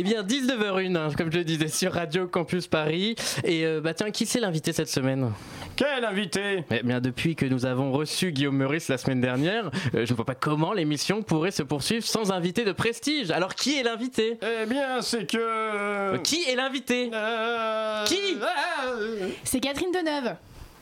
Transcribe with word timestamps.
Eh 0.00 0.04
bien, 0.04 0.22
19h01, 0.22 0.96
hein, 0.96 1.08
comme 1.18 1.32
je 1.32 1.38
le 1.38 1.44
disais, 1.44 1.66
sur 1.66 1.92
Radio 1.92 2.28
Campus 2.28 2.68
Paris. 2.68 3.16
Et 3.42 3.66
euh, 3.66 3.80
bah 3.80 3.94
tiens, 3.94 4.12
qui 4.12 4.26
c'est 4.26 4.38
l'invité 4.38 4.72
cette 4.72 4.88
semaine? 4.88 5.32
Quel 5.74 6.04
invité? 6.04 6.62
Eh 6.70 6.84
bien, 6.84 7.00
depuis 7.00 7.34
que 7.34 7.44
nous 7.44 7.66
avons 7.66 7.90
reçu 7.90 8.30
Guillaume 8.30 8.56
Meurice 8.58 8.86
la 8.86 8.96
semaine 8.96 9.20
dernière, 9.20 9.72
euh, 9.96 10.06
je 10.06 10.12
ne 10.12 10.16
vois 10.16 10.24
pas 10.24 10.36
comment 10.36 10.72
l'émission 10.72 11.22
pourrait 11.22 11.50
se 11.50 11.64
poursuivre 11.64 12.04
sans 12.06 12.30
invité 12.30 12.64
de 12.64 12.70
prestige. 12.70 13.32
Alors, 13.32 13.56
qui 13.56 13.76
est 13.76 13.82
l'invité? 13.82 14.38
Eh 14.40 14.66
bien, 14.66 15.02
c'est 15.02 15.28
que... 15.28 15.36
Euh, 15.36 16.18
Qui 16.18 16.44
est 16.48 16.54
l'invité? 16.54 17.10
Euh, 17.12 18.04
Qui? 18.04 18.36
ah, 18.40 18.84
C'est 19.42 19.58
Catherine 19.58 19.90
Deneuve. 19.90 20.36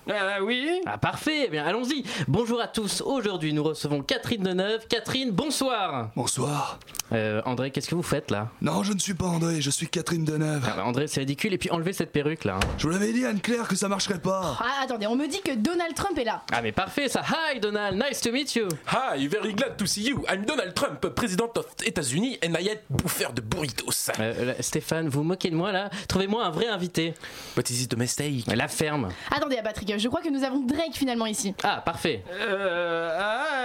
Ah, 0.09 0.39
oui 0.43 0.81
Ah 0.87 0.99
parfait, 0.99 1.45
eh 1.47 1.49
bien 1.51 1.65
allons-y. 1.65 2.05
Bonjour 2.29 2.61
à 2.61 2.69
tous. 2.69 3.01
Aujourd'hui, 3.01 3.53
nous 3.53 3.63
recevons 3.65 4.03
Catherine 4.03 4.43
Deneuve. 4.43 4.87
Catherine, 4.89 5.31
bonsoir. 5.31 6.11
Bonsoir. 6.15 6.79
Euh, 7.13 7.41
André, 7.45 7.71
qu'est-ce 7.71 7.89
que 7.89 7.95
vous 7.95 8.03
faites 8.03 8.31
là? 8.31 8.49
Non, 8.61 8.83
je 8.83 8.93
ne 8.93 8.99
suis 8.99 9.15
pas 9.15 9.27
André, 9.27 9.61
je 9.61 9.71
suis 9.71 9.89
Catherine 9.89 10.25
Deneuve. 10.25 10.63
Ah 10.67 10.75
bah, 10.77 10.85
André, 10.85 11.07
c'est 11.07 11.21
ridicule. 11.21 11.53
Et 11.55 11.59
puis 11.59 11.71
enlevez 11.71 11.93
cette 11.93 12.13
perruque 12.13 12.45
là. 12.45 12.57
hein. 12.57 12.61
Je 12.79 12.87
vous 12.87 12.93
l'avais 12.93 13.13
dit, 13.13 13.25
Anne-Claire, 13.25 13.69
que 13.69 13.77
ça 13.77 13.89
marcherait 13.89 14.19
pas. 14.21 14.57
Ah, 14.61 14.83
attendez, 14.85 15.07
on 15.07 15.17
me 15.17 15.27
dit 15.27 15.41
que 15.41 15.55
Donald 15.55 15.95
Trump 15.95 16.19
est 16.19 16.25
là. 16.25 16.43
Ah 16.53 16.63
mais 16.63 16.73
parfait 16.73 17.09
ça. 17.09 17.23
Hi 17.23 17.61
Donald, 17.61 17.97
nice 17.97 18.21
to 18.21 18.31
meet 18.33 18.55
you. 18.55 18.69
Hi, 18.93 19.27
very 19.29 19.55
glad 19.55 19.77
to 19.77 19.87
see 19.87 20.03
you. 20.09 20.25
I'm 20.33 20.45
Donald 20.45 20.75
Trump, 20.75 21.01
President 21.15 21.51
of 21.57 21.67
États-Unis, 21.85 22.39
and 22.45 22.55
I 22.61 22.71
bouffeur 22.91 23.33
de 23.33 23.41
burritos. 23.41 24.11
Euh, 24.19 24.45
là, 24.47 24.55
Stéphane, 24.61 25.09
vous 25.09 25.23
moquez 25.23 25.51
de 25.51 25.57
moi 25.57 25.73
là 25.73 25.91
Trouvez-moi 26.09 26.45
un 26.45 26.51
vrai 26.51 26.67
invité. 26.69 27.15
What 27.57 27.65
is 27.71 27.83
it 27.85 27.93
a 27.95 27.97
mistake? 27.97 28.45
La 28.55 28.69
ferme. 28.69 29.09
Attendez, 29.31 29.57
ah, 29.59 29.63
Patrick, 29.63 29.96
je 29.99 30.09
crois 30.09 30.21
que 30.21 30.29
nous 30.29 30.43
avons 30.45 30.61
Drake 30.61 30.95
finalement 30.95 31.27
ici. 31.27 31.55
Ah 31.63 31.83
parfait. 31.85 32.23
Euh, 32.33 33.19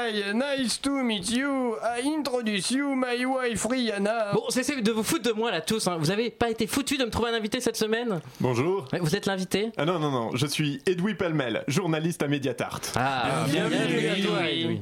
hi, 0.10 0.34
nice 0.34 0.80
to 0.82 0.92
meet 0.92 1.30
you. 1.32 1.76
I 1.84 2.08
introduce 2.18 2.72
you 2.72 2.96
my 2.96 3.26
wife 3.26 3.66
Rihanna. 3.70 4.32
Bon, 4.34 4.44
cessez 4.50 4.82
de 4.82 4.92
vous 4.92 5.04
foutre 5.04 5.24
de 5.24 5.32
moi 5.32 5.52
là 5.52 5.62
tous. 5.62 5.88
hein. 5.88 5.98
Vous 6.00 6.12
avez 6.12 6.30
pas 6.30 6.50
été 6.50 6.68
foutu 6.68 6.98
de 6.98 7.06
me 7.06 7.10
trouver 7.10 7.30
un 7.32 7.34
invité 7.36 7.60
cette 7.60 7.78
semaine? 7.78 8.20
Bonjour. 8.40 8.88
Vous 9.00 9.16
êtes 9.16 9.26
l'invité? 9.26 9.72
Ah 9.78 9.86
non, 9.86 10.00
non, 10.00 10.12
non, 10.12 10.30
je 10.36 10.46
suis 10.48 10.82
Edoui 10.86 11.16
Pellemel, 11.16 11.64
journaliste 11.68 12.22
à 12.24 12.28
Mediatart. 12.28 12.82
Ah, 12.96 13.46
bienvenue 13.48 14.08
à 14.08 14.16
toi, 14.26 14.50
Edoui. 14.50 14.82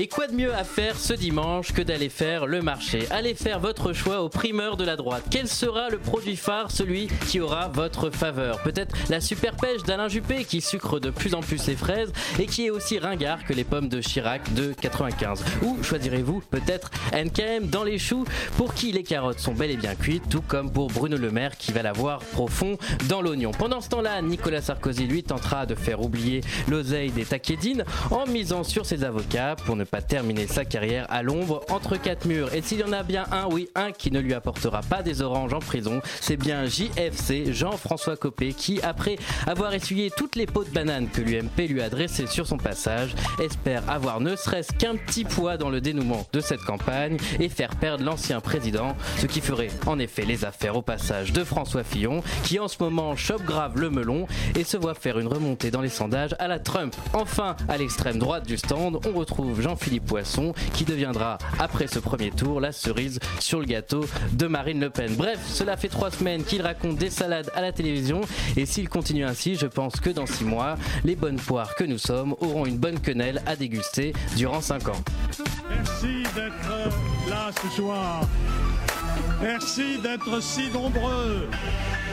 Et 0.00 0.06
quoi 0.06 0.28
de 0.28 0.32
mieux 0.32 0.54
à 0.54 0.62
faire 0.62 0.96
ce 0.96 1.12
dimanche 1.12 1.72
que 1.72 1.82
d'aller 1.82 2.08
faire 2.08 2.46
le 2.46 2.62
marché? 2.62 3.08
Allez 3.10 3.34
faire 3.34 3.58
votre 3.58 3.92
choix 3.92 4.22
au 4.22 4.28
primeur 4.28 4.76
de 4.76 4.84
la 4.84 4.94
droite. 4.94 5.24
Quel 5.28 5.48
sera 5.48 5.88
le 5.88 5.98
produit 5.98 6.36
phare, 6.36 6.70
celui 6.70 7.08
qui 7.26 7.40
aura 7.40 7.66
votre 7.66 8.08
faveur? 8.10 8.62
Peut-être 8.62 8.94
la 9.10 9.20
super 9.20 9.56
pêche 9.56 9.82
d'Alain 9.82 10.06
Juppé 10.06 10.44
qui 10.44 10.60
sucre 10.60 11.00
de 11.00 11.10
plus 11.10 11.34
en 11.34 11.40
plus 11.40 11.66
les 11.66 11.74
fraises 11.74 12.12
et 12.38 12.46
qui 12.46 12.66
est 12.66 12.70
aussi 12.70 13.00
ringard 13.00 13.44
que 13.44 13.52
les 13.52 13.64
pommes 13.64 13.88
de 13.88 14.00
Chirac 14.00 14.54
de 14.54 14.72
95. 14.72 15.44
Ou 15.62 15.82
choisirez-vous 15.82 16.44
peut-être 16.48 16.92
NKM 17.12 17.66
dans 17.66 17.82
les 17.82 17.98
choux 17.98 18.24
pour 18.56 18.74
qui 18.74 18.92
les 18.92 19.02
carottes 19.02 19.40
sont 19.40 19.52
bel 19.52 19.72
et 19.72 19.76
bien 19.76 19.96
cuites, 19.96 20.28
tout 20.28 20.42
comme 20.42 20.70
pour 20.70 20.92
Bruno 20.92 21.16
Le 21.16 21.32
Maire 21.32 21.56
qui 21.56 21.72
va 21.72 21.82
l'avoir 21.82 22.20
profond 22.20 22.78
dans 23.08 23.20
l'oignon. 23.20 23.50
Pendant 23.50 23.80
ce 23.80 23.88
temps-là, 23.88 24.22
Nicolas 24.22 24.62
Sarkozy 24.62 25.08
lui 25.08 25.24
tentera 25.24 25.66
de 25.66 25.74
faire 25.74 26.00
oublier 26.00 26.42
l'oseille 26.68 27.10
des 27.10 27.24
taquedines 27.24 27.84
en 28.12 28.26
misant 28.26 28.62
sur 28.62 28.86
ses 28.86 29.02
avocats 29.02 29.56
pour 29.66 29.74
ne 29.74 29.87
pas 29.88 30.02
terminer 30.02 30.46
sa 30.46 30.64
carrière 30.64 31.06
à 31.08 31.22
l'ombre 31.22 31.64
entre 31.70 31.96
quatre 31.96 32.26
murs. 32.26 32.54
Et 32.54 32.62
s'il 32.62 32.80
y 32.80 32.84
en 32.84 32.92
a 32.92 33.02
bien 33.02 33.24
un, 33.32 33.46
oui, 33.50 33.68
un 33.74 33.92
qui 33.92 34.10
ne 34.10 34.20
lui 34.20 34.34
apportera 34.34 34.80
pas 34.82 35.02
des 35.02 35.22
oranges 35.22 35.52
en 35.52 35.58
prison, 35.58 36.00
c'est 36.20 36.36
bien 36.36 36.66
JFC, 36.66 37.52
Jean-François 37.52 38.16
Copé, 38.16 38.52
qui, 38.52 38.80
après 38.82 39.16
avoir 39.46 39.74
essuyé 39.74 40.10
toutes 40.16 40.36
les 40.36 40.46
pots 40.46 40.64
de 40.64 40.70
banane 40.70 41.08
que 41.08 41.20
l'UMP 41.20 41.68
lui 41.68 41.82
a 41.82 41.88
dressées 41.88 42.26
sur 42.26 42.46
son 42.46 42.58
passage, 42.58 43.14
espère 43.40 43.88
avoir 43.88 44.20
ne 44.20 44.36
serait-ce 44.36 44.72
qu'un 44.72 44.96
petit 44.96 45.24
poids 45.24 45.56
dans 45.56 45.70
le 45.70 45.80
dénouement 45.80 46.26
de 46.32 46.40
cette 46.40 46.62
campagne 46.62 47.16
et 47.40 47.48
faire 47.48 47.76
perdre 47.76 48.04
l'ancien 48.04 48.40
président, 48.40 48.96
ce 49.18 49.26
qui 49.26 49.40
ferait 49.40 49.70
en 49.86 49.98
effet 49.98 50.24
les 50.24 50.44
affaires 50.44 50.76
au 50.76 50.82
passage 50.82 51.32
de 51.32 51.44
François 51.44 51.84
Fillon, 51.84 52.22
qui 52.44 52.58
en 52.58 52.68
ce 52.68 52.76
moment 52.80 53.16
chope 53.16 53.44
grave 53.44 53.78
le 53.78 53.90
melon 53.90 54.26
et 54.56 54.64
se 54.64 54.76
voit 54.76 54.94
faire 54.94 55.18
une 55.18 55.28
remontée 55.28 55.70
dans 55.70 55.80
les 55.80 55.88
sondages 55.88 56.34
à 56.38 56.48
la 56.48 56.58
Trump. 56.58 56.94
Enfin, 57.12 57.56
à 57.68 57.76
l'extrême 57.76 58.18
droite 58.18 58.46
du 58.46 58.58
stand, 58.58 59.00
on 59.06 59.18
retrouve 59.18 59.60
Jean-Philippe 59.78 60.06
Poisson, 60.06 60.54
qui 60.74 60.84
deviendra, 60.84 61.38
après 61.60 61.86
ce 61.86 62.00
premier 62.00 62.32
tour, 62.32 62.60
la 62.60 62.72
cerise 62.72 63.20
sur 63.38 63.60
le 63.60 63.64
gâteau 63.64 64.04
de 64.32 64.46
Marine 64.48 64.80
Le 64.80 64.90
Pen. 64.90 65.14
Bref, 65.14 65.38
cela 65.46 65.76
fait 65.76 65.88
trois 65.88 66.10
semaines 66.10 66.42
qu'il 66.42 66.62
raconte 66.62 66.96
des 66.96 67.10
salades 67.10 67.48
à 67.54 67.60
la 67.60 67.70
télévision, 67.70 68.22
et 68.56 68.66
s'il 68.66 68.88
continue 68.88 69.24
ainsi, 69.24 69.54
je 69.54 69.66
pense 69.66 70.00
que 70.00 70.10
dans 70.10 70.26
six 70.26 70.44
mois, 70.44 70.74
les 71.04 71.14
bonnes 71.14 71.36
poires 71.38 71.76
que 71.76 71.84
nous 71.84 71.98
sommes 71.98 72.34
auront 72.40 72.66
une 72.66 72.76
bonne 72.76 72.98
quenelle 72.98 73.40
à 73.46 73.54
déguster 73.54 74.14
durant 74.36 74.60
cinq 74.60 74.88
ans. 74.88 75.00
Merci 75.70 76.24
d'être 76.34 77.30
là 77.30 77.50
ce 77.62 77.76
soir. 77.76 78.22
Merci 79.40 79.98
d'être 80.02 80.42
si 80.42 80.70
nombreux. 80.72 81.48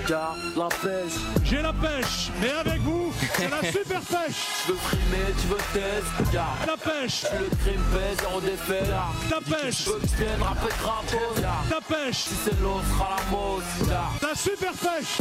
Car 0.08 0.36
la 0.56 0.68
pêche, 0.70 1.14
J'ai 1.44 1.62
la 1.64 1.74
pêche, 1.74 2.30
mais 2.40 2.52
avec 2.52 2.80
vous, 2.82 3.12
c'est 3.36 3.50
la 3.50 3.62
super 3.72 4.02
pêche. 4.02 4.36
tu 4.66 4.72
veux 4.72 4.78
frimer, 4.78 5.34
tu 5.42 5.48
veux 5.48 5.58
test. 5.74 6.32
Car 6.32 6.56
La 6.68 6.78
pêche, 6.78 7.24
le 7.40 7.56
crime 7.58 7.82
pèse 7.92 8.26
en 8.32 8.40
défait. 8.40 8.84
ta 9.30 9.40
pêche, 9.42 9.86
je 9.86 10.16
vienne 10.18 10.42
rapper 10.42 10.74
crapaud. 10.80 11.36
ta 11.70 11.82
pêche, 11.96 12.18
Si 12.18 12.36
c'est 12.44 12.62
l'eau, 12.62 12.80
sera 12.92 13.10
la. 13.32 13.86
Car 13.90 14.12
ta 14.22 14.36
super 14.36 14.74
pêche. 14.74 15.18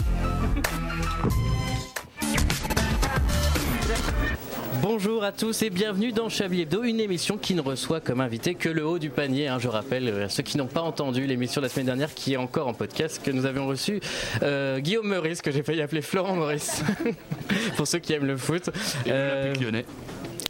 Bonjour 4.82 5.24
à 5.24 5.32
tous 5.32 5.62
et 5.62 5.70
bienvenue 5.70 6.12
dans 6.12 6.28
Chablis 6.28 6.62
Hebdo, 6.62 6.82
une 6.82 7.00
émission 7.00 7.38
qui 7.38 7.54
ne 7.54 7.60
reçoit 7.60 8.00
comme 8.00 8.20
invité 8.20 8.54
que 8.54 8.68
le 8.68 8.84
haut 8.84 8.98
du 8.98 9.08
panier. 9.10 9.48
hein. 9.48 9.58
je 9.58 9.68
rappelle 9.68 10.08
euh, 10.08 10.24
à 10.26 10.28
ceux 10.28 10.42
qui 10.42 10.58
n'ont 10.58 10.66
pas 10.66 10.82
entendu 10.82 11.26
l'émission 11.26 11.60
de 11.60 11.66
la 11.66 11.68
semaine 11.68 11.86
dernière 11.86 12.12
qui 12.14 12.34
est 12.34 12.36
encore 12.36 12.68
en 12.68 12.74
podcast 12.74 13.20
que 13.24 13.30
nous 13.30 13.46
avions 13.46 13.66
reçu 13.66 14.00
euh, 14.42 14.80
Guillaume 14.80 15.06
Meurice, 15.08 15.42
que 15.42 15.50
j'ai 15.50 15.62
failli 15.62 15.80
appeler 15.80 16.02
Florent 16.02 16.34
Maurice, 16.36 16.82
pour 17.76 17.86
ceux 17.86 17.98
qui 17.98 18.12
aiment 18.12 18.26
le 18.26 18.36
foot. 18.36 18.68
Euh, 19.06 19.54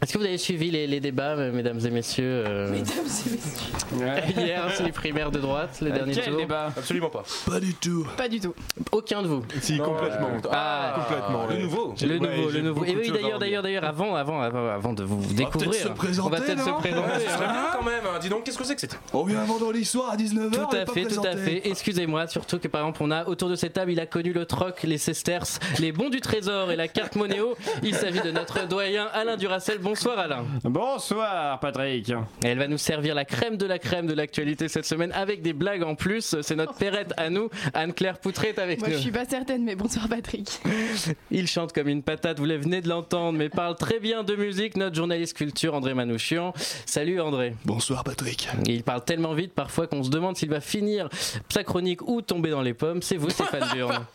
Est-ce 0.05 0.13
que 0.13 0.19
vous 0.19 0.25
avez 0.25 0.37
suivi 0.37 0.69
les, 0.69 0.85
les 0.85 0.99
débats, 0.99 1.31
euh, 1.35 1.51
mesdames 1.51 1.79
et 1.83 1.89
messieurs 1.89 2.43
euh, 2.45 2.77
Hier, 4.37 4.69
c'est 4.75 4.83
les 4.83 4.91
primaires 4.91 5.31
de 5.31 5.39
droite, 5.39 5.79
le 5.81 5.89
dernier 5.89 6.13
Quel 6.13 6.25
tour. 6.25 6.37
débat? 6.37 6.67
Absolument 6.77 7.09
pas. 7.09 7.23
Pas 7.47 7.59
du 7.59 7.73
tout. 7.73 8.05
Pas 8.15 8.27
du 8.29 8.39
tout. 8.39 8.53
Aucun 8.91 9.23
de 9.23 9.27
vous? 9.27 9.43
Si, 9.61 9.79
complètement. 9.79 10.29
Ah, 10.51 10.93
complètement. 10.99 11.47
Le 11.47 11.55
ouais. 11.55 11.61
nouveau. 11.63 11.95
Le 11.99 12.07
ouais, 12.07 12.19
nouveau, 12.19 12.51
j'ai 12.51 12.57
le 12.59 12.63
nouveau. 12.65 12.85
Et 12.85 12.95
oui, 12.95 13.09
d'ailleurs, 13.09 13.39
d'ailleurs, 13.39 13.63
d'ailleurs, 13.63 13.83
avant, 13.83 14.15
avant, 14.15 14.41
avant, 14.41 14.67
avant 14.69 14.93
de 14.93 15.03
vous 15.03 15.19
va 15.21 15.27
peut-être 15.27 15.37
découvrir, 15.37 15.73
se 15.73 15.87
présenter, 15.87 16.27
on 16.27 16.29
va 16.29 16.39
peut-être 16.39 16.63
se 16.63 16.69
non 16.69 16.77
présenter. 16.77 17.25
Ce 17.25 17.31
serait 17.31 17.45
hein. 17.45 17.51
bien 17.51 17.65
quand 17.73 17.83
même. 17.83 18.03
hein. 18.05 18.19
Dis 18.21 18.29
donc, 18.29 18.43
qu'est-ce 18.43 18.59
que 18.59 18.63
c'est 18.63 18.75
que 18.75 18.81
c'est 18.81 18.91
On 19.11 19.23
vient 19.23 19.43
vendredi 19.43 19.83
soir 19.85 20.11
à 20.11 20.17
19h. 20.17 20.51
Tout 20.51 20.75
à 20.75 20.85
fait, 20.85 21.05
tout 21.05 21.25
à 21.25 21.35
fait. 21.35 21.67
Excusez-moi, 21.67 22.27
surtout 22.27 22.59
que 22.59 22.67
par 22.67 22.81
exemple, 22.81 23.01
on 23.01 23.09
a 23.09 23.25
autour 23.25 23.49
de 23.49 23.55
cette 23.55 23.73
table, 23.73 23.91
il 23.91 23.99
a 23.99 24.05
connu 24.05 24.33
le 24.33 24.45
troc, 24.45 24.83
les 24.83 24.99
sesterces, 24.99 25.59
les 25.79 25.91
bons 25.91 26.09
du 26.09 26.21
trésor 26.21 26.69
et 26.69 26.75
la 26.75 26.87
carte 26.87 27.15
monéo. 27.15 27.55
Il 27.81 27.95
s'agit 27.95 28.21
de 28.21 28.29
notre 28.29 28.67
doyen 28.67 29.07
Alain 29.11 29.35
Duracel. 29.35 29.79
Bonsoir 29.95 30.19
Alain. 30.19 30.43
Bonsoir, 30.65 31.57
Patrick. 31.61 32.11
Elle 32.43 32.57
va 32.57 32.67
nous 32.67 32.77
servir 32.77 33.15
la 33.15 33.23
crème 33.23 33.55
de 33.55 33.65
la 33.65 33.79
crème 33.79 34.07
de 34.07 34.13
l'actualité 34.13 34.67
cette 34.67 34.85
semaine 34.85 35.13
avec 35.13 35.41
des 35.41 35.53
blagues 35.53 35.83
en 35.83 35.95
plus. 35.95 36.35
C'est 36.41 36.57
notre 36.57 36.73
perrette 36.73 37.13
à 37.15 37.29
nous. 37.29 37.49
Anne-Claire 37.73 38.19
Poutré 38.19 38.49
est 38.49 38.59
avec 38.59 38.79
Moi, 38.79 38.89
je 38.89 38.95
nous. 38.95 38.99
suis 38.99 39.11
pas 39.11 39.23
certaine, 39.23 39.63
mais 39.63 39.77
bonsoir, 39.77 40.09
Patrick. 40.09 40.59
Il 41.31 41.47
chante 41.47 41.71
comme 41.71 41.87
une 41.87 42.03
patate, 42.03 42.39
vous 42.39 42.45
venez 42.45 42.81
de 42.81 42.89
l'entendre, 42.89 43.37
mais 43.37 43.47
parle 43.47 43.77
très 43.77 44.01
bien 44.01 44.23
de 44.25 44.35
musique. 44.35 44.75
Notre 44.75 44.97
journaliste 44.97 45.37
culture 45.37 45.73
André 45.73 45.93
Manouchian. 45.93 46.53
Salut 46.85 47.21
André. 47.21 47.55
Bonsoir 47.63 48.03
Patrick. 48.03 48.49
Il 48.67 48.83
parle 48.83 49.05
tellement 49.05 49.33
vite 49.33 49.53
parfois 49.53 49.87
qu'on 49.87 50.03
se 50.03 50.09
demande 50.09 50.35
s'il 50.35 50.49
va 50.49 50.59
finir 50.59 51.07
sa 51.47 51.63
chronique 51.63 52.01
ou 52.05 52.21
tomber 52.21 52.49
dans 52.49 52.61
les 52.61 52.73
pommes. 52.73 53.01
C'est 53.01 53.15
vous 53.15 53.29
Stéphane 53.29 53.69
Burn. 53.73 54.05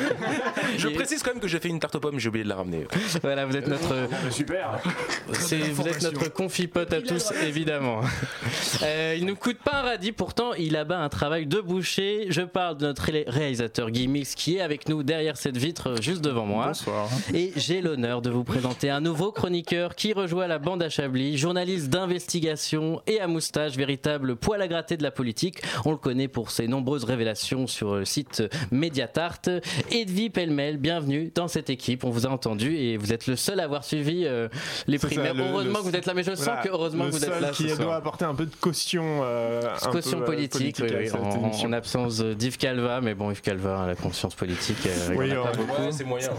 Je 0.76 0.88
précise 0.88 1.22
quand 1.22 1.30
même 1.30 1.40
que 1.40 1.46
j'ai 1.46 1.60
fait 1.60 1.68
une 1.68 1.78
tarte 1.78 1.94
aux 1.94 2.00
pommes, 2.00 2.18
j'ai 2.18 2.28
oublié 2.30 2.42
de 2.42 2.48
la 2.48 2.56
ramener. 2.56 2.88
Voilà, 3.22 3.46
vous 3.46 3.56
êtes 3.56 3.68
notre, 3.68 4.08
Super. 4.30 4.80
C'est- 5.32 5.58
vous 5.58 5.86
êtes 5.86 6.02
notre 6.02 6.32
confipote 6.32 6.92
à 6.92 7.00
tous, 7.02 7.32
évidemment. 7.46 8.00
Euh, 8.82 9.14
il 9.18 9.26
nous 9.26 9.36
coûte 9.36 9.58
pas 9.58 9.80
un 9.80 9.82
radis, 9.82 10.12
pourtant 10.12 10.54
il 10.54 10.74
abat 10.76 10.98
un 11.00 11.08
travail 11.10 11.44
de 11.46 11.60
boucher. 11.60 12.26
Je 12.30 12.40
parle 12.40 12.78
de 12.78 12.86
notre 12.86 13.02
ré- 13.02 13.24
réalisateur 13.26 13.90
Guy 13.90 14.08
Mix 14.08 14.34
qui 14.34 14.56
est 14.56 14.60
avec 14.62 14.88
nous 14.88 15.02
derrière 15.02 15.36
cette 15.36 15.56
vitre 15.58 15.88
euh, 15.90 16.00
juste 16.00 16.22
devant 16.22 16.46
moi. 16.46 16.68
Bonsoir. 16.68 17.08
Et 17.34 17.52
j'ai 17.56 17.82
l'honneur 17.82 18.22
de 18.22 18.30
vous 18.30 18.44
présenter 18.44 18.88
un 18.88 19.00
nouveau 19.00 19.32
chroniqueur 19.32 19.94
qui 19.96 20.12
rejoint 20.14 20.46
la 20.46 20.58
bande 20.58 20.82
à 20.82 20.88
Chablis, 20.88 21.36
journaliste 21.36 21.88
d'investigation 21.90 23.02
et 23.06 23.20
à 23.20 23.26
moustache, 23.26 23.76
véritable 23.76 24.36
poil 24.36 24.62
à 24.62 24.68
gratter 24.68 24.96
de 24.96 25.02
la 25.02 25.10
politique. 25.10 25.58
On 25.84 25.90
le 25.90 25.96
connaît 25.98 26.28
pour 26.28 26.50
ses 26.50 26.66
nombreuses 26.68 27.04
révélations 27.04 27.66
sur 27.66 27.96
le 27.96 28.04
site 28.06 28.42
Mediatart. 28.70 29.40
Edwy 29.90 30.30
Pellemel, 30.30 30.78
bienvenue 30.78 31.32
dans 31.34 31.48
cette 31.48 31.68
équipe. 31.70 32.04
On 32.04 32.10
vous 32.10 32.26
a 32.26 32.30
entendu 32.30 32.76
et 32.76 32.96
vous 32.96 33.12
êtes 33.12 33.26
le 33.26 33.36
seul 33.36 33.60
à 33.60 33.64
avoir 33.64 33.84
suivi 33.84 34.24
euh, 34.24 34.48
les 34.86 34.98
Ça, 35.08 35.32
le- 35.32 35.40
heureusement 35.40 35.78
le- 35.78 35.84
que 35.84 35.90
vous 35.90 35.96
êtes 35.96 36.06
là, 36.06 36.14
mais 36.14 36.22
je 36.22 36.30
voilà, 36.32 36.56
sens 36.56 36.64
que 36.64 36.68
heureusement 36.70 37.06
que 37.06 37.10
vous 37.10 37.24
êtes 37.24 37.40
là 37.40 37.50
qui 37.50 37.68
ce 37.68 37.74
doit 37.76 37.84
soir. 37.84 37.96
apporter 37.96 38.24
un 38.24 38.34
peu 38.34 38.46
de 38.46 38.54
caution, 38.60 39.20
euh, 39.24 39.62
un 39.82 39.90
Caution 39.90 40.18
peu, 40.18 40.24
euh, 40.24 40.26
politique, 40.26 40.76
oui, 40.80 40.94
à 40.94 40.98
oui, 40.98 41.10
en, 41.64 41.72
absence 41.72 42.20
d'Yves 42.20 42.58
Calva, 42.58 43.00
mais 43.00 43.14
bon, 43.14 43.30
Yves 43.30 43.40
Calva, 43.42 43.86
la 43.86 43.94
conscience 43.94 44.34
politique, 44.34 44.78
euh, 44.86 45.08
il 45.12 45.16
Oui, 45.16 45.36
en 45.36 45.44
a 45.44 45.48
pas 45.48 45.56
beaucoup. 45.56 45.82
Ouais, 45.82 45.92
c'est 45.92 46.04
moyen. 46.04 46.30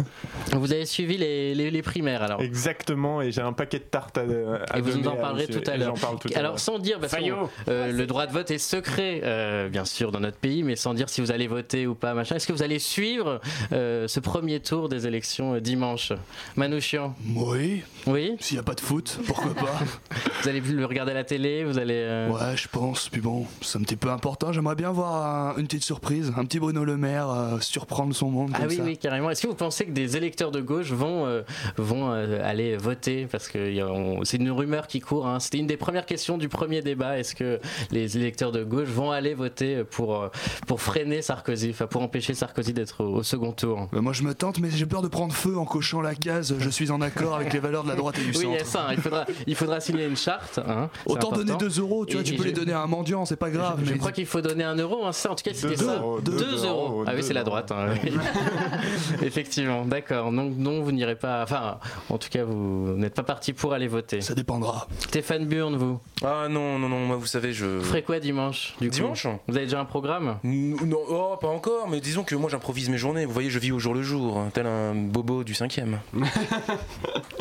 Vous 0.53 0.71
avez 0.71 0.85
suivi 0.85 1.17
les, 1.17 1.55
les- 1.55 1.71
les 1.71 1.81
primaires 1.81 2.23
alors 2.23 2.41
Exactement, 2.41 3.21
et 3.21 3.31
j'ai 3.31 3.41
un 3.41 3.53
paquet 3.53 3.79
de 3.79 3.83
tartes 3.83 4.17
à, 4.17 4.21
à 4.69 4.77
Et 4.77 4.81
vous 4.81 4.97
nous 4.97 5.07
en 5.07 5.15
parlerez 5.15 5.47
tout 5.47 5.61
à 5.69 5.77
l'heure. 5.77 5.95
Alors 6.35 6.59
sans 6.59 6.79
dire, 6.79 6.99
parce 6.99 7.15
que 7.15 7.21
euh, 7.69 7.91
le 7.91 8.05
droit 8.05 8.27
de 8.27 8.31
vote 8.33 8.51
est 8.51 8.57
secret, 8.57 9.21
euh, 9.23 9.69
bien 9.69 9.85
sûr, 9.85 10.11
dans 10.11 10.19
notre 10.19 10.37
pays, 10.37 10.63
mais 10.63 10.75
sans 10.75 10.93
dire 10.93 11.09
si 11.09 11.21
vous 11.21 11.31
allez 11.31 11.47
voter 11.47 11.87
ou 11.87 11.95
pas, 11.95 12.13
machin. 12.13 12.35
Est-ce 12.35 12.47
que 12.47 12.53
vous 12.53 12.63
allez 12.63 12.79
suivre 12.79 13.39
ce 13.71 14.19
premier 14.19 14.59
tour 14.59 14.89
des 14.89 15.07
élections 15.07 15.57
dimanche? 15.59 16.11
Manouchian 16.55 17.15
Oui, 17.35 17.83
Oui? 18.07 18.35
S'il 18.51 18.57
n'y 18.57 18.59
a 18.59 18.63
pas 18.63 18.73
de 18.75 18.81
foot, 18.81 19.17
pourquoi 19.27 19.53
pas 19.53 19.79
Vous 20.41 20.49
allez 20.49 20.59
le 20.59 20.85
regarder 20.85 21.11
à 21.11 21.15
la 21.15 21.23
télé 21.23 21.63
Vous 21.63 21.77
allez 21.77 21.93
euh, 21.95 22.29
Ouais, 22.29 22.57
je 22.57 22.67
pense. 22.67 23.07
Puis 23.07 23.21
bon, 23.21 23.45
c'est 23.61 23.77
un 23.77 23.81
petit 23.81 23.95
peu 23.95 24.09
important. 24.09 24.51
J'aimerais 24.51 24.75
bien 24.75 24.91
voir 24.91 25.53
un- 25.53 25.57
une 25.57 25.67
petite 25.67 25.85
surprise. 25.85 26.33
Un 26.35 26.43
petit 26.43 26.59
Bruno 26.59 26.83
Le 26.83 26.97
Maire 26.97 27.29
euh, 27.29 27.59
surprendre 27.61 28.13
son 28.13 28.29
monde 28.29 28.51
Ah 28.53 28.59
comme 28.59 28.67
oui, 28.67 28.75
ça. 28.75 28.83
oui, 28.83 28.97
carrément. 28.97 29.29
Est-ce 29.29 29.43
que 29.43 29.47
vous 29.47 29.55
pensez 29.55 29.85
que 29.85 29.91
des 29.91 30.17
électeurs 30.17 30.51
de 30.51 30.59
gauche 30.59 30.91
vont, 30.91 31.25
euh, 31.27 31.43
vont 31.77 32.09
aller 32.11 32.75
voter? 32.75 33.25
Parce 33.31 33.47
que 33.47 33.81
on- 33.83 34.25
c'est 34.25 34.35
une 34.35 34.51
rumeur 34.51 34.87
qui 34.87 34.99
court. 34.99 35.27
hein. 35.27 35.39
C'était 35.39 35.59
une 35.59 35.67
des 35.67 35.77
premières 35.77 36.05
questions 36.05 36.37
du 36.37 36.49
premier 36.49 36.81
débat. 36.81 37.17
Est-ce 37.19 37.33
que 37.35 37.61
les 37.89 38.17
électeurs 38.17 38.51
de 38.51 38.65
gauche 38.65 38.89
vont 38.89 39.11
aller 39.11 39.33
voter 39.33 39.85
pour, 39.85 40.29
pour 40.67 40.81
freiner 40.81 41.21
Sarkozy, 41.21 41.69
enfin 41.69 41.87
pour 41.87 42.01
empêcher 42.01 42.33
Sarkozy 42.33 42.73
d'être 42.73 43.01
au, 43.01 43.15
au 43.19 43.23
second 43.23 43.53
tour? 43.53 43.87
Bah, 43.93 44.01
moi 44.01 44.11
je 44.11 44.23
me 44.23 44.33
tente, 44.33 44.59
mais 44.59 44.69
j'ai 44.71 44.85
peur 44.85 45.01
de 45.01 45.07
prendre 45.07 45.33
feu 45.33 45.57
en 45.57 45.63
cochant 45.65 46.01
la 46.01 46.15
case. 46.15 46.53
Je 46.59 46.69
suis 46.69 46.91
en 46.91 46.99
accord 46.99 47.35
avec 47.35 47.53
les 47.53 47.59
valeurs 47.59 47.83
de 47.85 47.89
la 47.89 47.95
droite 47.95 48.17
et 48.19 48.25
du 48.25 48.33
Oui, 48.47 48.53
il 48.53 48.57
y 48.59 48.61
a 48.61 48.65
ça. 48.65 48.87
Il 48.91 48.97
faudra, 49.01 49.25
il 49.47 49.55
faudra 49.55 49.79
signer 49.79 50.05
une 50.05 50.17
charte. 50.17 50.59
hein. 50.59 50.89
Autant 51.05 51.31
donner 51.31 51.51
important. 51.51 51.67
2 51.67 51.79
euros, 51.79 52.05
tu 52.05 52.13
vois, 52.13 52.21
Et- 52.21 52.25
tu 52.25 52.33
et 52.33 52.37
peux 52.37 52.43
je- 52.43 52.47
les 52.49 52.53
donner 52.53 52.73
à 52.73 52.81
un 52.81 52.87
mendiant, 52.87 53.25
c'est 53.25 53.35
pas 53.35 53.49
grave. 53.49 53.79
Je 53.83 53.91
mais 53.91 53.97
crois 53.97 54.11
qu'il 54.11 54.25
faut 54.25 54.41
donner 54.41 54.63
un 54.63 54.75
euro, 54.75 55.05
hein, 55.05 55.11
ça, 55.11 55.31
en 55.31 55.35
tout 55.35 55.43
cas 55.43 55.51
c'était 55.53 55.75
Deux 55.75 55.85
ça. 55.85 55.97
euros, 55.97 56.19
Deux 56.21 56.31
deux 56.37 56.65
euros. 56.65 56.87
euros, 56.87 57.03
Ah 57.07 57.11
oui, 57.15 57.23
c'est 57.23 57.33
la 57.33 57.43
droite. 57.43 57.71
hein, 57.71 57.87
oui. 58.03 58.11
Effectivement, 59.23 59.85
d'accord. 59.85 60.31
Donc 60.31 60.53
non, 60.57 60.81
vous 60.81 60.91
n'irez 60.91 61.15
pas. 61.15 61.43
Enfin, 61.43 61.77
en 62.09 62.17
tout 62.17 62.29
cas, 62.29 62.43
vous 62.43 62.93
n'êtes 62.97 63.13
pas 63.13 63.23
parti 63.23 63.53
pour 63.53 63.73
aller 63.73 63.87
voter. 63.87 64.21
ça 64.21 64.33
dépendra. 64.33 64.87
Stéphane 64.99 65.45
Burn, 65.45 65.75
vous, 65.75 65.99
Ah 66.23 66.47
non, 66.49 66.77
non, 66.79 66.89
non, 66.89 67.05
moi 67.05 67.15
vous 67.17 67.25
savez, 67.25 67.53
je. 67.53 67.65
vous 67.65 67.83
ferez 67.85 68.03
quoi 68.03 68.19
dimanche 68.19 68.75
du 68.81 68.89
coup 68.89 68.95
Dimanche 68.95 69.27
Vous 69.47 69.55
avez 69.55 69.65
déjà 69.65 69.79
un 69.79 69.85
programme 69.85 70.37
Non, 70.43 70.99
oh, 71.09 71.35
pas 71.39 71.47
encore, 71.47 71.87
mais 71.89 71.99
disons 71.99 72.23
que 72.23 72.35
moi 72.35 72.49
j'improvise 72.49 72.89
mes 72.89 72.97
journées. 72.97 73.25
Vous 73.25 73.33
voyez, 73.33 73.49
je 73.49 73.59
vis 73.59 73.71
au 73.71 73.79
jour 73.79 73.93
le 73.93 74.01
jour, 74.03 74.41
tel 74.53 74.65
un 74.67 74.93
bobo 74.95 75.43
du 75.43 75.53
cinquième. 75.53 75.99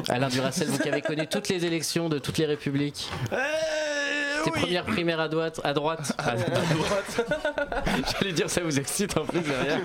Alain 0.08 0.29
Duracel, 0.29 0.69
vous 0.69 0.79
qui 0.91 0.93
avez 0.93 1.03
connu 1.03 1.27
toutes 1.27 1.49
les 1.49 1.65
élections 1.65 2.09
de 2.09 2.19
toutes 2.19 2.39
les 2.39 2.47
républiques. 2.47 3.09
Tes 4.45 4.51
premières 4.51 4.85
primaires 4.85 5.21
à 5.21 5.29
droite, 5.29 5.61
à 5.65 5.73
droite, 5.73 6.13
à, 6.19 6.35
droite. 6.37 7.27
J'allais 8.21 8.33
dire 8.33 8.49
ça 8.51 8.63
vous 8.63 8.79
excite 8.79 9.17
en 9.17 9.25
plus 9.25 9.41
derrière. 9.41 9.81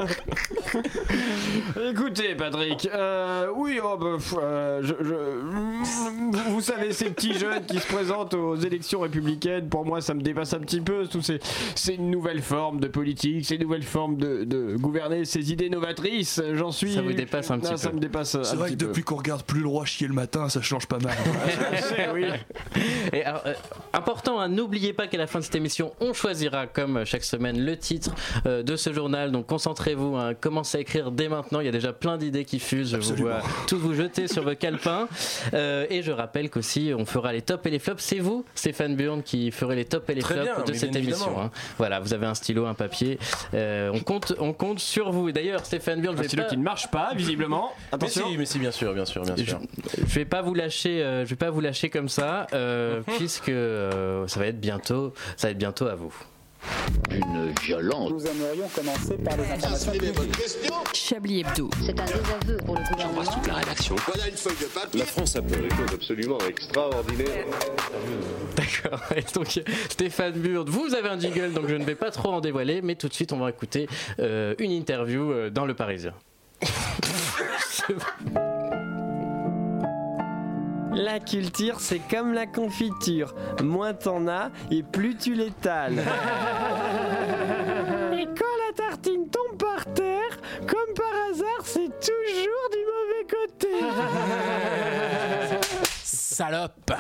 Écoutez, 1.92 2.36
Patrick, 2.36 2.90
euh, 2.94 3.48
oui, 3.56 3.80
oh, 3.84 3.98
bah, 3.98 4.08
pff, 4.18 4.36
euh, 4.42 4.82
je- 4.84 5.04
je- 5.04 6.50
vous 6.50 6.62
savez, 6.62 6.92
ces 6.94 7.10
petits 7.10 7.34
jeunes 7.38 7.66
qui 7.66 7.80
se 7.80 7.88
présentent 7.88 8.34
aux 8.34 8.56
élections 8.56 9.02
républicaines, 9.02 9.68
pour 9.70 9.86
moi, 9.86 10.02
ça 10.02 10.14
me 10.14 10.22
dépasse 10.22 10.54
un 10.54 10.60
petit 10.60 10.82
peu. 10.82 11.08
Tout 11.08 11.22
c'est, 11.22 11.40
c'est 11.76 11.96
une 11.96 12.10
nouvelle 12.12 12.42
forme 12.42 12.80
de 12.80 12.88
politique, 12.88 13.46
c'est 13.46 13.56
une 13.56 13.62
nouvelle 13.64 13.84
forme 13.84 14.18
de, 14.18 14.44
de 14.44 14.76
gouverner, 14.78 15.26
ces 15.26 15.52
idées 15.52 15.70
novatrices. 15.70 16.42
J'en 16.54 16.72
suis. 16.72 16.94
Ça 16.94 17.02
vous 17.02 17.14
dépasse 17.14 17.52
un 17.52 17.60
petit 17.60 17.72
Non, 17.72 17.78
Ça 17.78 17.90
peu. 17.90 17.96
me 17.96 18.02
dépasse. 18.02 18.42
C'est 18.44 18.56
vrai 18.56 18.70
que 18.72 18.76
peu. 18.76 18.86
depuis 18.88 19.04
qu'on 19.04 19.16
regarde 19.18 19.44
plus 19.44 19.62
le 19.62 19.68
roi 19.68 19.86
chier 19.86 20.08
le 20.08 20.14
matin, 20.14 20.50
ça 20.50 20.62
change 20.62 20.88
pas 20.88 21.00
mal. 21.00 21.16
Je 21.74 21.82
sais, 21.82 22.10
oui. 22.14 22.26
Et 23.14 23.24
alors, 23.24 23.42
euh, 23.46 23.54
important, 23.94 24.40
hein, 24.40 24.45
n'oubliez 24.48 24.94
pas 24.94 25.08
qu'à 25.08 25.18
la 25.18 25.28
fin 25.28 25.40
de 25.40 25.44
cette 25.44 25.56
émission, 25.56 25.94
on 26.00 26.14
choisira 26.14 26.68
comme 26.68 27.06
chaque 27.06 27.24
semaine 27.24 27.64
le 27.64 27.78
titre 27.78 28.12
euh, 28.46 28.64
de 28.64 28.76
ce 28.76 28.92
journal. 28.94 29.32
Donc 29.32 29.46
concentrez-vous, 29.48 30.16
hein, 30.16 30.34
commencez 30.34 30.78
à 30.78 30.82
écrire 30.82 31.12
dès 31.12 31.30
maintenant. 31.30 31.60
Il 31.60 31.66
y 31.66 31.70
a 31.70 31.72
déjà 31.72 31.94
plein 31.94 32.18
d'idées 32.18 32.46
qui 32.46 32.60
fusent. 32.60 32.92
Je 32.92 32.98
vous 32.98 33.12
Absolument. 33.12 33.40
vois 33.40 33.50
tous 33.68 33.78
vous 33.78 33.94
jeter 33.94 34.28
sur 34.28 34.44
vos 34.44 34.56
calepins. 34.56 35.08
Euh, 35.54 35.86
et 35.90 36.02
je 36.02 36.12
rappelle 36.12 36.50
qu'aussi, 36.50 36.92
on 36.98 37.06
fera 37.06 37.34
les 37.34 37.42
tops 37.42 37.66
et 37.66 37.70
les 37.70 37.80
flops. 37.80 38.02
C'est 38.04 38.20
vous, 38.20 38.46
Stéphane 38.56 38.96
Burn, 38.96 39.24
qui 39.24 39.52
ferez 39.52 39.76
les 39.76 39.86
tops 39.86 40.10
et 40.10 40.16
les 40.16 40.22
Très 40.22 40.36
flops 40.36 40.56
bien, 40.56 40.64
de 40.66 40.74
cette 40.74 40.96
émission. 40.96 41.40
hein. 41.42 41.52
Voilà, 41.78 42.00
vous 42.00 42.14
avez 42.14 42.26
un 42.26 42.36
stylo, 42.36 42.66
un 42.66 42.74
papier. 42.74 43.18
Euh, 43.54 43.92
on 43.94 44.00
compte, 44.02 44.34
on 44.40 44.54
compte 44.54 44.80
sur 44.80 45.12
vous. 45.12 45.30
Et 45.30 45.34
d'ailleurs, 45.34 45.66
Stéphane 45.66 46.02
Burn, 46.02 46.16
je 46.18 46.22
Un 46.22 46.26
stylo 46.26 46.44
pas- 46.44 46.50
qui 46.50 46.58
ne 46.58 46.64
marche 46.64 46.90
pas, 46.92 47.12
visiblement. 47.16 47.72
Mais 47.92 47.96
Attention. 47.96 48.28
si, 48.30 48.38
mais 48.38 48.46
si, 48.46 48.60
bien 48.60 48.72
sûr, 48.72 48.94
bien 48.94 49.06
sûr, 49.06 49.22
bien 49.24 49.36
je, 49.38 49.44
sûr. 49.44 49.60
je 50.08 50.16
vais 50.16 50.26
pas 50.26 50.42
vous 50.42 50.54
lâcher, 50.54 51.02
euh, 51.04 51.24
je 51.26 51.30
vais 51.30 51.36
pas 51.36 51.50
vous 51.50 51.62
lâcher 51.62 51.90
comme 51.90 52.10
ça, 52.10 52.48
euh, 52.54 53.02
puisque 53.18 53.50
euh, 53.50 54.28
ça 54.36 54.42
va 54.42 54.48
être 54.48 54.60
bientôt, 54.60 55.14
ça 55.38 55.48
va 55.48 55.52
être 55.52 55.58
bientôt 55.58 55.88
à 55.88 55.96
vous. 55.96 56.14
D'une 57.10 57.54
violence. 57.62 58.12
Nous 58.12 58.28
aimerions 58.28 58.68
commencer 58.68 59.16
par 59.24 59.38
les 59.38 59.50
informations 59.50 59.94
Chablis 60.94 61.40
Hebdo. 61.40 61.70
C'est 61.86 61.98
un 61.98 62.04
désaveu 62.04 62.58
pour 62.66 62.76
le 62.76 62.82
gouvernement. 62.92 63.22
la 63.48 63.54
rédaction. 63.54 63.96
Voilà 64.06 64.28
une 64.28 64.36
feuille 64.36 64.58
de 64.60 64.66
papier. 64.66 65.00
La 65.00 65.06
France 65.06 65.38
a 65.38 65.42
fait 65.42 65.62
des 65.62 65.70
choses 65.70 65.94
absolument 65.94 66.38
extraordinaires. 66.50 67.46
D'accord. 68.58 69.00
Et 69.16 69.24
donc 69.34 69.62
Stéphane 69.90 70.34
Burde, 70.34 70.68
vous 70.68 70.94
avez 70.94 71.08
un 71.08 71.18
jingle, 71.18 71.54
donc 71.54 71.70
je 71.70 71.76
ne 71.76 71.86
vais 71.86 71.96
pas 71.96 72.12
trop 72.12 72.34
en 72.34 72.42
dévoiler, 72.42 72.82
mais 72.82 72.96
tout 72.96 73.08
de 73.08 73.14
suite 73.14 73.32
on 73.32 73.38
va 73.38 73.50
écouter 73.52 73.88
euh, 74.20 74.54
une 74.60 74.72
interview 74.72 75.32
euh, 75.32 75.50
dans 75.50 75.66
Le 75.66 75.76
Parisien. 75.76 76.14
La 80.96 81.20
culture, 81.20 81.80
c'est 81.82 82.00
comme 82.10 82.34
la 82.34 82.48
confiture. 82.48 83.36
Moins 83.62 83.94
t'en 83.94 84.28
as 84.28 84.50
et 84.72 84.82
plus 84.82 85.18
tu 85.18 85.34
l'étales. 85.34 86.00
et 88.14 88.26
quand 88.26 88.56
la 88.68 88.74
tartine 88.76 89.28
tombe 89.30 89.58
par 89.58 89.86
terre, 89.94 90.40
comme 90.62 90.94
par 90.96 91.14
hasard, 91.30 91.62
c'est 91.64 91.90
toujours 92.00 92.70
du 92.72 92.80
mauvais 92.94 93.26
côté. 93.30 93.68
Salope 96.04 96.94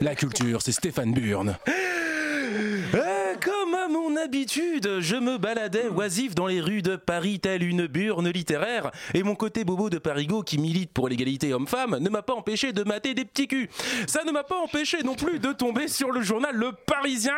La 0.00 0.14
culture, 0.14 0.60
c'est 0.60 0.72
Stéphane 0.72 1.12
Burn. 1.12 1.56
Euh, 2.48 3.34
comme 3.42 3.74
à 3.74 3.88
mon 3.88 4.16
habitude, 4.16 5.00
je 5.00 5.16
me 5.16 5.36
baladais 5.36 5.88
oisif 5.88 6.34
dans 6.34 6.46
les 6.46 6.60
rues 6.60 6.82
de 6.82 6.96
Paris 6.96 7.40
telle 7.40 7.62
une 7.62 7.86
burne 7.86 8.30
littéraire, 8.30 8.90
et 9.12 9.22
mon 9.22 9.34
côté 9.34 9.64
bobo 9.64 9.90
de 9.90 9.98
Parigo 9.98 10.42
qui 10.42 10.58
milite 10.58 10.92
pour 10.92 11.08
l'égalité 11.08 11.52
homme-femme 11.52 11.98
ne 11.98 12.08
m'a 12.08 12.22
pas 12.22 12.34
empêché 12.34 12.72
de 12.72 12.84
mater 12.84 13.14
des 13.14 13.24
petits 13.24 13.48
culs. 13.48 13.68
Ça 14.06 14.24
ne 14.24 14.32
m'a 14.32 14.44
pas 14.44 14.56
empêché 14.56 15.02
non 15.02 15.14
plus 15.14 15.38
de 15.38 15.52
tomber 15.52 15.88
sur 15.88 16.10
le 16.10 16.22
journal 16.22 16.54
Le 16.54 16.72
Parisien. 16.72 17.34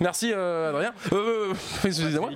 Merci 0.00 0.32
euh, 0.32 0.70
Adrien. 0.70 0.94
Euh, 1.12 1.52
excusez-moi. 1.84 2.30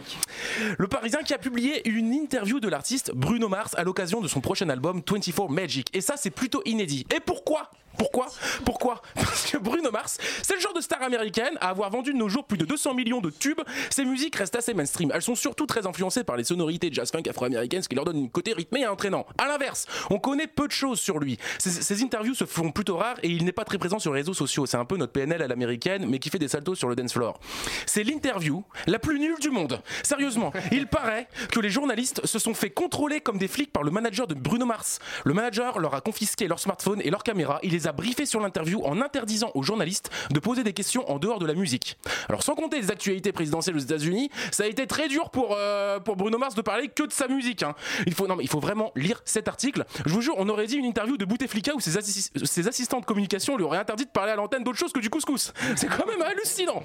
Le 0.78 0.86
Parisien 0.88 1.22
qui 1.22 1.34
a 1.34 1.38
publié 1.38 1.88
une 1.88 2.12
interview 2.12 2.60
de 2.60 2.68
l'artiste 2.68 3.12
Bruno 3.14 3.48
Mars 3.48 3.74
à 3.76 3.84
l'occasion 3.84 4.20
de 4.20 4.28
son 4.28 4.40
prochain 4.40 4.68
album 4.68 5.02
24 5.08 5.48
Magic. 5.48 5.88
Et 5.94 6.00
ça, 6.00 6.14
c'est 6.16 6.30
plutôt 6.30 6.62
inédit. 6.64 7.06
Et 7.14 7.20
pourquoi? 7.20 7.70
Pourquoi 7.98 8.26
Pourquoi 8.64 9.02
Parce 9.14 9.50
que 9.50 9.58
Bruno 9.58 9.90
Mars, 9.90 10.18
c'est 10.42 10.54
le 10.54 10.60
genre 10.60 10.74
de 10.74 10.80
star 10.80 11.02
américaine 11.02 11.56
à 11.60 11.70
avoir 11.70 11.90
vendu 11.90 12.12
de 12.12 12.18
nos 12.18 12.28
jours 12.28 12.44
plus 12.44 12.58
de 12.58 12.64
200 12.64 12.94
millions 12.94 13.20
de 13.20 13.30
tubes. 13.30 13.60
Ses 13.90 14.04
musiques 14.04 14.36
restent 14.36 14.56
assez 14.56 14.74
mainstream. 14.74 15.10
Elles 15.14 15.22
sont 15.22 15.34
surtout 15.34 15.66
très 15.66 15.86
influencées 15.86 16.24
par 16.24 16.36
les 16.36 16.44
sonorités 16.44 16.90
jazz 16.92 17.10
funk 17.10 17.22
afro-américaines, 17.28 17.82
ce 17.82 17.88
qui 17.88 17.94
leur 17.94 18.04
donne 18.04 18.18
une 18.18 18.30
côté 18.30 18.52
rythmé 18.52 18.80
et 18.80 18.86
entraînant. 18.86 19.26
À 19.38 19.46
l'inverse, 19.46 19.86
on 20.10 20.18
connaît 20.18 20.46
peu 20.46 20.66
de 20.66 20.72
choses 20.72 21.00
sur 21.00 21.18
lui. 21.18 21.38
Ses, 21.58 22.02
interviews 22.02 22.34
se 22.34 22.44
font 22.44 22.70
plutôt 22.70 22.96
rares 22.96 23.16
et 23.22 23.28
il 23.28 23.44
n'est 23.44 23.52
pas 23.52 23.64
très 23.64 23.78
présent 23.78 23.98
sur 23.98 24.12
les 24.12 24.20
réseaux 24.20 24.34
sociaux. 24.34 24.66
C'est 24.66 24.76
un 24.76 24.84
peu 24.84 24.96
notre 24.96 25.12
PNL 25.12 25.42
à 25.42 25.48
l'américaine, 25.48 26.06
mais 26.06 26.18
qui 26.18 26.30
fait 26.30 26.38
des 26.38 26.48
saltos 26.48 26.74
sur 26.74 26.88
le 26.88 26.96
dance 26.96 27.12
floor. 27.12 27.38
C'est 27.86 28.04
l'interview 28.04 28.64
la 28.86 28.98
plus 28.98 29.18
nulle 29.18 29.38
du 29.40 29.50
monde. 29.50 29.80
Sérieusement, 30.02 30.52
il 30.72 30.86
paraît 30.86 31.28
que 31.50 31.60
les 31.60 31.70
journalistes 31.70 32.24
se 32.26 32.38
sont 32.38 32.54
fait 32.54 32.70
contrôler 32.70 33.20
comme 33.20 33.38
des 33.38 33.48
flics 33.48 33.72
par 33.72 33.82
le 33.82 33.90
manager 33.90 34.26
de 34.26 34.34
Bruno 34.34 34.66
Mars. 34.66 34.98
Le 35.24 35.34
manager 35.34 35.78
leur 35.78 35.94
a 35.94 36.00
confisqué 36.00 36.48
leur 36.48 36.58
smartphone 36.58 37.00
et 37.02 37.10
leur 37.10 37.22
caméra. 37.22 37.58
A 37.88 37.92
briefés 37.92 38.26
sur 38.26 38.40
l'interview 38.40 38.82
en 38.84 39.00
interdisant 39.00 39.50
aux 39.54 39.62
journalistes 39.62 40.10
de 40.30 40.38
poser 40.40 40.62
des 40.64 40.72
questions 40.72 41.08
en 41.10 41.18
dehors 41.18 41.38
de 41.38 41.46
la 41.46 41.54
musique. 41.54 41.96
Alors 42.28 42.42
sans 42.42 42.54
compter 42.54 42.80
les 42.80 42.90
actualités 42.90 43.32
présidentielles 43.32 43.76
aux 43.76 43.80
États-Unis, 43.80 44.30
ça 44.50 44.64
a 44.64 44.66
été 44.66 44.86
très 44.86 45.08
dur 45.08 45.30
pour, 45.30 45.54
euh, 45.56 46.00
pour 46.00 46.16
Bruno 46.16 46.38
Mars 46.38 46.54
de 46.54 46.62
parler 46.62 46.88
que 46.88 47.04
de 47.04 47.12
sa 47.12 47.28
musique. 47.28 47.62
hein. 47.62 47.74
Il, 48.06 48.14
faut, 48.14 48.26
non, 48.26 48.36
mais 48.36 48.44
il 48.44 48.48
faut 48.50 48.60
vraiment 48.60 48.92
lire 48.96 49.22
cet 49.24 49.48
article. 49.48 49.84
Je 50.04 50.12
vous 50.12 50.20
jure, 50.20 50.34
on 50.38 50.48
aurait 50.48 50.66
dit 50.66 50.76
une 50.76 50.84
interview 50.84 51.16
de 51.16 51.24
Bouteflika 51.24 51.74
où 51.74 51.80
ses 51.80 52.68
assistants 52.68 53.00
de 53.00 53.04
communication 53.04 53.56
lui 53.56 53.64
auraient 53.64 53.78
interdit 53.78 54.04
de 54.04 54.10
parler 54.10 54.32
à 54.32 54.36
l'antenne 54.36 54.64
d'autre 54.64 54.78
chose 54.78 54.92
que 54.92 55.00
du 55.00 55.10
couscous. 55.10 55.52
C'est 55.76 55.88
quand 55.88 56.06
même 56.06 56.22
hallucinant. 56.22 56.82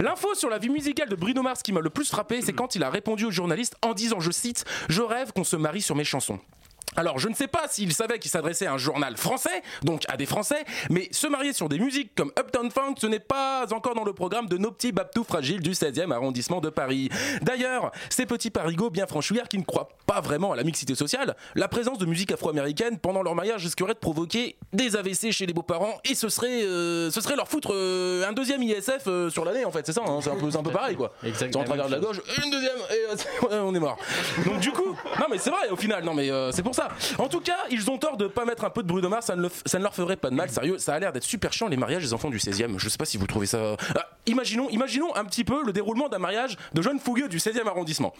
L'info 0.00 0.34
sur 0.34 0.50
la 0.50 0.58
vie 0.58 0.68
musicale 0.68 1.08
de 1.08 1.16
Bruno 1.16 1.42
Mars 1.42 1.62
qui 1.62 1.72
m'a 1.72 1.80
le 1.80 1.90
plus 1.90 2.08
frappé, 2.08 2.42
c'est 2.42 2.52
quand 2.52 2.74
il 2.74 2.82
a 2.82 2.90
répondu 2.90 3.24
aux 3.24 3.30
journalistes 3.30 3.76
en 3.82 3.92
disant, 3.92 4.20
je 4.20 4.30
cite, 4.30 4.64
Je 4.88 5.02
rêve 5.02 5.32
qu'on 5.32 5.44
se 5.44 5.56
marie 5.56 5.82
sur 5.82 5.96
mes 5.96 6.04
chansons. 6.04 6.38
Alors, 6.96 7.18
je 7.18 7.28
ne 7.28 7.34
sais 7.34 7.48
pas 7.48 7.66
s'il 7.68 7.92
savait 7.92 8.18
qu'il 8.20 8.30
s'adressait 8.30 8.66
à 8.66 8.72
un 8.72 8.78
journal 8.78 9.16
français, 9.16 9.62
donc 9.82 10.02
à 10.08 10.16
des 10.16 10.26
Français, 10.26 10.64
mais 10.90 11.08
se 11.10 11.26
marier 11.26 11.52
sur 11.52 11.68
des 11.68 11.78
musiques 11.78 12.14
comme 12.14 12.30
Uptown 12.38 12.70
Funk, 12.70 12.94
ce 13.00 13.06
n'est 13.08 13.18
pas 13.18 13.66
encore 13.72 13.94
dans 13.94 14.04
le 14.04 14.12
programme 14.12 14.46
de 14.46 14.56
nos 14.58 14.70
petits 14.70 14.92
babtous 14.92 15.24
fragiles 15.24 15.60
du 15.60 15.72
16e 15.72 16.12
arrondissement 16.12 16.60
de 16.60 16.70
Paris. 16.70 17.08
D'ailleurs, 17.42 17.90
ces 18.10 18.26
petits 18.26 18.50
parigots 18.50 18.90
bien 18.90 19.06
franchouillards 19.06 19.48
qui 19.48 19.58
ne 19.58 19.64
croient 19.64 19.88
pas 20.06 20.20
vraiment 20.20 20.52
à 20.52 20.56
la 20.56 20.62
mixité 20.62 20.94
sociale, 20.94 21.34
la 21.56 21.66
présence 21.66 21.98
de 21.98 22.06
musique 22.06 22.30
afro-américaine 22.30 22.98
pendant 22.98 23.22
leur 23.22 23.34
mariage 23.34 23.64
risquerait 23.64 23.94
de 23.94 23.98
provoquer 23.98 24.56
des 24.72 24.94
AVC 24.96 25.32
chez 25.32 25.46
les 25.46 25.52
beaux-parents 25.52 25.98
et 26.04 26.14
ce 26.14 26.28
serait, 26.28 26.62
euh, 26.62 27.10
ce 27.10 27.20
serait 27.20 27.36
leur 27.36 27.48
foutre 27.48 27.72
euh, 27.72 28.28
un 28.28 28.32
deuxième 28.32 28.62
ISF 28.62 29.04
euh, 29.08 29.30
sur 29.30 29.44
l'année 29.44 29.64
en 29.64 29.72
fait, 29.72 29.84
c'est 29.84 29.92
ça, 29.92 30.02
hein, 30.06 30.20
c'est 30.22 30.30
un 30.30 30.36
peu, 30.36 30.50
c'est 30.50 30.58
un 30.58 30.62
peu 30.62 30.70
pareil 30.72 30.96
quoi. 30.96 31.12
Exact, 31.24 31.50
C'est 31.52 31.56
en 31.56 31.60
la 31.60 31.66
travers 31.66 31.86
de 31.86 31.90
la 31.92 31.98
même 31.98 32.06
gauche, 32.06 32.20
une 32.44 32.50
deuxième 32.50 32.76
et 32.90 33.56
on 33.56 33.74
est 33.74 33.80
mort. 33.80 33.96
Donc 34.44 34.60
du 34.60 34.70
coup, 34.70 34.96
non 35.18 35.26
mais 35.28 35.38
c'est 35.38 35.50
vrai 35.50 35.68
au 35.70 35.76
final, 35.76 36.04
non 36.04 36.14
mais 36.14 36.30
c'est 36.52 36.62
pour 36.62 36.73
ça. 36.74 36.88
En 37.18 37.28
tout 37.28 37.40
cas, 37.40 37.56
ils 37.70 37.90
ont 37.90 37.98
tort 37.98 38.16
de 38.16 38.26
pas 38.26 38.44
mettre 38.44 38.64
un 38.64 38.70
peu 38.70 38.82
de 38.82 38.88
Bruno 38.88 39.08
Mars, 39.08 39.26
ça 39.26 39.36
ne, 39.36 39.42
le 39.42 39.50
ça 39.64 39.78
ne 39.78 39.82
leur 39.84 39.94
ferait 39.94 40.16
pas 40.16 40.30
de 40.30 40.34
mal. 40.34 40.50
Sérieux, 40.50 40.78
ça 40.78 40.94
a 40.94 40.98
l'air 40.98 41.12
d'être 41.12 41.24
super 41.24 41.52
chiant 41.52 41.68
les 41.68 41.76
mariages 41.76 42.02
des 42.02 42.12
enfants 42.12 42.30
du 42.30 42.38
16e. 42.38 42.78
Je 42.78 42.88
sais 42.88 42.98
pas 42.98 43.04
si 43.04 43.16
vous 43.16 43.26
trouvez 43.26 43.46
ça. 43.46 43.76
Ah, 43.96 44.06
imaginons, 44.26 44.68
imaginons 44.70 45.14
un 45.16 45.24
petit 45.24 45.44
peu 45.44 45.64
le 45.64 45.72
déroulement 45.72 46.08
d'un 46.08 46.18
mariage 46.18 46.56
de 46.74 46.82
jeunes 46.82 46.98
fougueux 46.98 47.28
du 47.28 47.38
16e 47.38 47.66
arrondissement. 47.66 48.12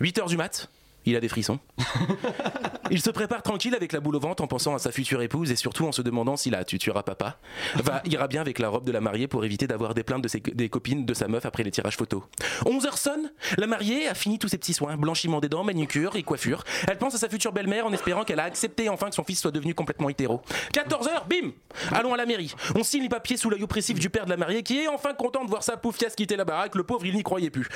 8h 0.00 0.28
du 0.28 0.36
mat. 0.36 0.68
Il 1.06 1.16
a 1.16 1.20
des 1.20 1.28
frissons. 1.28 1.58
Il 2.92 3.00
se 3.00 3.10
prépare 3.10 3.42
tranquille 3.42 3.74
avec 3.76 3.92
la 3.92 4.00
boule 4.00 4.16
au 4.16 4.20
ventre 4.20 4.42
en 4.42 4.48
pensant 4.48 4.74
à 4.74 4.80
sa 4.80 4.90
future 4.90 5.22
épouse 5.22 5.52
et 5.52 5.56
surtout 5.56 5.86
en 5.86 5.92
se 5.92 6.02
demandant 6.02 6.36
si 6.36 6.50
la 6.50 6.64
tuera 6.64 7.04
papa 7.04 7.38
va 7.76 8.02
ira 8.04 8.26
bien 8.26 8.40
avec 8.40 8.58
la 8.58 8.68
robe 8.68 8.84
de 8.84 8.90
la 8.90 9.00
mariée 9.00 9.28
pour 9.28 9.44
éviter 9.44 9.68
d'avoir 9.68 9.94
des 9.94 10.02
plaintes 10.02 10.26
des 10.26 10.68
copines 10.68 11.06
de 11.06 11.14
sa 11.14 11.28
meuf 11.28 11.46
après 11.46 11.62
les 11.62 11.70
tirages 11.70 11.96
photos. 11.96 12.22
11h 12.64 12.96
sonne, 12.96 13.30
la 13.58 13.68
mariée 13.68 14.08
a 14.08 14.14
fini 14.14 14.40
tous 14.40 14.48
ses 14.48 14.58
petits 14.58 14.72
soins, 14.72 14.96
blanchiment 14.96 15.40
des 15.40 15.48
dents, 15.48 15.62
manucure 15.62 16.16
et 16.16 16.24
coiffure. 16.24 16.64
Elle 16.88 16.98
pense 16.98 17.14
à 17.14 17.18
sa 17.18 17.28
future 17.28 17.52
belle-mère 17.52 17.86
en 17.86 17.92
espérant 17.92 18.24
qu'elle 18.24 18.40
a 18.40 18.44
accepté 18.44 18.88
enfin 18.88 19.08
que 19.08 19.14
son 19.14 19.24
fils 19.24 19.40
soit 19.40 19.52
devenu 19.52 19.74
complètement 19.74 20.08
hétéro. 20.08 20.42
14h, 20.74 21.28
bim 21.28 21.52
Allons 21.92 22.12
à 22.12 22.16
la 22.16 22.26
mairie. 22.26 22.54
On 22.74 22.82
signe 22.82 23.02
les 23.02 23.08
papiers 23.08 23.36
sous 23.36 23.50
l'œil 23.50 23.62
oppressif 23.62 24.00
du 24.00 24.10
père 24.10 24.24
de 24.24 24.30
la 24.30 24.36
mariée 24.36 24.64
qui 24.64 24.80
est 24.80 24.88
enfin 24.88 25.14
content 25.14 25.44
de 25.44 25.50
voir 25.50 25.62
sa 25.62 25.76
poufiasse 25.76 26.16
quitter 26.16 26.36
la 26.36 26.44
baraque. 26.44 26.74
Le 26.74 26.82
pauvre, 26.82 27.06
il 27.06 27.14
n'y 27.14 27.22
croyait 27.22 27.50
plus. 27.50 27.68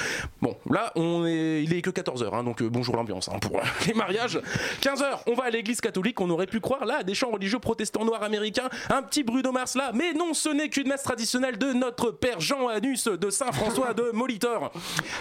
Bon, 0.43 0.57
là, 0.69 0.93
on 0.97 1.25
est, 1.25 1.63
il 1.63 1.73
est 1.73 1.83
que 1.83 1.91
14h, 1.91 2.45
donc 2.45 2.63
euh, 2.63 2.69
bonjour 2.69 2.97
l'ambiance 2.97 3.14
hein, 3.29 3.39
pour 3.41 3.59
euh, 3.59 3.63
les 3.87 3.95
mariages. 3.95 4.41
15h, 4.83 5.21
on 5.27 5.35
va 5.35 5.45
à 5.45 5.51
l'église 5.51 5.81
catholique, 5.81 6.21
on 6.21 6.31
aurait 6.31 6.47
pu 6.47 6.61
croire 6.61 6.85
là 6.85 7.03
des 7.03 7.15
chants 7.15 7.31
religieux 7.31 7.59
protestants 7.59 8.05
noirs 8.05 8.23
américains, 8.23 8.69
un 8.91 9.03
petit 9.03 9.23
Bruno 9.23 9.53
Mars 9.53 9.75
là, 9.75 9.91
mais 9.95 10.13
non, 10.13 10.35
ce 10.35 10.49
n'est 10.49 10.69
qu'une 10.69 10.89
messe 10.89 11.03
traditionnelle 11.03 11.59
de 11.59 11.73
notre 11.73 12.11
père 12.11 12.41
Jean 12.41 12.69
Anus 12.69 13.05
de 13.09 13.31
Saint-François 13.31 13.95
de 13.95 14.11
Molitor. 14.13 14.73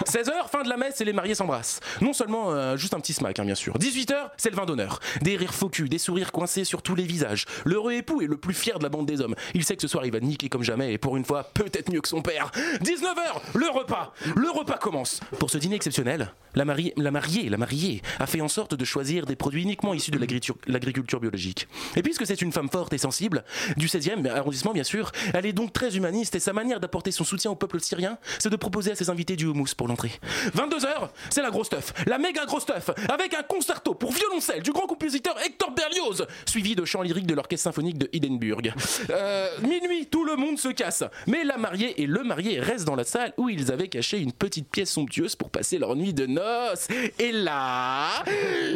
16h, 0.05 0.49
fin 0.49 0.63
de 0.63 0.69
la 0.69 0.77
messe 0.77 1.01
et 1.01 1.05
les 1.05 1.13
mariés 1.13 1.35
s'embrassent. 1.35 1.79
Non 2.01 2.13
seulement 2.13 2.51
euh, 2.51 2.77
juste 2.77 2.93
un 2.93 2.99
petit 2.99 3.13
smack, 3.13 3.39
hein, 3.39 3.45
bien 3.45 3.55
sûr. 3.55 3.77
18h, 3.77 4.31
c'est 4.37 4.49
le 4.49 4.55
vin 4.55 4.65
d'honneur. 4.65 4.99
Des 5.21 5.35
rires 5.35 5.53
faux 5.53 5.69
culs, 5.69 5.89
des 5.89 5.97
sourires 5.97 6.31
coincés 6.31 6.63
sur 6.63 6.81
tous 6.81 6.95
les 6.95 7.03
visages. 7.03 7.45
L'heureux 7.65 7.93
époux 7.93 8.21
est 8.21 8.27
le 8.27 8.37
plus 8.37 8.53
fier 8.53 8.79
de 8.79 8.83
la 8.83 8.89
bande 8.89 9.05
des 9.05 9.21
hommes. 9.21 9.35
Il 9.53 9.63
sait 9.63 9.75
que 9.75 9.81
ce 9.81 9.87
soir 9.87 10.05
il 10.05 10.11
va 10.11 10.19
niquer 10.19 10.49
comme 10.49 10.63
jamais 10.63 10.93
et 10.93 10.97
pour 10.97 11.17
une 11.17 11.25
fois, 11.25 11.43
peut-être 11.53 11.91
mieux 11.91 12.01
que 12.01 12.07
son 12.07 12.21
père. 12.21 12.51
19h, 12.81 13.55
le 13.55 13.69
repas. 13.69 14.13
Le 14.35 14.49
repas 14.49 14.77
commence. 14.77 15.19
Pour 15.39 15.49
ce 15.49 15.57
dîner 15.57 15.75
exceptionnel, 15.75 16.31
la, 16.55 16.65
mariée, 16.65 16.93
la 16.97 17.11
mariée, 17.11 17.49
la 17.49 17.57
mariée 17.57 17.82
a 18.19 18.27
fait 18.27 18.41
en 18.41 18.47
sorte 18.47 18.75
de 18.75 18.85
choisir 18.85 19.25
des 19.25 19.35
produits 19.35 19.63
uniquement 19.63 19.93
issus 19.93 20.11
de 20.11 20.19
l'agriculture 20.67 21.19
biologique. 21.19 21.67
Et 21.95 22.01
puisque 22.01 22.25
c'est 22.25 22.41
une 22.41 22.51
femme 22.51 22.69
forte 22.69 22.93
et 22.93 22.97
sensible, 22.97 23.43
du 23.77 23.87
16e 23.87 24.27
arrondissement 24.29 24.73
bien 24.73 24.83
sûr, 24.83 25.11
elle 25.33 25.45
est 25.45 25.53
donc 25.53 25.73
très 25.73 25.95
humaniste 25.95 26.35
et 26.35 26.39
sa 26.39 26.53
manière 26.53 26.79
d'apporter 26.79 27.11
son 27.11 27.23
soutien 27.23 27.51
au 27.51 27.55
peuple 27.55 27.79
syrien, 27.79 28.17
c'est 28.39 28.49
de 28.49 28.55
proposer 28.55 28.91
à 28.91 28.95
ses 28.95 29.09
invités 29.09 29.35
du 29.35 29.45
houmous 29.45 29.75
pour 29.77 29.87
l'entrée. 29.87 30.11
22h, 30.55 31.09
c'est 31.29 31.41
la 31.41 31.49
grosse 31.49 31.67
stuff, 31.67 31.93
la 32.05 32.17
méga 32.17 32.45
grosse 32.45 32.63
stuff, 32.63 32.91
avec 33.09 33.33
un 33.33 33.43
concerto 33.43 33.93
pour 33.93 34.11
violoncelle 34.11 34.61
du 34.61 34.71
grand 34.71 34.87
compositeur 34.87 35.35
Hector 35.45 35.71
Berlioz, 35.71 36.25
suivi 36.45 36.75
de 36.75 36.85
chants 36.85 37.01
lyriques 37.01 37.27
de 37.27 37.33
l'orchestre 37.33 37.63
symphonique 37.63 37.97
de 37.97 38.09
Hindenburg. 38.13 38.73
Euh, 39.09 39.49
minuit, 39.61 40.07
tout 40.07 40.23
le 40.23 40.35
monde 40.35 40.57
se 40.57 40.69
casse, 40.69 41.03
mais 41.27 41.43
la 41.43 41.57
mariée 41.57 42.01
et 42.01 42.05
le 42.05 42.23
marié 42.23 42.59
restent 42.59 42.85
dans 42.85 42.95
la 42.95 43.03
salle 43.03 43.33
où 43.37 43.49
ils 43.49 43.71
avaient 43.71 43.89
caché 43.89 44.19
une 44.19 44.31
petite 44.31 44.69
pièce 44.69 44.91
somptueuse 44.91 45.35
pour 45.35 45.49
passer 45.49 45.77
leur 45.77 45.95
nuit 45.95 46.13
de 46.13 46.25
noces. 46.25 46.87
Et 47.19 47.31
là, 47.31 47.72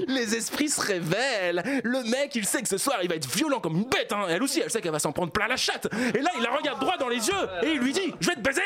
les 0.08 0.36
esprits 0.36 0.70
se 0.70 0.82
révèlent. 0.82 1.63
Le 1.84 2.04
mec, 2.04 2.36
il 2.36 2.46
sait 2.46 2.62
que 2.62 2.68
ce 2.70 2.77
soir, 2.77 2.98
il 3.04 3.10
va 3.10 3.16
être 3.16 3.30
violent 3.30 3.60
comme 3.60 3.75
une 3.77 3.86
bête. 3.86 4.12
hein. 4.12 4.25
Elle 4.30 4.44
aussi, 4.44 4.60
elle 4.62 4.70
sait 4.70 4.82
qu'elle 4.82 4.92
va 4.92 5.00
s'en 5.00 5.12
prendre 5.12 5.32
plein 5.32 5.48
la 5.48 5.58
chatte. 5.58 5.88
Et 6.16 6.22
là, 6.22 6.32
il 6.38 6.44
la 6.44 6.51
regarde 6.51 6.80
droit 6.80 6.98
dans 6.98 7.10
les 7.10 7.27
yeux 7.27 7.48
et 7.63 7.72
il 7.72 7.80
lui 7.80 7.94
dit 7.94 8.13
Je 8.20 8.27
vais 8.30 8.36
te 8.36 8.42
baiser. 8.42 8.62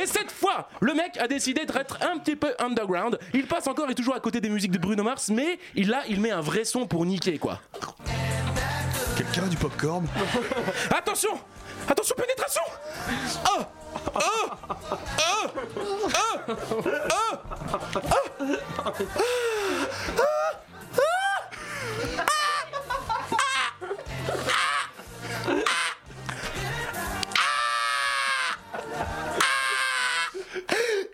Et 0.00 0.06
cette 0.06 0.30
fois, 0.32 0.68
le 0.80 0.94
mec 0.94 1.16
a 1.18 1.28
décidé 1.28 1.64
d'être 1.64 1.98
un 2.02 2.18
petit 2.18 2.36
peu 2.36 2.54
underground. 2.58 3.18
Il 3.34 3.46
passe 3.46 3.66
encore 3.66 3.90
et 3.90 3.94
toujours 3.94 4.14
à 4.14 4.20
côté 4.20 4.40
des 4.40 4.48
musiques 4.50 4.72
de 4.72 4.78
Bruno 4.78 5.02
Mars, 5.02 5.28
mais 5.28 5.58
il, 5.74 5.88
là, 5.88 6.02
il 6.08 6.20
met 6.20 6.30
un 6.30 6.40
vrai 6.40 6.64
son 6.64 6.86
pour 6.86 7.04
niquer, 7.06 7.38
quoi. 7.38 7.60
Quelqu'un 9.16 9.44
a 9.44 9.48
du 9.48 9.56
popcorn? 9.56 10.06
Attention 10.90 11.38
Attention, 11.88 12.14
pénétration 12.16 12.62
Oh 13.46 13.62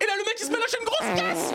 Et 0.01 0.07
là, 0.07 0.13
le 0.17 0.25
mec, 0.25 0.37
il 0.39 0.47
se 0.47 0.51
met 0.51 0.57
une 0.57 0.85
grosse 0.85 1.15
casse 1.17 1.53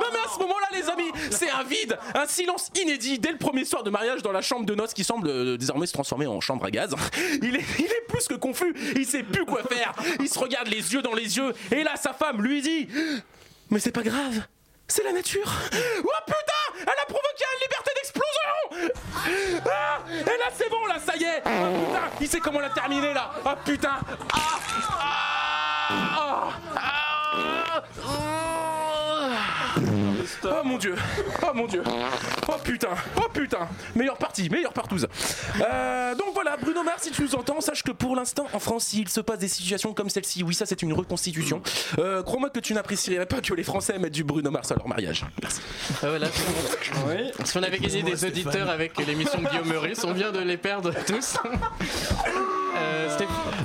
Non 0.00 0.06
mais 0.12 0.18
à 0.18 0.28
ce 0.32 0.38
moment-là, 0.40 0.68
les 0.72 0.88
amis, 0.88 1.12
c'est 1.30 1.50
un 1.50 1.62
vide, 1.64 1.98
un 2.14 2.26
silence 2.26 2.70
inédit 2.80 3.18
dès 3.18 3.32
le 3.32 3.38
premier 3.38 3.64
soir 3.64 3.82
de 3.82 3.90
mariage 3.90 4.22
dans 4.22 4.32
la 4.32 4.42
chambre 4.42 4.66
de 4.66 4.74
noces 4.74 4.94
qui 4.94 5.04
semble 5.04 5.28
euh, 5.28 5.56
désormais 5.56 5.86
se 5.86 5.92
transformer 5.92 6.26
en 6.26 6.40
chambre 6.40 6.64
à 6.64 6.70
gaz. 6.70 6.94
Il 7.42 7.56
est, 7.56 8.06
plus 8.08 8.26
que 8.28 8.34
confus, 8.34 8.74
il 8.94 9.06
sait 9.06 9.22
plus 9.22 9.44
quoi 9.44 9.62
faire. 9.64 9.92
Il 10.20 10.28
se 10.28 10.38
regarde 10.38 10.68
les 10.68 10.94
yeux 10.94 11.02
dans 11.02 11.14
les 11.14 11.36
yeux 11.36 11.52
et 11.70 11.82
là, 11.82 11.96
sa 11.96 12.12
femme 12.12 12.42
lui 12.42 12.62
dit 12.62 12.88
Mais 13.70 13.78
c'est 13.78 13.92
pas 13.92 14.02
grave, 14.02 14.42
c'est 14.88 15.04
la 15.04 15.12
nature. 15.12 15.52
Oh 16.04 16.08
putain, 16.26 16.82
elle 16.82 16.88
a 16.88 17.06
provoqué 17.06 17.44
une 17.52 17.60
liberté 17.62 17.90
d'explosion 17.96 18.92
ah, 19.66 19.98
Et 20.10 20.38
là, 20.38 20.50
c'est 20.54 20.70
bon, 20.70 20.86
là, 20.86 20.98
ça 21.04 21.16
y 21.16 21.24
est. 21.24 21.42
Oh, 21.44 21.86
putain, 21.86 22.10
il 22.20 22.28
sait 22.28 22.40
comment 22.40 22.60
la 22.60 22.70
terminer 22.70 23.12
là. 23.12 23.32
Putain. 23.64 23.98
Ah, 24.32 24.60
ah, 25.88 26.52
ah, 26.76 27.82
ah, 27.96 28.26
Oh 30.44 30.64
mon 30.64 30.78
dieu, 30.78 30.94
oh 31.42 31.54
mon 31.54 31.66
dieu, 31.66 31.82
oh 32.48 32.52
putain, 32.64 32.88
oh 33.16 33.28
putain, 33.32 33.68
meilleure 33.94 34.18
partie, 34.18 34.48
meilleure 34.50 34.72
partouze. 34.72 35.06
Euh, 35.60 36.14
donc 36.14 36.28
voilà, 36.34 36.56
Bruno 36.56 36.82
Mars, 36.82 37.02
si 37.02 37.10
tu 37.10 37.22
nous 37.22 37.34
entends, 37.34 37.60
sache 37.60 37.82
que 37.82 37.92
pour 37.92 38.16
l'instant 38.16 38.46
en 38.52 38.58
France, 38.58 38.92
il 38.92 39.08
se 39.08 39.20
passe 39.20 39.38
des 39.38 39.48
situations 39.48 39.92
comme 39.94 40.08
celle-ci. 40.10 40.42
Oui, 40.42 40.54
ça 40.54 40.66
c'est 40.66 40.82
une 40.82 40.92
reconstitution. 40.92 41.62
Euh, 41.98 42.22
Crois-moi 42.22 42.50
que 42.50 42.60
tu 42.60 42.74
n'apprécierais 42.74 43.26
pas 43.26 43.40
que 43.40 43.54
les 43.54 43.62
Français 43.64 43.98
mettent 43.98 44.12
du 44.14 44.24
Bruno 44.24 44.50
Mars 44.50 44.70
à 44.72 44.74
leur 44.74 44.88
mariage. 44.88 45.24
Merci. 45.40 45.60
Ah, 46.02 46.08
voilà. 46.08 46.26
Si 47.44 47.58
on 47.58 47.62
avait 47.62 47.78
gagné 47.78 48.02
des 48.02 48.24
auditeurs 48.24 48.70
avec 48.70 48.96
l'émission 49.06 49.40
de 49.40 49.48
Guillaume 49.48 49.68
Meurice, 49.68 50.04
on 50.04 50.12
vient 50.12 50.32
de 50.32 50.40
les 50.40 50.56
perdre 50.56 50.92
tous. 51.06 51.36
Euh, 52.76 53.08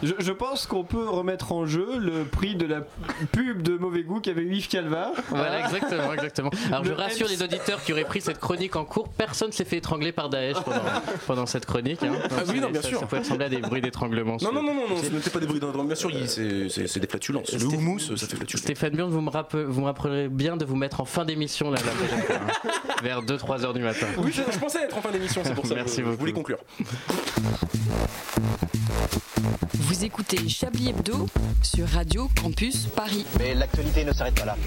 Je, 0.04 0.14
je 0.20 0.32
pense 0.32 0.66
qu'on 0.66 0.86
peut 0.86 1.10
remettre 1.10 1.52
en 1.52 1.66
jeu 1.66 1.98
le 2.00 2.24
prix 2.24 2.56
de 2.56 2.66
la 2.66 2.82
pub 3.32 3.62
de 3.62 3.78
mauvais 3.78 4.04
goût 4.04 4.22
qu'avait 4.22 4.46
Yves 4.46 4.70
Calva. 4.70 5.12
Voilà, 5.30 5.60
exactement, 5.66 6.14
exactement. 6.14 6.51
Alors 6.68 6.84
je 6.84 6.92
rassure 6.92 7.28
MC. 7.28 7.32
les 7.32 7.44
auditeurs 7.44 7.84
qui 7.84 7.94
auraient 7.94 8.04
pris 8.06 8.22
cette 8.22 8.40
chronique 8.40 8.76
en 8.76 8.86
cours, 8.86 9.08
personne 9.10 9.52
s'est 9.52 9.66
fait 9.66 9.78
étrangler 9.78 10.12
par 10.12 10.30
Daesh 10.30 10.58
pendant, 10.64 10.82
pendant 11.28 11.46
cette 11.46 11.66
chronique. 11.66 12.04
hein. 12.04 12.14
Ah 12.32 12.44
oui, 12.48 12.60
non, 12.60 12.70
bien 12.70 12.82
ça, 12.82 12.88
sûr. 12.88 13.00
Ça 13.00 13.06
peut 13.06 13.18
ressembler 13.20 13.46
à 13.46 13.50
des 13.50 13.58
bruits 13.58 13.82
d'étranglement. 13.82 14.38
Non, 14.42 14.52
non, 14.52 14.64
non, 14.64 14.74
non, 14.74 14.90
non, 14.90 14.98
ce 15.02 15.10
n'était 15.10 15.30
pas 15.30 15.40
des 15.40 15.46
bruits 15.48 15.60
d'endroit, 15.60 15.84
bien 15.86 15.96
sûr, 15.96 16.12
c'est 16.28 17.00
des 17.00 17.08
flatulences. 17.08 17.52
Le 17.54 17.66
houmous, 17.66 18.00
ça 18.00 18.16
fait 18.28 18.36
flatulence. 18.36 18.62
Stéphane 18.64 18.94
Burn, 18.96 19.10
vous 19.12 19.22
me, 19.22 19.64
vous 19.66 19.82
me 19.82 19.86
rappellerez 19.86 20.28
bien 20.30 20.58
de 20.58 20.66
vous 20.66 20.76
mettre 20.76 21.02
en 21.02 21.06
fin 21.06 21.26
d'émission 21.26 21.72
là, 21.72 21.78
fois, 21.78 21.92
hein. 22.36 22.40
vers 23.04 23.22
2-3 23.24 23.66
heures 23.66 23.74
du 23.74 23.82
matin. 23.82 24.08
Oui, 24.18 24.32
je, 24.34 24.42
je 24.52 24.58
pensais 24.60 24.84
être 24.84 24.98
en 24.98 25.02
fin 25.02 25.12
d'émission, 25.12 25.42
c'est 25.44 25.54
pour 25.56 25.66
ça. 25.66 25.76
Merci 25.76 25.98
que 25.98 26.02
je, 26.02 26.06
je 26.06 26.10
beaucoup. 26.12 26.20
voulais 26.20 26.34
conclure. 26.34 26.58
Vous 29.74 30.04
écoutez 30.06 30.48
Chablis 30.50 30.90
Hebdo 30.90 31.28
sur 31.62 31.88
Radio 31.88 32.30
Campus 32.42 32.88
Paris. 32.88 33.26
Mais 33.40 33.54
l'actualité 33.54 34.04
ne 34.04 34.14
s'arrête 34.14 34.36
pas 34.36 34.46
là. 34.46 34.56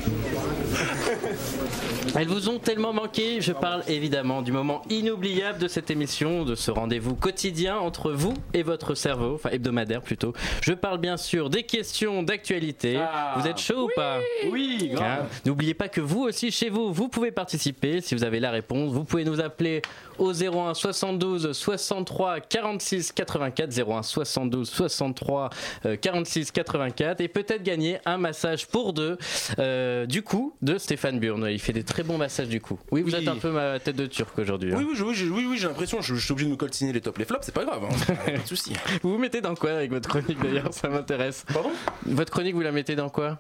Elles 2.16 2.28
vous 2.28 2.48
ont 2.48 2.60
tellement 2.60 2.92
manqué, 2.92 3.40
je 3.40 3.52
parle 3.52 3.82
évidemment 3.88 4.40
du 4.40 4.52
moment 4.52 4.82
inoubliable 4.88 5.58
de 5.58 5.66
cette 5.66 5.90
émission, 5.90 6.44
de 6.44 6.54
ce 6.54 6.70
rendez-vous 6.70 7.16
quotidien 7.16 7.78
entre 7.78 8.12
vous 8.12 8.34
et 8.52 8.62
votre 8.62 8.94
cerveau, 8.94 9.34
enfin 9.34 9.50
hebdomadaire 9.50 10.00
plutôt. 10.00 10.32
Je 10.62 10.74
parle 10.74 10.98
bien 10.98 11.16
sûr 11.16 11.50
des 11.50 11.64
questions 11.64 12.22
d'actualité. 12.22 12.98
Ah. 13.00 13.34
vous 13.36 13.48
êtes 13.48 13.58
chaud 13.58 13.86
ou 13.86 13.90
pas 13.96 14.20
Oui, 14.50 14.90
grave. 14.92 15.22
Hein 15.24 15.28
N'oubliez 15.44 15.74
pas 15.74 15.88
que 15.88 16.00
vous 16.00 16.22
aussi 16.22 16.52
chez 16.52 16.68
vous, 16.68 16.92
vous 16.92 17.08
pouvez 17.08 17.32
participer 17.32 18.00
si 18.00 18.14
vous 18.14 18.22
avez 18.22 18.38
la 18.38 18.52
réponse. 18.52 18.92
Vous 18.92 19.04
pouvez 19.04 19.24
nous 19.24 19.40
appeler 19.40 19.82
au 20.18 20.32
01 20.32 20.74
72 20.74 21.52
63 21.52 22.40
46 22.40 23.12
84 23.12 23.88
01 23.90 24.02
72 24.02 24.70
63 24.70 25.50
euh, 25.86 25.96
46 25.96 26.52
84 26.52 27.20
et 27.20 27.28
peut-être 27.28 27.62
gagner 27.62 27.98
un 28.04 28.18
massage 28.18 28.68
pour 28.68 28.92
deux 28.92 29.18
euh, 29.58 30.06
du 30.06 30.22
coup 30.22 30.54
de 30.62 30.78
Stéphane 30.78 31.18
Burn. 31.18 31.44
Il 31.64 31.68
fait 31.68 31.72
des 31.72 31.82
très 31.82 32.02
bons 32.02 32.18
massages 32.18 32.48
du 32.48 32.60
coup. 32.60 32.78
Oui, 32.90 33.00
vous 33.00 33.08
Oui. 33.14 33.22
êtes 33.22 33.26
un 33.26 33.36
peu 33.36 33.50
ma 33.50 33.80
tête 33.80 33.96
de 33.96 34.04
turc 34.04 34.38
aujourd'hui. 34.38 34.74
hein. 34.74 34.76
Oui, 34.78 34.84
oui, 34.86 35.00
oui, 35.02 35.14
j'ai 35.14 35.24
oui, 35.30 35.46
oui, 35.48 35.56
j'ai 35.56 35.66
l'impression, 35.66 36.02
je, 36.02 36.14
je 36.14 36.20
suis 36.22 36.32
obligé 36.32 36.46
de 36.46 36.52
me 36.52 36.58
coltiner 36.58 36.92
les 36.92 37.00
tops, 37.00 37.18
les 37.18 37.24
flops, 37.24 37.46
c'est 37.46 37.54
pas 37.54 37.64
grave, 37.64 37.82
hein. 37.90 38.14
pas 38.26 38.32
de 38.32 38.46
soucis. 38.46 38.74
Vous 39.02 39.12
vous 39.12 39.18
mettez 39.18 39.40
dans 39.40 39.54
quoi 39.54 39.70
avec 39.70 39.90
votre 39.90 40.06
chronique 40.06 40.38
d'ailleurs? 40.42 40.74
Ça 40.74 40.90
m'intéresse. 40.90 41.46
Pardon? 41.50 41.70
Votre 42.04 42.30
chronique, 42.30 42.54
vous 42.54 42.60
la 42.60 42.70
mettez 42.72 42.96
dans 42.96 43.08
quoi? 43.08 43.38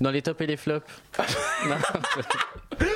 Dans 0.00 0.10
les 0.10 0.22
tops 0.22 0.40
et 0.40 0.46
les 0.46 0.56
flops? 0.56 0.86
Non. 1.68 1.74
Ouais, 2.80 2.86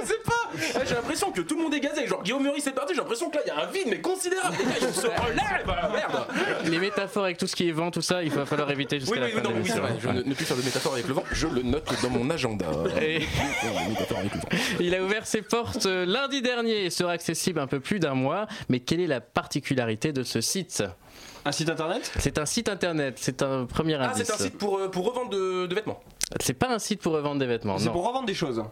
je 0.00 0.06
sais 0.06 0.14
pas 0.24 0.77
Ouais, 0.77 0.77
J'ai 0.88 0.94
l'impression 0.94 1.30
que 1.32 1.40
tout 1.42 1.56
le 1.56 1.62
monde 1.62 1.74
est 1.74 1.80
gazé, 1.80 2.06
genre 2.06 2.22
Guillaume 2.22 2.42
Meurice 2.42 2.66
est 2.66 2.72
parti, 2.72 2.94
j'ai 2.94 3.00
l'impression 3.00 3.28
que 3.30 3.36
là 3.36 3.42
il 3.44 3.48
y 3.48 3.50
a 3.50 3.62
un 3.62 3.66
vide 3.70 3.86
mais 3.88 4.00
considérable, 4.00 4.56
les 4.58 4.64
gars 4.64 4.88
ils 4.88 4.94
se 4.94 5.06
relèvent 5.06 5.66
ah, 5.68 5.88
Merde 5.92 6.26
Les 6.64 6.78
métaphores 6.78 7.24
avec 7.24 7.38
tout 7.38 7.46
ce 7.46 7.54
qui 7.56 7.68
est 7.68 7.72
vent, 7.72 7.90
tout 7.90 8.02
ça, 8.02 8.22
il 8.22 8.30
va 8.30 8.46
falloir 8.46 8.70
éviter 8.70 8.98
jusqu'à 9.00 9.14
Oui, 9.14 9.20
la 9.20 9.26
oui, 9.26 9.32
fin 9.32 9.42
non, 9.42 9.50
de 9.50 9.54
oui, 9.56 9.68
c'est 9.72 9.78
vrai, 9.80 9.94
je 10.00 10.08
ne, 10.08 10.22
ne 10.22 10.34
plus 10.34 10.44
faire 10.44 10.56
de 10.56 10.62
métaphore 10.62 10.92
avec 10.94 11.06
le 11.08 11.14
vent, 11.14 11.24
je 11.32 11.46
le 11.46 11.62
note 11.62 11.88
dans 12.02 12.10
mon 12.10 12.28
agenda. 12.30 12.66
Et- 13.00 13.20
métaphores. 13.88 14.18
Il 14.80 14.94
a 14.94 15.02
ouvert 15.02 15.26
ses 15.26 15.42
portes 15.42 15.86
euh, 15.86 16.04
lundi 16.06 16.42
dernier 16.42 16.84
et 16.86 16.90
sera 16.90 17.12
accessible 17.12 17.60
un 17.60 17.66
peu 17.66 17.80
plus 17.80 17.98
d'un 18.00 18.14
mois. 18.14 18.46
Mais 18.68 18.80
quelle 18.80 19.00
est 19.00 19.06
la 19.06 19.20
particularité 19.20 20.12
de 20.12 20.22
ce 20.22 20.40
site? 20.40 20.82
Un 21.44 21.52
site 21.52 21.70
internet? 21.70 22.10
C'est 22.18 22.38
un 22.38 22.46
site 22.46 22.68
internet, 22.68 23.16
c'est 23.20 23.42
un 23.42 23.64
premier 23.66 23.94
Ah, 23.94 24.10
indice. 24.10 24.24
c'est 24.26 24.32
un 24.32 24.36
site 24.36 24.58
pour, 24.58 24.78
euh, 24.78 24.88
pour 24.90 25.06
revendre 25.06 25.30
de, 25.30 25.66
de 25.66 25.74
vêtements. 25.74 26.00
C'est 26.40 26.54
pas 26.54 26.68
un 26.68 26.78
site 26.78 27.00
pour 27.00 27.12
revendre 27.14 27.38
des 27.40 27.46
vêtements, 27.46 27.78
C'est 27.78 27.90
pour 27.90 28.06
revendre 28.06 28.26
des 28.26 28.34
choses. 28.34 28.62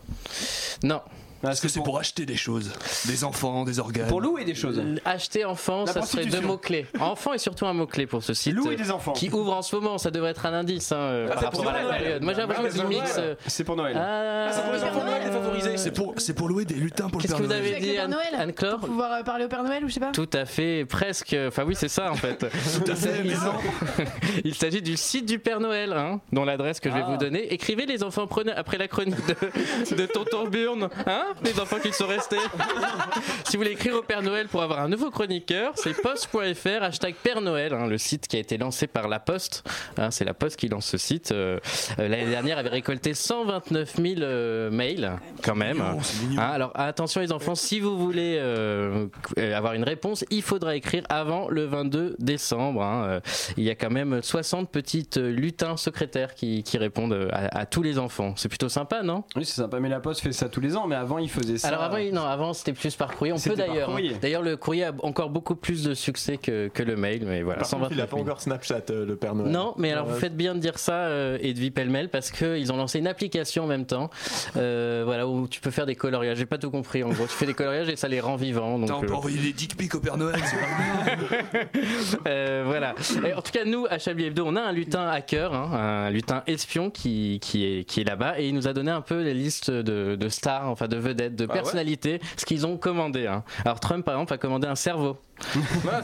Non. 0.83 1.01
Est-ce 1.49 1.61
que 1.61 1.69
c'est 1.69 1.83
pour 1.83 1.99
acheter 1.99 2.27
des 2.27 2.37
choses 2.37 2.73
Des 3.07 3.25
enfants, 3.25 3.65
des 3.65 3.79
organes 3.79 4.09
Pour 4.09 4.21
louer 4.21 4.45
des 4.45 4.55
choses. 4.55 4.83
Acheter 5.05 5.45
enfant, 5.45 5.85
La 5.85 5.93
ça 5.93 6.03
serait 6.03 6.25
deux 6.25 6.31
prostitution. 6.31 6.49
mots-clés. 6.49 6.87
Enfant 7.01 7.33
est 7.35 7.39
surtout 7.39 7.67
un 7.67 7.73
mot-clé 7.73 8.07
pour 8.07 8.23
ce 8.23 8.35
site. 8.35 8.55
Louer 8.55 8.75
euh, 8.75 8.77
des 8.77 8.91
enfants. 8.91 9.13
Qui 9.13 9.31
ouvre 9.31 9.53
en 9.55 9.63
ce 9.63 9.75
moment, 9.77 9.99
ça 9.99 10.11
devrait 10.11 10.31
être 10.31 10.47
un 10.47 10.53
indice 10.55 10.91
hein, 10.93 10.97
euh, 10.97 11.27
Ah, 11.29 11.33
par 11.35 11.39
c'est 11.39 11.45
rapport 11.47 11.61
pour 11.63 11.71
à 11.71 11.75
la 11.75 11.83
Noël. 11.83 11.99
période. 12.03 12.23
Moi 12.23 12.33
j'ai 12.35 12.41
l'impression 12.41 12.65
Ah, 12.67 12.71
qu'ils 12.71 12.81
c'est 12.81 12.89
mixent. 12.89 13.19
euh, 13.19 13.35
C'est 13.47 13.65
pour 13.65 13.77
Noël. 13.77 13.97
Ah, 13.99 14.47
Ah, 14.49 14.53
c'est 14.53 14.63
pour 14.63 14.73
les 14.73 14.83
enfants 14.83 15.01
de 15.01 15.05
Noël 15.07 15.25
défavorisés. 15.25 15.77
C'est 15.77 15.91
pour, 15.93 16.15
c'est 16.17 16.35
pour 16.35 16.49
louer 16.49 16.65
des 16.65 16.75
lutins 16.75 17.09
pour 17.09 17.19
le 17.21 17.23
Qu'est-ce 17.23 17.35
Père 17.35 17.39
que 17.39 17.43
vous 17.43 17.49
Noël. 17.49 17.61
avez 17.61 17.71
Avec 17.71 17.81
le 17.83 17.87
dit, 17.89 17.95
Père 17.95 18.05
Anne- 18.05 18.11
Noël 18.11 18.35
Anne-Claire 18.41 18.79
Pour 18.79 18.89
pouvoir 18.89 19.13
euh, 19.13 19.23
parler 19.23 19.45
au 19.45 19.49
Père 19.49 19.63
Noël 19.63 19.85
ou 19.85 19.89
je 19.89 19.95
sais 19.95 20.01
pas 20.01 20.13
Tout 20.13 20.29
à 20.33 20.45
fait, 20.47 20.85
presque. 20.85 21.37
Enfin 21.49 21.65
oui, 21.67 21.75
c'est 21.77 21.89
ça 21.89 22.11
en 22.11 22.15
fait. 22.17 22.47
Il 22.87 22.97
s'agit- 22.97 23.29
Il 24.45 24.55
s'agit 24.55 24.83
du 24.83 24.97
site 24.97 25.27
du 25.27 25.39
Père 25.39 25.61
Noël, 25.61 25.93
hein, 25.93 26.21
dont 26.33 26.45
l'adresse 26.45 26.81
que 26.81 26.89
je 26.91 26.95
vais 26.95 27.03
Ah. 27.05 27.11
vous 27.11 27.17
donner. 27.17 27.53
Écrivez 27.53 27.87
les 27.87 28.03
enfants 28.03 28.27
après 28.57 28.79
la 28.79 28.89
chronique 28.89 29.17
de, 29.27 29.95
de 29.97 30.07
Tonton 30.07 30.49
Burn, 30.49 30.89
hein, 31.07 31.26
les 31.45 31.59
enfants 31.61 31.79
qui 31.83 31.93
sont 31.93 32.07
restés. 32.07 32.37
si 33.45 33.57
vous 33.57 33.63
voulez 33.63 33.73
écrire 33.73 33.95
au 33.97 34.03
Père 34.03 34.23
Noël 34.23 34.49
pour 34.49 34.63
avoir 34.63 34.81
un 34.81 34.89
nouveau 34.89 35.11
chroniqueur, 35.11 35.73
c'est 35.77 36.01
poste.fr 36.01 36.83
hashtag 36.83 37.15
Père 37.23 37.41
Noël, 37.41 37.73
hein, 37.75 37.87
le 37.87 37.99
site 37.99 38.27
qui 38.27 38.37
a 38.37 38.41
été 38.41 38.59
lancé 38.59 38.87
par 38.87 39.09
La 39.09 39.21
Poste. 39.21 39.65
Hein, 39.97 40.11
c'est 40.11 40.25
La 40.25 40.35
Poste 40.35 40.57
qui 40.59 40.69
lance 40.69 40.87
ce 40.87 40.99
site. 40.99 41.33
Euh, 41.33 41.59
euh, 41.99 42.09
L'année 42.09 42.31
dernière, 42.31 42.59
avait 42.59 42.69
récolté 42.69 43.15
129 43.15 43.97
000 43.97 44.15
euh, 44.21 44.71
mails, 44.71 45.13
quand 45.43 45.55
même. 45.55 45.79
mignon. 45.79 46.41
Hein, 46.41 46.51
alors 46.53 46.73
attention 46.75 47.21
les 47.21 47.33
enfants, 47.33 47.55
si 47.55 47.81
vous 47.81 47.97
voulez 47.99 48.37
euh, 48.39 49.07
avoir 49.55 49.75
une 49.75 49.85
réponse, 49.85 50.25
il 50.31 50.43
faudra 50.43 50.77
écrire 50.77 51.05
avant 51.09 51.49
le 51.49 51.65
22 51.65 52.17
décembre. 52.19 53.21
Il 53.57 53.65
y 53.65 53.71
a 53.71 53.75
quand 53.75 53.91
même 53.91 54.23
60 54.23 54.71
petites 54.71 55.17
lutins 55.17 55.77
secrétaires 55.77 56.35
qui, 56.35 56.63
qui 56.63 56.79
répondent 56.79 57.29
à, 57.33 57.59
à 57.61 57.67
tous 57.67 57.83
les 57.83 57.99
enfants. 57.99 58.35
C'est 58.37 58.49
plutôt 58.49 58.69
sympa, 58.69 59.03
non? 59.03 59.25
Oui, 59.35 59.45
c'est 59.45 59.61
sympa. 59.61 59.81
Mais 59.81 59.89
la 59.89 60.01
Poste 60.01 60.21
fait 60.21 60.33
ça 60.33 60.49
tous 60.49 60.61
les 60.61 60.77
ans. 60.77 60.87
Mais 60.87 60.97
avant, 60.97 61.16
il 61.19 61.29
faisait 61.31 61.59
ça. 61.59 61.69
Alors 61.69 61.83
avant, 61.83 61.99
non, 62.13 62.23
avant 62.23 62.53
c'était 62.53 62.73
plus 62.73 62.95
par 62.97 63.15
courrier. 63.15 63.33
On 63.33 63.39
peut 63.39 63.55
d'ailleurs. 63.55 63.91
hein. 63.91 64.01
D'ailleurs, 64.21 64.43
le 64.43 64.57
courrier 64.57 64.85
a 64.85 64.93
encore 65.03 65.31
beaucoup 65.31 65.55
plus 65.57 65.83
de 65.85 65.95
succès 65.95 66.37
que, 66.37 66.69
que 66.69 66.83
le 66.83 66.97
mail, 66.97 67.25
mais 67.27 67.43
voilà. 67.43 67.61
Par 67.61 67.71
contre, 67.71 67.93
il 67.93 68.01
a 68.01 68.07
129 68.07 68.11
pas 68.11 68.17
000. 68.17 68.27
encore 68.29 68.41
Snapchat, 68.41 68.81
euh, 68.91 69.07
le 69.07 69.17
Père 69.17 69.35
Noël. 69.35 69.51
Non, 69.53 69.75
mais 69.79 69.93
alors 69.93 70.07
vous 70.07 70.19
faites 70.19 70.37
bien 70.37 70.55
de 70.55 70.61
dire 70.61 70.79
ça 70.79 70.93
euh, 70.95 71.39
et 71.41 71.53
de 71.55 71.59
vie 71.59 71.71
pêle-mêle 71.71 72.09
parce 72.09 72.31
qu'ils 72.31 72.73
ont 72.73 72.77
lancé 72.77 72.99
une 72.99 73.07
application 73.07 73.65
en 73.65 73.67
même 73.67 73.87
temps, 73.87 74.11
euh, 74.57 75.03
voilà 75.05 75.27
où 75.27 75.49
tu 75.49 75.61
peux 75.61 75.71
faire 75.71 75.87
des 75.87 75.95
coloriages. 75.97 76.39
J'ai 76.39 76.47
pas 76.47 76.59
tout 76.59 76.71
compris. 76.71 77.03
En 77.05 77.09
gros, 77.11 77.25
tu 77.25 77.33
fais 77.35 77.47
des 77.47 77.55
coloriages 77.55 77.89
et 77.89 77.97
ça 77.97 78.09
les 78.09 78.21
rend 78.21 78.37
vivants. 78.37 78.79
Donc, 78.79 78.89
T'as 78.89 79.13
euh, 79.13 79.17
envoyé 79.17 79.39
des 79.39 79.53
dick 79.53 79.77
pics 79.77 79.95
au 79.95 80.01
Père 80.01 80.17
Noël, 80.17 80.41
c'est 80.45 80.57
pas 80.57 80.67
bien. 80.67 81.67
Euh, 82.27 82.63
voilà. 82.67 82.95
Et 83.27 83.35
en 83.35 83.43
tout 83.43 83.53
cas, 83.53 83.65
nous, 83.65 83.87
à 83.89 83.99
Chablis 83.99 84.27
Hebdo, 84.27 84.45
on 84.47 84.57
a 84.57 84.61
un 84.63 84.73
lutin 84.73 85.07
hacker, 85.09 85.53
hein, 85.55 85.71
un 86.07 86.11
lutin 86.11 86.43
espion 86.47 86.91
qui, 86.91 87.39
qui 87.41 87.65
est, 87.65 87.85
qui 87.85 88.01
est 88.01 88.05
là-bas 88.05 88.39
et 88.41 88.49
il 88.49 88.55
nous 88.55 88.69
a 88.69 88.73
donné 88.73 88.91
un 88.91 89.01
peu 89.01 89.23
les 89.23 89.35
listes 89.35 89.71
de, 89.71 90.17
de 90.17 90.29
stars, 90.29 90.69
enfin 90.69 90.89
de 90.89 90.97
vedettes, 91.07 91.37
de 91.37 91.45
Ah 91.45 91.53
ouais 91.53 91.55
personnalités, 91.55 92.21
ce 92.37 92.45
qu'ils 92.45 92.67
ont 92.67 92.77
commandé. 92.77 93.27
hein. 93.27 93.45
Alors 93.65 93.81
Trump, 93.81 94.05
par 94.05 94.15
exemple, 94.15 94.33
a 94.35 94.39
commandé 94.39 94.67
un 94.67 94.75
cerveau. 94.75 95.17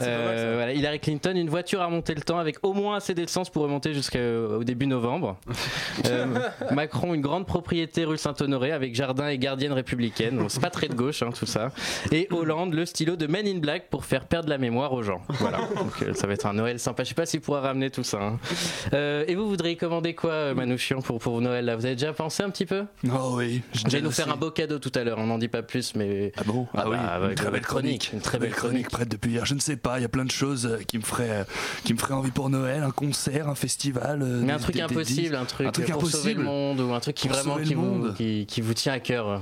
Euh, 0.01 0.53
voilà. 0.55 0.73
Hillary 0.73 0.99
Clinton, 0.99 1.33
une 1.35 1.49
voiture 1.49 1.81
à 1.81 1.89
monter 1.89 2.13
le 2.15 2.21
temps 2.21 2.37
avec 2.39 2.57
au 2.63 2.73
moins 2.73 2.97
assez 2.97 3.13
d'essence 3.13 3.49
pour 3.49 3.63
remonter 3.63 3.93
jusqu'au 3.93 4.63
début 4.63 4.87
novembre. 4.87 5.37
Euh, 6.09 6.25
Macron, 6.71 7.13
une 7.13 7.21
grande 7.21 7.45
propriété 7.45 8.03
rue 8.03 8.17
Saint-Honoré 8.17 8.71
avec 8.71 8.93
jardin 8.95 9.29
et 9.29 9.37
gardienne 9.37 9.71
républicaine. 9.71 10.37
Donc, 10.37 10.51
c'est 10.51 10.59
pas 10.61 10.69
très 10.69 10.87
de 10.87 10.95
gauche, 10.95 11.21
hein, 11.21 11.29
tout 11.37 11.45
ça. 11.45 11.69
Et 12.11 12.27
Hollande, 12.31 12.73
le 12.73 12.85
stylo 12.85 13.15
de 13.15 13.27
Men 13.27 13.47
in 13.47 13.59
Black 13.59 13.89
pour 13.89 14.03
faire 14.05 14.25
perdre 14.25 14.49
la 14.49 14.57
mémoire 14.57 14.91
aux 14.91 15.03
gens. 15.03 15.21
Voilà. 15.29 15.59
Donc 15.75 16.01
euh, 16.01 16.13
ça 16.13 16.27
va 16.27 16.33
être 16.33 16.45
un 16.45 16.53
Noël 16.53 16.79
sympa. 16.79 17.03
Je 17.03 17.09
sais 17.09 17.15
pas 17.15 17.25
s'il 17.25 17.41
pourra 17.41 17.61
ramener 17.61 17.89
tout 17.89 18.03
ça. 18.03 18.21
hein. 18.21 18.39
Euh, 18.93 19.23
et 19.27 19.35
vous 19.35 19.47
voudriez 19.47 19.77
commander 19.77 20.13
quoi, 20.13 20.31
euh, 20.31 20.53
Manouchian, 20.55 21.01
pour, 21.01 21.19
pour 21.19 21.39
Noël 21.41 21.65
là? 21.65 21.75
Vous 21.75 21.85
avez 21.85 21.95
déjà 21.95 22.11
pensé 22.11 22.43
un 22.43 22.49
petit 22.49 22.65
peu? 22.65 22.85
Oh 23.05 23.35
oui. 23.35 23.61
allez 23.85 24.01
nous 24.01 24.11
faire 24.11 24.29
un 24.31 24.35
beau 24.35 24.51
cadeau 24.51 24.79
tout 24.79 24.91
à 24.95 25.03
l'heure. 25.03 25.19
On 25.19 25.27
n'en 25.27 25.37
dit 25.37 25.47
pas 25.47 25.61
plus, 25.63 25.95
mais. 25.95 26.31
Ah 26.37 26.41
bon? 26.45 26.67
Ah 26.73 26.83
Ah 26.85 26.89
oui, 26.89 26.97
bah, 26.97 27.27
une 27.29 27.35
très 27.35 27.51
belle 27.51 27.61
chronique. 27.61 28.09
Une 28.13 28.21
très 28.21 28.39
belle 28.39 28.53
chronique. 28.53 28.89
prête 28.89 29.09
depuis 29.09 29.22
Je 29.43 29.53
ne 29.53 29.59
sais 29.59 29.75
pas, 29.77 29.99
il 29.99 30.01
y 30.01 30.05
a 30.05 30.09
plein 30.09 30.25
de 30.25 30.31
choses 30.31 30.65
euh, 30.65 30.77
qui 30.87 30.97
me 30.97 31.03
feraient, 31.03 31.29
euh, 31.29 31.43
qui 31.83 31.93
me 31.93 31.99
feraient 31.99 32.13
envie 32.13 32.31
pour 32.31 32.49
Noël, 32.49 32.83
un 32.83 32.91
concert, 32.91 33.49
un 33.49 33.55
festival. 33.55 34.21
euh, 34.21 34.39
Mais 34.41 34.47
des- 34.47 34.51
un 34.53 34.57
truc 34.57 34.75
des- 34.75 34.81
impossible, 34.81 35.35
un 35.35 35.45
truc, 35.45 35.67
Un 35.67 35.71
truc 35.71 35.87
pour 35.91 36.07
sauver 36.09 36.33
le 36.33 36.41
impossible. 36.41 36.43
monde 36.43 36.79
ou 36.81 36.93
un 36.93 36.99
truc 36.99 37.15
qui 37.15 37.27
Pour 37.27 37.37
vraiment 37.37 37.57
vous, 37.57 38.13
qui 38.13 38.61
vous 38.61 38.73
tient 38.73 38.93
à 38.93 38.99
cœur. 38.99 39.41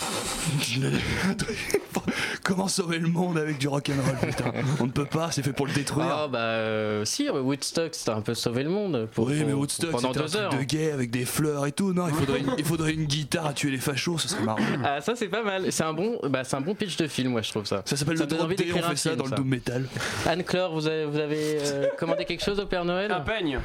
Comment 2.44 2.68
sauver 2.68 2.98
le 2.98 3.08
monde 3.08 3.38
avec 3.38 3.58
du 3.58 3.68
rock'n'roll 3.68 4.16
putain 4.22 4.52
On 4.80 4.86
ne 4.86 4.90
peut 4.90 5.04
pas, 5.04 5.30
c'est 5.30 5.42
fait 5.42 5.52
pour 5.52 5.66
le 5.66 5.72
détruire. 5.72 6.08
Ah 6.10 6.28
bah 6.28 6.38
euh, 6.38 7.04
si, 7.04 7.28
Woodstock 7.28 7.94
c'était 7.94 8.10
un 8.10 8.22
peu 8.22 8.34
sauver 8.34 8.62
le 8.62 8.70
monde. 8.70 9.08
Pour, 9.14 9.26
oui, 9.26 9.42
mais 9.46 9.52
Woodstock, 9.52 9.90
pendant 9.90 10.12
c'était 10.12 10.20
un 10.20 10.24
deux 10.24 10.28
truc 10.30 10.42
heures. 10.42 10.58
de 10.58 10.62
gay 10.64 10.92
avec 10.92 11.10
des 11.10 11.24
fleurs 11.24 11.66
et 11.66 11.72
tout. 11.72 11.92
Non, 11.92 12.08
il 12.08 12.14
faudrait 12.14 12.40
une, 12.40 12.54
il 12.58 12.64
faudrait 12.64 12.92
une 12.92 13.04
guitare 13.04 13.46
à 13.46 13.52
tuer 13.52 13.70
les 13.70 13.78
fachos, 13.78 14.18
ce 14.18 14.28
serait 14.28 14.42
marrant. 14.42 14.58
Ah 14.84 15.00
ça 15.00 15.14
c'est 15.14 15.28
pas 15.28 15.42
mal. 15.42 15.70
C'est 15.70 15.84
un 15.84 15.92
bon, 15.92 16.18
bah, 16.28 16.42
c'est 16.44 16.56
un 16.56 16.60
bon 16.60 16.74
pitch 16.74 16.96
de 16.96 17.06
film, 17.06 17.32
moi 17.32 17.42
je 17.42 17.50
trouve 17.50 17.66
ça. 17.66 17.82
Ça 17.84 17.96
s'appelle 17.96 18.18
le 18.18 18.26
drop 18.26 18.42
envie 18.42 18.56
D, 18.56 18.64
on 18.64 18.66
d'écrire 18.66 18.86
un 18.86 18.90
fait 18.90 18.96
ça 18.96 19.10
film, 19.10 19.22
dans 19.22 19.26
le 19.26 19.36
doom 19.36 19.48
metal. 19.48 19.86
Anne 20.26 20.42
Clore, 20.42 20.72
vous 20.72 20.86
avez, 20.86 21.04
vous 21.04 21.18
avez 21.18 21.58
euh, 21.60 21.86
commandé 21.98 22.24
quelque 22.24 22.42
chose 22.42 22.58
au 22.58 22.66
Père 22.66 22.84
Noël 22.84 23.12
Un 23.12 23.20
peigne. 23.20 23.58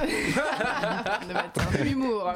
De 1.77 1.83
l'humour. 1.83 2.31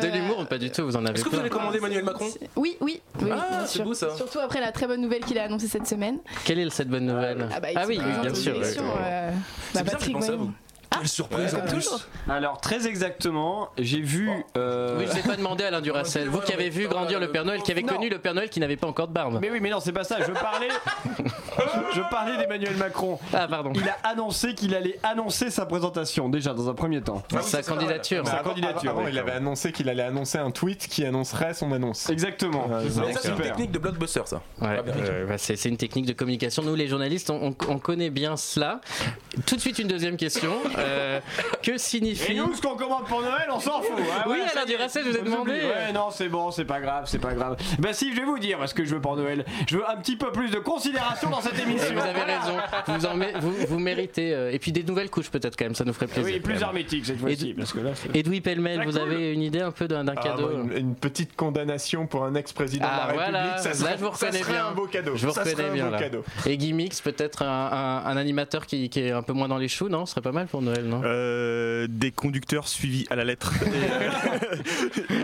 De 0.00 0.06
l'humour 0.06 0.46
Pas 0.46 0.58
du 0.58 0.70
tout, 0.70 0.84
vous 0.84 0.96
en 0.96 1.04
avez 1.04 1.18
Est-ce 1.18 1.24
que 1.24 1.30
vous 1.30 1.38
avez 1.38 1.50
commandé 1.50 1.78
Emmanuel 1.78 2.04
Macron? 2.04 2.28
Oui, 2.56 2.76
oui. 2.80 3.00
oui 3.20 3.30
Ah, 3.32 3.64
c'est 3.66 3.82
beau, 3.82 3.94
ça. 3.94 4.14
Surtout 4.16 4.38
après 4.38 4.60
la 4.60 4.72
très 4.72 4.86
bonne 4.86 5.00
nouvelle 5.00 5.24
qu'il 5.24 5.38
a 5.38 5.44
annoncée 5.44 5.68
cette 5.68 5.86
semaine. 5.86 6.18
Quelle 6.44 6.58
est 6.58 6.70
cette 6.70 6.88
bonne 6.88 7.06
nouvelle? 7.06 7.48
Ah, 7.52 7.60
bah, 7.60 7.68
Ah 7.74 7.84
oui, 7.86 7.98
bien 8.20 8.34
sûr. 8.34 8.56
ouais. 8.58 8.62
euh, 8.76 9.30
C'est 9.72 9.84
bah, 9.84 9.96
bizarre, 9.98 10.32
à 10.32 10.36
vous. 10.36 10.52
Quelle 10.98 11.08
surprise 11.08 11.54
Ouais, 11.54 11.60
en 11.60 11.64
comme 11.64 11.68
plus. 11.74 11.90
Alors, 12.28 12.60
très 12.60 12.86
exactement, 12.86 13.70
j'ai 13.78 14.00
vu. 14.00 14.30
euh, 14.56 14.96
Oui, 14.98 15.06
je 15.10 15.16
l'ai 15.16 15.22
pas 15.22 15.36
demandé 15.36 15.64
à 15.64 15.68
Alain 15.68 15.80
Duracel. 15.80 16.28
Vous 16.32 16.40
qui 16.40 16.52
avez 16.52 16.70
vu 16.70 16.88
grandir 16.88 17.18
le 17.20 17.30
Père 17.30 17.44
Noël, 17.44 17.62
qui 17.62 17.72
avez 17.72 17.82
Non. 17.82 17.94
connu 17.94 18.08
le 18.08 18.18
Père 18.18 18.34
Noël 18.34 18.48
qui 18.48 18.60
n'avait 18.60 18.76
pas 18.76 18.86
encore 18.86 19.08
de 19.08 19.12
barbe. 19.12 19.38
Mais 19.40 19.50
oui, 19.50 19.58
mais 19.60 19.70
non, 19.70 19.80
c'est 19.80 19.92
pas 19.92 20.04
ça. 20.04 20.18
Je 20.20 20.32
parlais. 20.32 20.68
je 21.94 22.00
parlais 22.10 22.36
d'Emmanuel 22.38 22.76
Macron. 22.76 23.18
Ah 23.32 23.46
pardon. 23.48 23.72
Il 23.74 23.88
a 23.88 23.96
annoncé 24.04 24.54
qu'il 24.54 24.74
allait 24.74 24.98
annoncer 25.02 25.50
sa 25.50 25.66
présentation, 25.66 26.28
déjà, 26.28 26.54
dans 26.54 26.68
un 26.68 26.74
premier 26.74 27.00
temps. 27.00 27.22
Sa 27.42 27.62
candidature. 27.62 28.26
Sa 28.26 28.34
Avant- 28.34 28.50
candidature, 28.50 28.90
Avant, 28.90 29.04
oui. 29.04 29.10
il 29.12 29.18
avait 29.18 29.32
annoncé 29.32 29.72
qu'il 29.72 29.88
allait 29.88 30.02
annoncer 30.02 30.38
un 30.38 30.50
tweet 30.50 30.86
qui 30.88 31.04
annoncerait 31.04 31.54
son 31.54 31.72
annonce. 31.72 32.08
Exactement. 32.10 32.66
Ouais, 32.68 32.84
C'est 32.84 32.90
ça, 32.90 33.02
une 33.04 33.36
Super. 33.36 33.36
technique 33.52 33.70
de 33.72 33.78
blockbuster, 33.78 34.22
ça. 34.26 34.42
Ouais, 34.60 34.76
Ah, 34.78 34.82
bien. 34.82 34.94
euh, 34.96 35.26
bah, 35.26 35.38
c'est 35.38 35.56
c'est 35.56 35.68
une 35.68 35.76
technique 35.76 36.06
de 36.06 36.12
communication. 36.12 36.62
Nous, 36.62 36.74
les 36.74 36.88
journalistes, 36.88 37.30
on, 37.30 37.48
on- 37.48 37.56
on 37.68 37.78
connaît 37.78 38.10
bien 38.10 38.36
cela. 38.36 38.80
Tout 39.46 39.56
de 39.56 39.60
suite, 39.60 39.78
une 39.78 39.88
deuxième 39.88 40.16
question. 40.16 40.52
Euh, 40.82 41.20
que 41.62 41.78
signifie 41.78 42.32
Et 42.32 42.34
nous, 42.34 42.54
ce 42.54 42.60
qu'on 42.62 42.76
commande 42.76 43.04
pour 43.06 43.20
Noël, 43.22 43.48
on 43.52 43.60
s'en 43.60 43.80
fout. 43.82 43.92
hein, 43.98 44.24
Oui, 44.26 44.38
alors, 44.52 44.64
y 44.64 44.70
du 44.70 44.76
reste, 44.76 44.98
je 45.04 45.10
vous 45.10 45.16
ai 45.16 45.22
demandé. 45.22 45.52
Ouais, 45.52 45.92
non, 45.94 46.10
c'est 46.10 46.28
bon, 46.28 46.50
c'est 46.50 46.64
pas 46.64 46.80
grave, 46.80 47.04
c'est 47.06 47.18
pas 47.20 47.34
grave. 47.34 47.56
Bah 47.78 47.92
si, 47.92 48.12
je 48.12 48.16
vais 48.20 48.24
vous 48.26 48.38
dire 48.38 48.58
ce 48.66 48.74
que 48.74 48.84
je 48.84 48.94
veux 48.94 49.00
pour 49.00 49.16
Noël. 49.16 49.44
Je 49.68 49.76
veux 49.76 49.88
un 49.88 49.96
petit 49.96 50.16
peu 50.16 50.30
plus 50.32 50.50
de 50.50 50.58
considération 50.58 51.30
dans 51.30 51.40
cette 51.40 51.58
Et 51.58 51.62
émission. 51.62 51.94
vous 51.94 52.00
avez 52.00 52.22
raison, 52.22 52.56
vous, 52.88 53.06
en 53.06 53.16
mé- 53.16 53.38
vous, 53.40 53.52
vous 53.68 53.78
méritez. 53.78 54.34
euh, 54.34 54.50
et 54.52 54.58
puis 54.58 54.72
des 54.72 54.82
nouvelles 54.82 55.10
couches 55.10 55.30
peut-être 55.30 55.56
quand 55.56 55.64
même, 55.64 55.74
ça 55.74 55.84
nous 55.84 55.92
ferait 55.92 56.06
plaisir. 56.06 56.24
Oui, 56.34 56.40
plus 56.40 56.60
hermétique 56.60 57.06
cette 57.06 57.18
fois-ci, 57.18 57.54
parce 57.54 57.72
que 57.72 57.80
là. 57.80 57.90
c'est- 57.94 58.14
Edoui 58.16 58.40
Pellemel, 58.40 58.84
vous 58.84 58.92
cool. 58.92 59.00
avez 59.00 59.32
une 59.32 59.42
idée 59.42 59.60
un 59.60 59.70
peu 59.72 59.86
d'un 59.88 60.06
Ah, 60.08 60.14
cadeau 60.16 60.50
une, 60.52 60.76
une 60.76 60.94
petite 60.94 61.36
condamnation 61.36 62.06
pour 62.06 62.24
un 62.24 62.34
ex-président 62.34 62.86
Ah, 62.90 63.04
de 63.04 63.08
la 63.08 63.14
voilà, 63.14 63.38
République, 63.42 63.58
ça 63.62 63.68
là, 63.70 63.74
serait, 63.74 63.92
je 63.98 64.04
vous 64.04 64.14
ça 64.16 64.26
reconnais 64.26 64.42
serait 64.42 64.52
bien. 64.52 64.66
un 64.66 64.72
beau 64.72 64.86
cadeau. 64.86 65.12
Je 65.16 65.26
vous 65.26 65.32
ça 65.32 65.42
reconnais 65.44 65.68
un 65.68 65.72
bien 65.72 65.84
beau 65.86 65.90
là. 65.92 65.98
cadeau. 65.98 66.24
Et 66.46 66.56
Gimmicks, 66.58 67.02
peut-être 67.02 67.42
un, 67.42 67.46
un- 67.72 68.04
un 68.10 68.16
animateur 68.16 68.66
qui, 68.66 68.88
qui 68.88 69.00
est 69.00 69.10
un 69.12 69.22
peu 69.22 69.32
moins 69.32 69.48
dans 69.48 69.58
les 69.58 69.68
choux, 69.68 69.88
non? 69.88 70.06
Ce 70.06 70.12
serait 70.12 70.20
pas 70.22 70.32
mal 70.32 70.46
pour 70.46 70.62
Noël, 70.72 70.84
non 70.86 71.02
Euh, 71.04 71.86
des 71.88 72.10
conducteurs 72.10 72.68
suivis 72.68 73.06
à 73.10 73.16
la 73.16 73.24
lettre. 73.24 73.52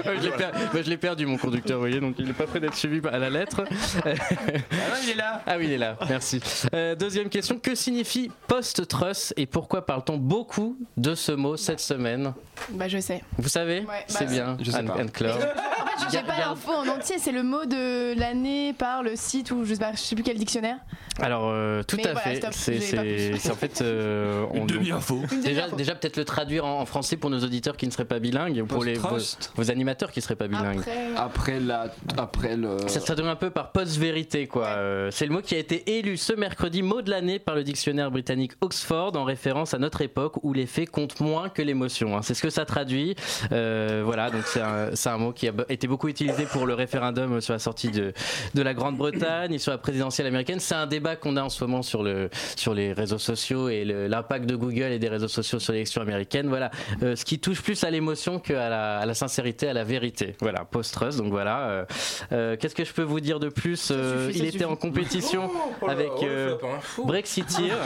Ouais, 0.09 0.17
je 0.19 0.23
l'ai 0.25 0.31
per- 0.31 0.51
bah, 0.73 0.83
je 0.83 0.89
l'ai 0.91 0.97
perdu 0.97 1.27
mon 1.27 1.37
conducteur, 1.37 1.77
vous 1.77 1.83
voyez, 1.83 2.01
donc 2.01 2.15
il 2.19 2.27
n'est 2.27 2.33
pas 2.33 2.47
prêt 2.47 2.61
d'être 2.61 2.75
suivi 2.75 3.01
à 3.09 3.19
la 3.19 3.29
lettre. 3.31 3.65
Ah 4.05 4.09
non, 4.09 4.97
il 5.05 5.11
est 5.11 5.15
là. 5.15 5.43
Ah 5.47 5.57
oui, 5.59 5.65
il 5.67 5.73
est 5.73 5.79
là, 5.79 5.97
merci. 6.09 6.41
Euh, 6.75 6.95
deuxième 6.95 7.29
question, 7.29 7.59
que 7.59 7.75
signifie 7.75 8.31
post-truss 8.47 9.35
et 9.37 9.47
pourquoi 9.47 9.85
parle-t-on 9.85 10.17
beaucoup 10.17 10.77
de 10.97 11.15
ce 11.15 11.33
mot 11.33 11.57
cette 11.57 11.81
semaine? 11.81 12.33
Bah, 12.71 12.89
je 12.89 12.99
sais. 12.99 13.23
Vous 13.39 13.49
savez? 13.49 13.81
Ouais, 13.81 14.05
C'est 14.07 14.25
bah, 14.27 14.31
bien, 14.31 14.57
je 14.63 14.71
sais 14.71 14.77
Anne, 14.79 14.87
pas. 14.87 14.95
En 15.99 16.01
fait, 16.01 16.11
j'ai 16.13 16.23
pas 16.23 16.39
l'info 16.39 16.71
en 16.71 16.87
entier, 16.87 17.17
c'est 17.19 17.33
le 17.33 17.43
mot 17.43 17.65
de 17.65 18.17
l'année 18.19 18.73
par 18.73 19.03
le 19.03 19.17
site 19.17 19.51
ou 19.51 19.65
je 19.65 19.75
sais 19.75 19.81
pas, 19.81 19.91
je 19.93 19.99
sais 19.99 20.15
plus 20.15 20.23
quel 20.23 20.39
dictionnaire. 20.39 20.77
Alors, 21.21 21.49
euh, 21.51 21.83
tout 21.83 21.97
Mais 21.97 22.07
à 22.07 22.13
voilà, 22.13 22.29
fait. 22.31 22.37
stop, 22.37 22.53
C'est 22.53 23.51
en 23.51 23.55
fait. 23.57 23.83
euh, 23.83 24.47
on- 24.55 24.65
Demi-info. 24.65 25.23
Déjà, 25.43 25.69
déjà 25.71 25.95
peut-être 25.95 26.17
le 26.17 26.25
traduire 26.25 26.65
en, 26.65 26.81
en 26.81 26.87
français 26.87 27.17
pour 27.17 27.31
nos 27.31 27.39
auditeurs 27.41 27.77
qui 27.77 27.87
ne 27.87 27.91
seraient 27.93 28.05
pas 28.05 28.19
bilingues, 28.19 28.65
pour 28.65 28.85
les, 28.85 28.95
vos, 28.95 29.71
animateurs 29.71 30.11
qui 30.13 30.19
ne 30.19 30.23
seraient 30.23 30.37
pas 30.37 30.49
bilingues. 30.49 30.79
Après, 30.81 31.17
Après 31.17 31.61
la, 31.61 31.93
après 32.17 32.57
le. 32.57 32.77
Ça 32.87 33.01
se 33.01 33.05
traduit 33.07 33.27
un 33.27 33.37
peu 33.37 33.51
par 33.51 33.73
post-vérité, 33.73 34.47
quoi. 34.47 34.67
Euh, 34.67 35.11
c'est 35.11 35.27
le 35.27 35.33
mot 35.33 35.41
qui 35.41 35.55
a 35.55 35.59
été 35.59 35.99
élu 35.99 36.17
ce 36.17 36.33
mercredi 36.33 36.83
mot 36.83 37.03
de 37.03 37.11
l'année 37.11 37.39
par 37.39 37.55
le 37.55 37.65
dictionnaire 37.65 38.11
britannique 38.11 38.53
Oxford 38.61 39.13
en 39.17 39.25
référence 39.25 39.75
à 39.75 39.79
notre 39.79 40.03
époque 40.03 40.43
où 40.45 40.53
les 40.53 40.67
faits 40.67 40.91
comptent 40.91 41.21
moins 41.21 41.49
que 41.49 41.63
l'émotion. 41.63 42.17
hein. 42.17 42.23
C'est 42.23 42.35
ce 42.35 42.43
que 42.43 42.51
ça 42.51 42.65
traduit. 42.65 43.15
Euh, 43.53 44.03
voilà, 44.05 44.31
donc 44.31 44.43
c'est 44.47 44.61
un, 44.61 44.91
c'est 44.95 45.09
un 45.09 45.19
mot 45.19 45.33
qui 45.33 45.49
a 45.49 45.53
été 45.69 45.87
beaucoup 45.87 46.09
utilisé 46.09 46.45
pour 46.45 46.67
le 46.67 46.75
référendum 46.75 47.41
sur 47.41 47.53
la 47.53 47.59
sortie 47.59 47.91
de, 47.91 48.13
de 48.55 48.63
la 48.63 48.75
Grande-Bretagne 48.75 49.53
et 49.55 49.59
sur 49.59 49.73
la 49.73 49.79
présidentielle 49.79 50.27
américaine. 50.27 50.61
C'est 50.61 50.75
un 50.75 50.87
débat 50.87 51.17
qu'on 51.17 51.37
a 51.37 51.43
en 51.43 51.49
ce 51.51 51.63
moment 51.65 51.83
sur, 51.83 52.03
le, 52.03 52.31
sur 52.57 52.75
les 52.75 52.93
réseaux 52.93 53.19
sociaux 53.19 53.69
et 53.69 53.85
le- 53.85 54.07
l'impact 54.07 54.47
de 54.47 54.57
Google 54.57 54.93
et 54.93 54.99
des 54.99 55.09
réseaux 55.09 55.28
sociaux 55.29 55.59
sur 55.59 55.73
l'élection 55.73 56.01
américaine. 56.03 56.49
Voilà, 56.49 56.71
Euh, 57.03 57.15
ce 57.17 57.25
qui 57.25 57.39
touche 57.39 57.63
plus 57.63 57.83
à 57.85 57.91
l'émotion 57.91 58.39
qu'à 58.39 58.69
la, 58.69 58.99
à 58.99 59.07
la 59.07 59.15
sincérité, 59.15 59.69
à 59.69 59.73
la 59.73 59.85
vérité. 59.85 60.37
Voilà, 60.41 60.65
post-trust. 60.65 61.19
Donc 61.19 61.31
voilà. 61.31 61.69
euh, 61.69 61.85
euh, 62.33 62.57
Qu'est-ce 62.57 62.75
que 62.75 62.85
je 62.85 62.93
peux 62.93 63.03
vous 63.03 63.21
dire 63.21 63.39
de 63.41 63.49
plus 63.49 63.77
suffit, 63.77 64.39
Il 64.39 64.43
était 64.45 64.53
suffit. 64.53 64.65
en 64.65 64.77
compétition 64.77 65.51
Oh 65.81 65.87
là, 65.87 65.93
avec 65.93 66.11
oh. 66.21 67.05
Brexiteer. 67.05 67.73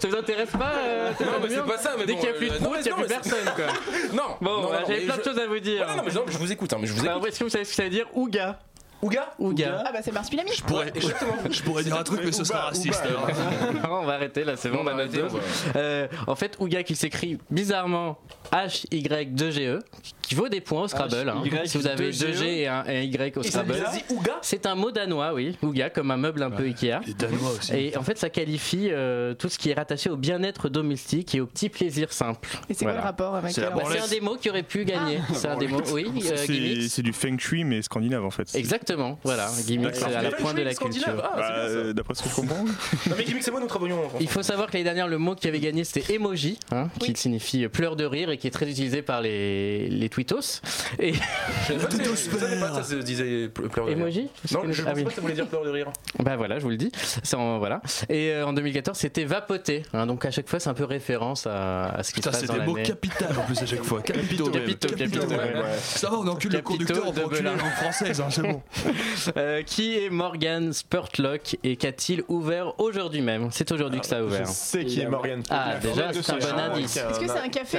Ça 0.00 0.08
vous 0.08 0.16
intéresse 0.16 0.50
pas 0.50 0.72
euh, 0.76 1.10
Non, 1.20 1.26
mais 1.42 1.48
c'est 1.48 1.62
pas 1.66 1.78
ça, 1.78 1.94
mais 1.98 2.04
Dès 2.06 2.12
bon, 2.14 2.18
qu'il 2.20 2.28
n'y 2.28 2.34
a 2.34 2.38
plus 2.38 2.48
de 2.48 2.54
il 2.54 2.60
n'y 2.60 2.66
a 2.66 2.94
plus 2.94 3.02
c'est- 3.02 3.08
personne, 3.08 3.44
quoi. 3.56 3.64
Non, 4.12 4.36
Bon, 4.40 4.68
j'avais 4.86 5.00
plein 5.00 5.16
de 5.16 5.22
je- 5.22 5.30
choses 5.30 5.38
à 5.38 5.46
vous 5.46 5.58
dire. 5.58 5.86
Ouais, 5.88 5.96
non, 5.96 6.02
mais, 6.06 6.12
non, 6.12 6.24
je 6.28 6.38
vous 6.38 6.52
écoute, 6.52 6.72
hein, 6.72 6.76
mais 6.80 6.86
je 6.86 6.92
vous 6.92 7.00
Alors, 7.04 7.16
écoute. 7.18 7.28
est-ce 7.28 7.38
que 7.38 7.44
vous 7.44 7.50
savez 7.50 7.64
ce 7.64 7.70
que 7.70 7.76
ça 7.76 7.82
veut 7.84 7.90
dire 7.90 8.06
Ouga? 8.14 8.58
Ouga 9.02 9.32
Ouga. 9.38 9.82
Ah 9.86 9.92
bah 9.92 10.00
c'est 10.02 10.12
Marsupilami. 10.12 10.50
Je 10.54 10.62
pourrais, 10.62 10.92
je 11.50 11.62
pourrais 11.62 11.82
dire 11.84 11.96
un 11.96 12.02
truc, 12.02 12.20
mais 12.24 12.32
ce 12.32 12.44
sera 12.44 12.60
raciste. 12.66 13.02
on 13.90 14.04
va 14.04 14.14
arrêter 14.14 14.44
là, 14.44 14.56
c'est 14.56 14.68
bon, 14.68 14.80
on 14.80 14.84
va- 14.84 15.00
Euh, 15.76 16.06
en 16.26 16.34
fait, 16.34 16.56
Ouga 16.60 16.82
qui 16.82 16.94
s'écrit 16.96 17.38
bizarrement 17.50 18.18
H-Y-2-G-E, 18.52 19.76
E, 19.76 19.78
qui 20.22 20.34
vaut 20.34 20.48
des 20.48 20.60
points 20.60 20.82
au 20.82 20.88
Scrabble. 20.88 21.28
hein. 21.28 21.42
H-Y-2-G-E. 21.44 21.66
Si 21.66 21.78
vous 21.78 21.86
avez 21.86 22.10
2G 22.10 22.44
et 22.44 22.68
un, 22.68 22.84
et 22.84 22.98
un 22.98 23.02
Y 23.02 23.36
au 23.36 23.42
Et 23.42 23.48
Scrabble. 23.50 23.74
C'est 24.42 24.66
un 24.66 24.74
mot 24.74 24.90
danois, 24.90 25.32
oui. 25.34 25.56
Ouga, 25.62 25.90
comme 25.90 26.10
un 26.10 26.16
meuble 26.16 26.42
un 26.42 26.50
peu 26.50 26.64
Ikea. 26.64 27.00
Les 27.06 27.14
Danois 27.14 27.50
aussi. 27.58 27.74
Et 27.74 27.96
en 27.96 28.02
fait, 28.02 28.18
ça 28.18 28.30
qualifie 28.30 28.88
euh, 28.90 29.34
tout 29.34 29.48
ce 29.48 29.58
qui 29.58 29.70
est 29.70 29.74
rattaché 29.74 30.10
au 30.10 30.16
bien-être 30.16 30.68
domestique 30.68 31.34
et 31.34 31.40
au 31.40 31.46
petit 31.46 31.68
plaisir 31.68 32.12
simple. 32.12 32.48
Et 32.68 32.74
c'est 32.74 32.84
Voilà. 32.84 33.00
quoi 33.00 33.02
le 33.02 33.06
rapport 33.10 33.34
avec 33.36 33.52
C'est 33.52 33.60
la 33.60 33.68
euh, 33.68 33.70
Bah, 33.76 33.82
c'est 33.90 33.98
un 34.00 34.08
des 34.08 34.20
mots 34.20 34.36
qui 34.36 34.50
aurait 34.50 34.62
pu 34.62 34.84
gagner. 34.84 35.20
C'est 35.34 35.48
un 35.48 35.56
des 35.56 35.68
mots, 35.68 35.82
oui. 35.92 36.06
euh, 36.30 36.86
C'est 36.88 37.02
du 37.02 37.12
feng 37.12 37.38
shui, 37.38 37.64
mais 37.64 37.82
scandinave 37.82 38.24
en 38.24 38.30
fait. 38.30 38.48
Exactement, 38.54 39.18
voilà. 39.24 39.48
Gimmicks 39.66 39.92
D'accord. 39.94 40.08
c'est 40.10 40.14
à 40.16 40.22
la 40.22 40.30
pointe 40.32 40.56
de 40.56 40.62
la 40.62 40.74
culture. 40.74 41.04
Ah, 41.22 41.32
Bah, 41.36 41.54
euh, 41.58 41.92
D'après 41.92 42.14
ce 42.14 42.22
que 42.22 42.28
je 42.28 42.34
comprends. 42.34 42.64
Non, 43.10 43.14
mais 43.16 43.24
Gimmick, 43.24 43.42
c'est 43.42 43.50
moi, 43.50 43.60
nous 43.60 43.66
travaillons 43.66 43.98
en 44.06 44.18
Il 44.20 44.28
faut 44.28 44.42
savoir 44.42 44.68
que 44.68 44.72
l'année 44.74 44.84
dernière, 44.84 45.08
le 45.08 45.18
mot 45.18 45.34
qui 45.34 45.48
avait 45.48 45.60
gagné, 45.60 45.84
c'était 45.84 46.14
emoji, 46.14 46.58
hein, 46.70 46.88
qui 47.00 47.12
signifie 47.16 47.66
pleurs 47.68 47.96
de 47.96 48.04
rire 48.04 48.30
et 48.30 48.36
qui 48.40 48.46
est 48.48 48.50
très 48.50 48.68
utilisé 48.68 49.02
par 49.02 49.20
les, 49.20 49.88
les 49.88 50.08
tweetos. 50.08 50.60
Et 50.98 51.12
Je 51.68 51.74
pas 51.74 51.88
je 51.90 52.38
savais 52.38 52.58
pas 52.60 52.74
ça 52.74 52.82
se 52.82 52.94
disait 52.96 53.46
ple- 53.48 53.68
pleurs 53.68 53.86
de 53.86 53.92
rire. 53.92 53.98
emoji 54.00 54.28
Vous 54.48 54.56
Non, 54.56 54.72
je 54.72 54.82
ah 54.82 54.86
pense 54.86 54.94
oui. 54.96 55.04
pas 55.04 55.08
que 55.10 55.14
ça 55.14 55.20
voulait 55.20 55.34
dire 55.34 55.46
pleurs 55.46 55.64
de 55.64 55.70
rire. 55.70 55.86
Bah 56.18 56.36
voilà, 56.36 56.58
je 56.58 56.64
vous 56.64 56.70
le 56.70 56.76
dis. 56.76 56.90
C'est 57.22 57.36
voilà. 57.36 57.80
Et 58.08 58.30
euh, 58.32 58.46
en 58.46 58.52
2014, 58.52 58.96
c'était 58.96 59.24
vapoter. 59.24 59.82
hein, 59.92 60.06
donc 60.06 60.24
à 60.24 60.30
chaque 60.30 60.48
fois, 60.48 60.58
c'est 60.60 60.68
un 60.68 60.74
peu 60.74 60.84
référence 60.84 61.46
à, 61.46 61.86
à 61.90 62.02
ce 62.02 62.12
qui 62.12 62.16
Putain, 62.20 62.32
se 62.32 62.36
passe 62.36 62.40
c'est 62.40 62.46
dans 62.46 62.58
des 62.58 62.66
mots 62.66 62.76
l'année. 62.76 62.88
capitales 62.88 63.36
en 63.38 63.42
plus 63.42 63.60
à 63.62 63.66
chaque 63.66 63.82
fois. 63.84 64.02
Capitaux. 64.02 64.50
Capitaux, 64.50 64.88
capitaux, 64.94 65.26
ouais. 65.26 65.52
Ça 65.80 66.10
va, 66.10 66.18
on 66.18 66.26
encule 66.26 66.52
le 66.52 66.60
conducteur, 66.62 67.02
on 67.06 67.10
enculer 67.24 67.42
la 67.42 67.50
langue 67.52 67.60
française, 67.80 68.20
hein, 68.20 68.28
c'est 68.30 68.42
bon. 68.42 68.62
Euh, 69.36 69.62
qui 69.62 69.98
est 69.98 70.10
Morgan 70.10 70.72
Spurtlock 70.72 71.56
et 71.62 71.76
qu'a-t-il 71.76 72.22
ouvert 72.28 72.78
aujourd'hui 72.80 73.20
même? 73.20 73.48
C'est 73.50 73.70
aujourd'hui 73.72 74.00
que 74.00 74.06
ça 74.06 74.16
a 74.16 74.20
Je 74.20 74.24
ouvert. 74.24 74.46
sais 74.48 74.84
qui 74.84 75.00
est 75.00 75.06
Morgan. 75.08 75.42
Ah, 75.50 75.74
Spurlock. 75.78 75.96
déjà, 75.96 76.12
De 76.12 76.22
c'est 76.22 76.32
un 76.32 76.36
bon 76.54 76.58
indice. 76.74 76.96
Est-ce 76.96 77.20
que 77.20 77.26
c'est 77.26 77.38
un 77.38 77.48
café? 77.48 77.78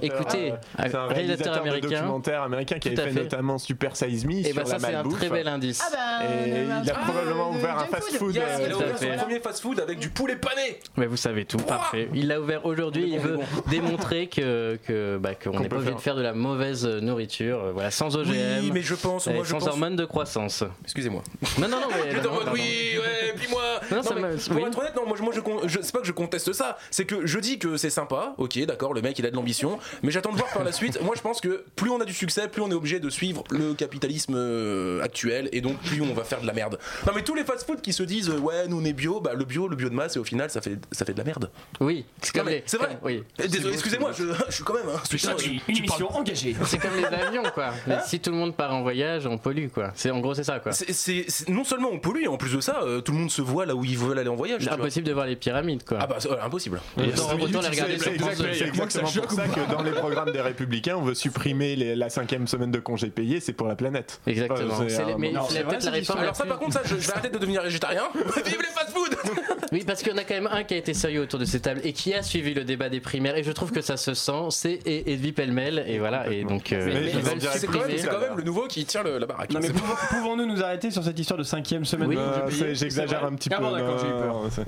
réalisateur. 0.00 0.20
Écoutez, 0.20 0.50
euh, 0.52 0.54
un 0.78 0.88
c'est 0.88 0.94
un 0.96 1.06
réalisateur 1.06 1.08
réalisateur 1.08 1.54
de 1.54 1.58
américain. 1.60 1.88
documentaire 1.88 2.42
américain 2.42 2.78
qui 2.78 2.88
avait 2.88 2.96
fait 2.96 3.10
fait. 3.10 3.20
notamment 3.22 3.58
Super 3.58 3.96
Size 3.96 4.24
Me 4.26 4.32
Et 4.32 4.44
sur 4.44 4.54
bah 4.54 4.62
la 4.64 4.68
ça, 4.78 4.78
c'est 4.88 4.94
un 4.94 5.02
très 5.08 5.28
bel 5.28 5.48
indice. 5.48 5.82
Ah 5.84 5.90
bah. 5.92 6.26
Et 6.26 6.52
euh, 6.52 6.80
il 6.84 6.90
a 6.90 6.94
probablement 6.94 7.50
ouvert 7.50 7.78
un 7.78 7.84
fast-food. 7.86 8.34
Yes, 8.34 8.44
euh, 8.44 8.64
il 8.66 8.72
a 8.72 8.76
ouvert 8.76 8.98
son 8.98 9.16
premier 9.24 9.40
fast-food 9.40 9.80
avec 9.80 9.98
du 9.98 10.08
poulet 10.10 10.36
pané. 10.36 10.78
Mais 10.96 11.06
vous 11.06 11.16
savez 11.16 11.44
tout, 11.44 11.58
parfait. 11.58 12.08
Il 12.14 12.28
l'a 12.28 12.40
ouvert 12.40 12.64
aujourd'hui. 12.66 13.10
Il 13.12 13.18
veut 13.20 13.38
démontrer 13.70 14.28
que 14.28 14.78
que 14.86 15.18
bah, 15.18 15.34
qu'on 15.34 15.58
n'est 15.60 15.68
pas 15.68 15.76
obligé 15.76 15.92
de 15.94 16.00
faire 16.00 16.16
de 16.16 16.22
la 16.22 16.32
mauvaise 16.32 16.86
nourriture, 16.86 17.58
euh, 17.62 17.72
voilà, 17.72 17.90
sans 17.90 18.16
OGM, 18.16 18.30
Oui, 18.60 18.70
mais 18.72 18.82
je 18.82 18.94
pense, 18.94 19.26
et 19.26 19.32
moi 19.32 19.44
je 19.44 19.50
sans 19.50 19.58
pense. 19.58 19.68
hormones 19.68 19.96
de 19.96 20.04
croissance. 20.04 20.64
Excusez-moi. 20.84 21.22
Non, 21.58 21.68
non, 21.68 21.80
non, 21.80 21.86
mais 21.90 22.20
non, 22.22 22.30
oui, 22.52 22.60
ouais, 22.98 23.32
puis 23.36 23.48
moi. 23.50 23.62
Non, 23.90 24.00
pour 24.02 24.66
être 24.66 24.78
honnête, 24.78 24.96
non, 24.96 25.06
moi, 25.06 25.16
je- 25.16 25.22
moi 25.22 25.32
je, 25.34 25.40
con- 25.40 25.60
je- 25.66 25.80
c'est 25.82 25.92
pas 25.92 26.00
que 26.00 26.06
je 26.06 26.12
conteste 26.12 26.52
ça, 26.52 26.76
c'est 26.90 27.04
que 27.04 27.26
je 27.26 27.38
dis 27.38 27.58
que 27.58 27.76
c'est 27.76 27.90
sympa, 27.90 28.34
ok, 28.38 28.58
d'accord, 28.66 28.94
le 28.94 29.02
mec 29.02 29.18
il 29.18 29.26
a 29.26 29.30
de 29.30 29.36
l'ambition, 29.36 29.78
mais 30.02 30.10
j'attends 30.10 30.32
de 30.32 30.36
voir 30.38 30.50
par 30.52 30.64
la 30.64 30.72
suite. 30.72 31.00
Moi 31.02 31.14
je 31.16 31.22
pense 31.22 31.40
que 31.40 31.64
plus 31.76 31.90
on 31.90 32.00
a 32.00 32.04
du 32.04 32.12
succès, 32.14 32.48
plus 32.48 32.62
on 32.62 32.70
est 32.70 32.74
obligé 32.74 33.00
de 33.00 33.10
suivre 33.10 33.44
le 33.50 33.74
capitalisme 33.74 34.34
euh, 34.36 35.02
actuel 35.02 35.48
et 35.52 35.60
donc 35.60 35.78
plus 35.80 36.00
on 36.02 36.14
va 36.14 36.24
faire 36.24 36.40
de 36.40 36.46
la 36.46 36.52
merde. 36.52 36.78
Non, 37.06 37.12
mais 37.14 37.22
tous 37.22 37.34
les 37.34 37.44
fast-food 37.44 37.80
qui 37.80 37.92
se 37.92 38.02
disent 38.02 38.30
euh, 38.30 38.38
ouais, 38.38 38.66
nous 38.68 38.80
on 38.80 38.84
est 38.84 38.92
bio, 38.92 39.20
bah 39.20 39.32
le 39.34 39.44
bio, 39.44 39.68
le 39.68 39.76
bio 39.76 39.88
de 39.88 39.94
masse, 39.94 40.16
et 40.16 40.18
au 40.18 40.24
final 40.24 40.50
ça 40.50 40.60
fait, 40.60 40.78
ça 40.92 41.04
fait 41.04 41.12
de 41.12 41.18
la 41.18 41.24
merde. 41.24 41.50
Oui, 41.80 42.04
c'est 42.22 42.34
Non, 42.34 42.40
comme 42.42 42.50
mais 42.52 42.58
les. 42.58 42.62
c'est 42.66 42.76
vrai. 42.78 42.98
Oui. 43.02 43.22
Eh, 43.42 43.48
Désolé, 43.48 43.74
excusez-moi, 43.74 44.10
je, 44.16 44.24
je 44.48 44.54
suis 44.54 44.64
quand 44.64 44.74
même. 44.74 44.88
hein, 44.94 45.00
Putain, 45.08 45.34
tu- 45.34 45.60
Une 45.68 45.74
tu 45.74 45.82
parles- 45.84 46.04
engagée. 46.14 46.54
C'est 46.66 46.78
comme 46.78 46.96
les 46.96 47.04
avions, 47.04 47.42
quoi. 47.54 47.72
Mais 47.86 47.96
si 48.06 48.20
tout 48.20 48.30
le 48.30 48.36
monde 48.36 48.54
part 48.56 48.74
en 48.74 48.82
voyage, 48.82 49.26
on 49.26 49.38
pollue, 49.38 49.68
quoi. 49.72 49.92
C'est 49.94 50.10
en 50.10 50.20
gros, 50.20 50.34
c'est 50.34 50.44
ça, 50.44 50.58
quoi. 50.60 50.72
c'est- 50.72 50.92
c'est- 50.92 51.24
c'est- 51.28 51.48
non 51.48 51.64
seulement 51.64 51.90
on 51.92 51.98
pollue, 51.98 52.24
et 52.24 52.28
en 52.28 52.36
plus 52.36 52.52
de 52.54 52.60
ça, 52.60 52.80
euh, 52.82 53.00
tout 53.00 53.12
le 53.12 53.18
monde 53.18 53.30
se 53.30 53.42
voit 53.42 53.66
là 53.66 53.74
où 53.74 53.84
ils 53.84 53.96
veulent 53.98 54.18
aller 54.18 54.28
en 54.28 54.34
voyage. 54.36 54.62
C'est 54.64 54.70
impossible 54.70 55.06
de 55.06 55.12
voir 55.12 55.26
les 55.26 55.36
pyramides, 55.36 55.84
quoi. 55.84 55.98
Ah 56.00 56.06
bah 56.06 56.16
c'est- 56.18 56.30
euh, 56.30 56.42
impossible. 56.42 56.80
Autant, 56.96 57.34
autant 57.40 57.60
les 57.60 57.68
regarder 57.68 57.98
sur 57.98 58.12
France 58.14 58.30
exact- 58.32 58.48
2. 58.48 58.54
c'est 58.54 58.76
moi 58.76 58.86
que 58.86 58.92
ça 58.92 59.00
exactement 59.00 59.06
choque 59.06 59.24
pour 59.28 59.32
ou 59.32 59.36
ça 59.36 59.42
pas 59.48 59.54
que 59.66 59.72
dans 59.72 59.82
les 59.82 59.90
programmes 59.92 60.32
des 60.32 60.40
Républicains, 60.40 60.96
on 60.96 61.02
veut 61.02 61.14
supprimer 61.14 61.76
les- 61.76 61.96
la 61.96 62.08
cinquième 62.08 62.46
semaine 62.46 62.70
de 62.70 62.78
congé 62.78 63.08
payé, 63.08 63.40
c'est 63.40 63.52
pour 63.52 63.66
la 63.68 63.76
planète. 63.76 64.20
Exactement. 64.26 64.68
Enfin, 64.72 64.84
C'est 64.88 65.04
les- 65.04 65.12
un- 65.12 65.18
mais 65.18 65.32
c'est 65.48 65.64
peut-être 65.64 65.84
la 65.84 65.90
réforme. 65.90 66.20
Alors 66.20 66.36
ça 66.36 66.44
par 66.46 66.58
contre 66.58 66.72
ça 66.74 66.82
je, 66.84 66.96
je 66.96 67.06
vais 67.06 67.12
arrêter 67.12 67.28
de 67.30 67.38
devenir 67.38 67.62
végétarien. 67.62 68.02
Vive 68.14 68.58
les 68.58 68.64
fast-food 68.74 69.16
Oui, 69.72 69.82
parce 69.84 70.00
qu'il 70.02 70.12
y 70.12 70.14
en 70.14 70.18
a 70.18 70.24
quand 70.24 70.34
même 70.34 70.48
un 70.50 70.62
qui 70.64 70.74
a 70.74 70.76
été 70.76 70.94
sérieux 70.94 71.22
autour 71.22 71.40
de 71.40 71.44
cette 71.44 71.62
table 71.62 71.80
et 71.82 71.92
qui 71.92 72.14
a 72.14 72.22
suivi 72.22 72.54
le 72.54 72.64
débat 72.64 72.88
des 72.88 73.00
primaires. 73.00 73.36
Et 73.36 73.42
je 73.42 73.50
trouve 73.50 73.72
que 73.72 73.80
ça 73.80 73.96
se 73.96 74.14
sent. 74.14 74.32
C'est 74.50 74.78
E- 74.86 75.02
Edwy 75.10 75.32
Pellemel. 75.32 75.84
Et 75.88 75.98
voilà. 75.98 76.28
Et 76.30 76.44
donc, 76.44 76.72
euh, 76.72 76.86
Mais 76.86 77.10
ils 77.10 77.18
veulent 77.20 77.38
dirai 77.38 77.58
C'est 77.58 77.66
quand, 77.66 77.72
même- 77.72 77.82
supprimer. 77.82 77.98
c'est 77.98 78.08
quand 78.08 78.20
même 78.20 78.36
le 78.36 78.42
nouveau 78.44 78.66
qui 78.68 78.84
tient 78.84 79.02
le- 79.02 79.18
la 79.18 79.26
baraque. 79.26 79.50
Non 79.52 79.60
mais 79.60 79.66
C'est- 79.68 79.72
pouvons- 79.72 79.94
pouvons-nous 80.10 80.46
nous 80.46 80.62
arrêter 80.62 80.90
sur 80.92 81.02
cette 81.02 81.18
histoire 81.18 81.38
de 81.38 81.42
cinquième 81.44 81.84
semaine 81.84 82.08
Oui. 82.10 82.14
de 82.16 82.20
Euh, 82.20 82.48
c'est- 82.50 82.58
payé 82.62 82.74
J'exagère 82.76 83.24
un 83.24 83.34
petit 83.34 83.48
Ah 83.52 83.56
peu. 83.56 83.64
bon, 83.64 83.72
d'accord, 83.72 83.98
j'ai 83.98 84.06
eu 84.06 84.10
peur. 84.10 84.34
non, 84.34 84.50
c'est- 84.50 84.66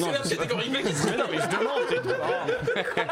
Non, 0.00 0.06
C'est 0.24 0.30
la 0.38 0.42
catégorie 0.44 0.70
mec 0.70 0.86
qui 0.86 0.94
se- 0.94 1.06
mais 1.10 1.16
non, 1.16 1.24
mais 1.30 1.36
je 1.38 1.56
demande, 1.58 1.82
c'est 1.88 2.02
tout. 2.02 2.08
Ah. 2.22 3.02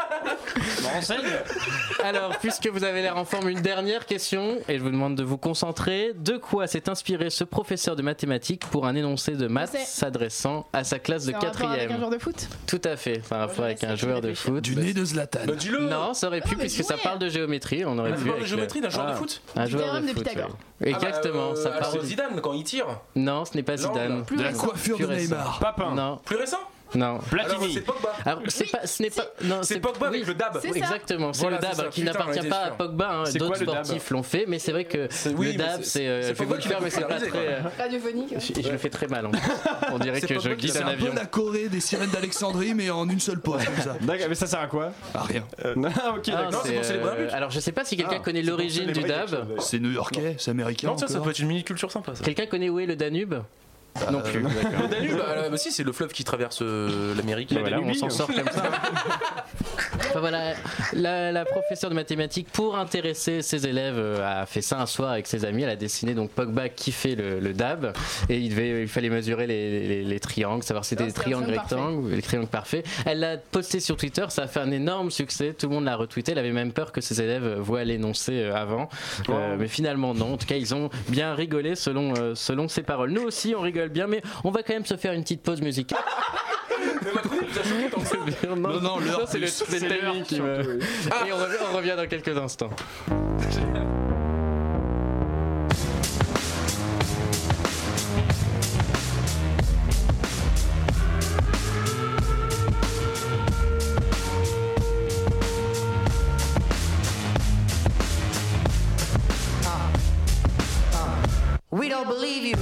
Je 0.55 0.81
me 0.83 0.87
renseigne. 0.87 1.17
Alors, 2.03 2.37
puisque 2.39 2.67
vous 2.67 2.83
avez 2.83 3.01
l'air 3.01 3.17
en 3.17 3.25
forme, 3.25 3.49
une 3.49 3.61
dernière 3.61 4.05
question. 4.05 4.57
Et 4.67 4.77
je 4.77 4.83
vous 4.83 4.89
demande 4.89 5.15
de 5.15 5.23
vous 5.23 5.37
concentrer. 5.37 6.13
De 6.15 6.37
quoi 6.37 6.67
s'est 6.67 6.89
inspiré 6.89 7.29
ce 7.29 7.43
professeur 7.43 7.95
de 7.95 8.01
mathématiques 8.01 8.65
pour 8.67 8.85
un 8.85 8.95
énoncé 8.95 9.33
de 9.33 9.47
maths 9.47 9.75
s'adressant 9.85 10.67
à 10.73 10.83
sa 10.83 10.99
classe 10.99 11.25
de 11.25 11.33
avec 11.33 11.43
un 11.43 11.47
quatrième 11.47 11.97
joueur 11.97 12.09
de 12.09 12.17
foot 12.17 12.47
Tout 12.67 12.81
à 12.83 12.95
fait. 12.95 13.21
Un 13.31 13.37
rapport 13.37 13.65
avec 13.65 13.83
un 13.83 13.89
sais, 13.89 13.97
joueur 13.97 14.21
de 14.21 14.33
foot. 14.33 14.63
Du 14.63 14.75
nez 14.75 14.93
de 14.93 15.03
Zlatan. 15.03 15.39
Bah 15.45 15.53
dis-le 15.55 15.79
Non, 15.79 16.13
ça 16.13 16.27
aurait 16.27 16.41
pu, 16.41 16.55
mais 16.55 16.63
puisque 16.63 16.83
ça 16.83 16.97
parle 16.97 17.19
de 17.19 17.29
géométrie. 17.29 17.85
On 17.85 17.97
aurait 17.97 18.15
pu. 18.15 18.29
de 18.29 18.45
géométrie 18.45 18.81
d'un 18.81 18.89
joueur 18.89 19.07
de 19.07 19.11
Ah, 19.11 19.15
foot 19.15 19.41
Un 19.55 19.65
joueur 19.65 19.83
théorème 19.83 20.05
de 20.05 20.13
foot. 20.13 20.27
Ah 20.35 20.39
bah, 20.79 20.87
Exactement. 20.89 21.51
euh, 21.51 21.55
ça 21.55 21.71
ah, 21.75 21.79
parle. 21.79 21.99
c'est 21.99 22.05
Zidane 22.07 22.41
quand 22.41 22.53
il 22.53 22.63
tire. 22.63 22.87
Non, 23.15 23.45
ce 23.45 23.55
n'est 23.55 23.63
pas 23.63 23.77
Zidane. 23.77 24.23
Plus 24.25 24.37
De 24.37 24.43
la 24.43 24.53
coiffure 24.53 24.97
de. 24.97 25.05
Neymar. 25.07 25.59
Papin. 25.59 25.95
Non. 25.95 26.19
Plus 26.23 26.35
récent 26.35 26.59
Non. 26.95 27.19
Platini. 27.29 27.73
c'est 27.73 27.81
Pogba. 27.81 28.13
Alors, 28.25 28.41
c'est 28.47 28.71
pas, 28.71 28.85
ce 28.87 29.03
n'est 29.03 29.09
pas. 29.09 29.25
Non, 29.43 29.59
C'est 29.63 29.79
Pogba 29.79 30.07
avec 30.07 30.25
le 30.25 30.33
dab. 30.33 30.57
C'est 30.61 30.69
ça. 30.69 30.75
Exactement, 30.75 31.33
c'est 31.33 31.41
Voilà, 31.41 31.57
le 31.57 31.61
dab 31.61 31.73
ça. 31.73 31.83
qui 31.87 32.03
n'appartient 32.03 32.47
pas 32.47 32.57
à. 32.65 32.71
Pogba. 32.71 33.09
hein. 33.11 33.23
D'autres 33.35 33.55
sportifs 33.57 34.09
l'ont 34.09 34.23
fait, 34.23 34.45
mais 34.47 34.57
c'est 34.59 34.71
vrai 34.71 34.85
que 34.85 35.07
oui, 35.35 35.51
le 35.53 35.57
dab, 35.57 35.81
c'est- 35.81 35.89
c'est. 35.99 36.07
euh, 36.07 36.27
le 36.29 36.33
faire, 36.61 36.81
mais 36.81 36.89
c'est 36.89 37.01
pas 37.01 37.19
très. 37.19 37.29
euh, 37.35 37.59
Radiophonique. 37.79 38.31
ouais. 38.31 38.37
Je 38.39 38.61
je 38.61 38.69
le 38.71 38.77
fais 38.77 38.89
très 38.89 39.07
mal. 39.07 39.25
hein. 39.25 39.31
On 39.91 39.99
dirait 39.99 40.21
que 40.21 40.27
je 40.27 40.33
Pogba 40.35 40.49
qui 40.55 40.61
glisse 40.61 40.73
C'est 40.73 40.83
un 40.83 40.87
un 40.87 40.91
avion. 40.91 41.07
peu 41.11 41.15
la 41.15 41.25
Corée 41.25 41.67
des 41.69 41.79
sirènes 41.79 42.09
d'Alexandrie, 42.09 42.73
mais 42.73 42.89
en 42.89 43.07
une 43.09 43.19
seule 43.19 43.39
pause, 43.39 43.63
comme 43.65 43.83
ça. 43.83 43.95
D'accord, 44.01 44.27
mais 44.29 44.35
ça 44.35 44.47
sert 44.47 44.59
à 44.61 44.67
quoi? 44.67 44.91
Ah, 45.13 45.23
rien. 45.23 45.43
Non, 45.75 45.89
ok, 45.89 46.29
Ah, 46.29 46.43
d'accord. 46.43 46.61
c'est, 46.63 46.69
c'est 46.69 46.75
pour 46.75 46.85
célébrer 46.85 47.09
un 47.09 47.13
euh, 47.13 47.25
but. 47.27 47.33
Alors, 47.33 47.51
je 47.51 47.59
sais 47.59 47.71
pas 47.71 47.83
si 47.85 47.97
quelqu'un 47.97 48.17
Ah, 48.17 48.23
connaît 48.23 48.41
l'origine 48.41 48.91
du 48.91 49.01
dab. 49.03 49.47
C'est 49.59 49.79
new-yorkais, 49.79 50.35
c'est 50.39 50.51
américain. 50.51 50.87
Non, 50.87 50.95
tiens, 50.95 51.07
ça 51.07 51.19
peut 51.19 51.29
être 51.31 51.39
une 51.39 51.47
mini 51.47 51.63
culture 51.63 51.91
sympa 51.91 52.15
ça. 52.15 52.23
Quelqu'un 52.23 52.45
connaît 52.45 52.69
où 52.69 52.79
est 52.79 52.85
le 52.85 52.95
Danube? 52.95 53.35
Non 54.11 54.21
plus. 54.21 54.41
Le 54.41 54.87
Danube, 54.89 55.17
bah, 55.17 55.49
bah 55.49 55.57
si, 55.57 55.71
c'est 55.71 55.83
le 55.83 55.91
fleuve 55.91 56.11
qui 56.11 56.23
traverse 56.23 56.59
euh, 56.61 57.15
l'Amérique. 57.15 57.53
Bah 57.53 57.61
voilà, 57.61 57.79
on 57.81 57.93
s'en 57.93 58.09
sort 58.09 58.27
comme 58.27 58.49
ça. 58.51 58.63
Enfin, 60.09 60.19
voilà, 60.21 60.53
la, 60.93 61.31
la 61.31 61.45
professeure 61.45 61.89
de 61.89 61.95
mathématiques, 61.95 62.47
pour 62.51 62.77
intéresser 62.77 63.41
ses 63.41 63.67
élèves, 63.67 63.97
euh, 63.97 64.41
a 64.41 64.45
fait 64.45 64.61
ça 64.61 64.79
un 64.79 64.85
soir 64.85 65.11
avec 65.11 65.27
ses 65.27 65.43
amis. 65.45 65.63
Elle 65.63 65.69
a 65.69 65.75
dessiné 65.75 66.13
donc 66.13 66.31
Pogba 66.31 66.69
qui 66.69 66.91
fait 66.91 67.15
le, 67.15 67.39
le 67.39 67.53
dab 67.53 67.93
et 68.29 68.37
il, 68.37 68.49
devait, 68.49 68.81
il 68.83 68.87
fallait 68.87 69.09
mesurer 69.09 69.47
les, 69.47 69.87
les- 69.87 70.03
les 70.03 70.19
triangles, 70.19 70.63
savoir 70.63 70.85
si 70.85 70.89
c'était 70.89 71.05
des 71.05 71.11
triangles 71.11 71.49
rectangles, 71.51 72.09
les 72.09 72.21
triangles 72.21 72.47
parfaits. 72.47 72.85
Elle 73.05 73.19
l'a 73.19 73.37
posté 73.37 73.79
sur 73.79 73.97
Twitter, 73.97 74.25
ça 74.29 74.43
a 74.43 74.47
fait 74.47 74.59
un 74.61 74.71
énorme 74.71 75.11
succès. 75.11 75.53
Tout 75.57 75.67
le 75.67 75.75
monde 75.75 75.85
l'a 75.85 75.95
retweeté. 75.95 76.31
Elle 76.31 76.39
avait 76.39 76.51
même 76.51 76.71
peur 76.71 76.91
que 76.91 77.01
ses 77.01 77.21
élèves 77.21 77.55
voient 77.59 77.83
l'énoncé 77.83 78.33
euh, 78.43 78.55
avant, 78.55 78.89
Euh, 79.29 79.55
mais 79.59 79.67
finalement 79.67 80.13
non. 80.13 80.33
En 80.33 80.37
tout 80.37 80.47
cas, 80.47 80.55
ils 80.55 80.73
ont 80.73 80.89
bien 81.09 81.33
rigolé 81.35 81.75
selon 81.75 82.13
euh, 82.17 82.33
selon 82.35 82.67
ses 82.69 82.83
paroles. 82.83 83.11
Nous 83.11 83.23
aussi, 83.23 83.53
on 83.57 83.61
rigole 83.61 83.86
bien, 83.89 84.07
mais 84.07 84.21
on 84.43 84.51
va 84.51 84.63
quand 84.63 84.73
même 84.73 84.85
se 84.85 84.97
faire 84.97 85.13
une 85.13 85.23
petite 85.23 85.41
pause 85.41 85.61
musicale. 85.61 85.99
non, 88.47 88.55
Non, 88.55 88.81
non, 88.81 88.99
l'heure 88.99 89.27
c'est 89.27 89.39
le, 89.39 89.45
plus. 89.47 89.63
c'est 89.67 89.79
le 89.79 89.87
timing 89.99 90.23
qui 90.23 90.39
me. 90.41 90.79
Et 90.79 91.31
on 91.33 91.37
revient, 91.37 91.57
on 91.71 91.75
revient 91.77 91.93
dans 91.97 92.07
quelques 92.07 92.37
instants. 92.37 92.69
We 111.69 111.89
don't 111.89 112.07
believe 112.07 112.45
you, 112.45 112.55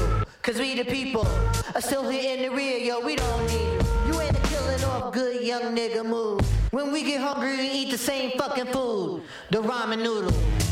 cause 0.45 0.59
we 0.59 0.75
the 0.75 0.85
people 0.85 1.25
are 1.73 1.81
still 1.81 2.07
here 2.07 2.37
in 2.37 2.43
the 2.43 2.55
rear, 2.55 2.77
yo, 2.77 2.99
we 2.99 3.15
don't 3.15 3.47
need 3.47 3.81
you. 4.05 4.13
You 4.13 4.21
ain't 4.21 4.43
killing 4.43 4.83
off 4.83 5.11
good 5.11 5.41
young 5.41 5.75
nigga 5.75 6.05
move. 6.05 6.39
When 6.69 6.91
we 6.91 7.01
get 7.01 7.19
hungry, 7.19 7.57
we 7.57 7.67
eat 7.67 7.89
the 7.89 7.97
same 7.97 8.37
fucking 8.37 8.67
food, 8.67 9.23
the 9.49 9.63
ramen 9.63 10.03
noodle. 10.03 10.29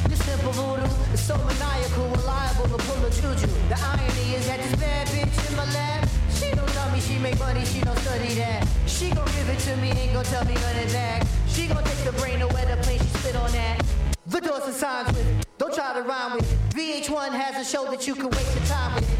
This 0.07 0.23
simple 0.25 0.51
voodoo 0.51 0.85
is 1.11 1.21
so 1.25 1.35
maniacal, 1.37 2.07
reliable 2.09 2.65
to 2.65 2.83
pull 2.85 3.03
a 3.03 3.09
juju. 3.09 3.47
The 3.69 3.79
irony 3.81 4.35
is 4.35 4.45
that 4.45 4.59
this 4.59 4.75
bad 4.79 5.07
bitch 5.07 5.49
in 5.49 5.57
my 5.57 5.65
lap, 5.73 6.07
she 6.35 6.51
don't 6.51 6.69
tell 6.69 6.91
me 6.91 6.99
she 6.99 7.17
make 7.17 7.39
money, 7.39 7.65
she 7.65 7.81
don't 7.81 7.97
study 7.97 8.35
that. 8.35 8.67
She 8.85 9.09
gon' 9.09 9.25
give 9.25 9.49
it 9.49 9.57
to 9.57 9.75
me, 9.77 9.89
ain't 9.89 10.13
gon' 10.13 10.25
tell 10.25 10.45
me 10.45 10.53
of 10.53 10.91
that. 10.91 11.25
She 11.47 11.65
gon' 11.65 11.83
take 11.83 12.03
the 12.05 12.11
brain 12.21 12.41
where 12.41 12.75
the 12.75 12.79
plane 12.83 12.99
she 12.99 13.07
spit 13.07 13.35
on 13.35 13.51
that. 13.53 13.81
The 14.27 14.39
doors 14.39 14.65
and 14.65 14.75
signs 14.75 15.07
with, 15.07 15.45
don't 15.57 15.73
try 15.73 15.95
to 15.95 16.03
rhyme 16.03 16.33
with. 16.35 16.45
VH1 16.75 17.31
has 17.31 17.67
a 17.67 17.67
show 17.67 17.89
that 17.89 18.07
you 18.07 18.13
can 18.13 18.29
waste 18.29 18.55
your 18.55 18.65
time 18.65 18.95
with. 18.95 19.12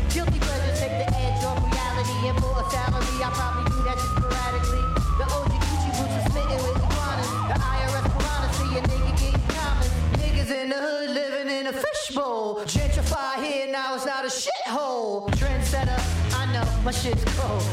Probably 3.31 3.71
do 3.71 3.83
that 3.83 3.99
sporadically. 3.99 4.83
The 5.19 5.25
OG 5.25 5.51
Gucci 5.65 5.89
boots 5.97 6.15
are 6.17 6.25
smitten 6.31 6.59
with 6.65 6.77
iguanas. 6.83 7.29
The 7.49 7.57
IRS 7.73 8.05
piranha 8.13 8.47
see 8.53 8.71
a 8.77 8.81
nigga 8.81 9.11
getting 9.21 9.47
common. 9.55 9.87
Niggas 10.19 10.51
in 10.51 10.69
the 10.69 10.75
hood 10.75 11.09
living 11.11 11.49
in 11.57 11.67
a 11.67 11.73
fishbowl. 11.73 12.61
Gentrify 12.65 13.43
here, 13.43 13.67
now 13.71 13.95
it's 13.95 14.05
not 14.05 14.25
a 14.25 14.29
shithole. 14.29 15.29
Trendsetter, 15.31 15.99
I 16.35 16.51
know 16.53 16.65
my 16.83 16.91
shit's 16.91 17.23
cold. 17.37 17.63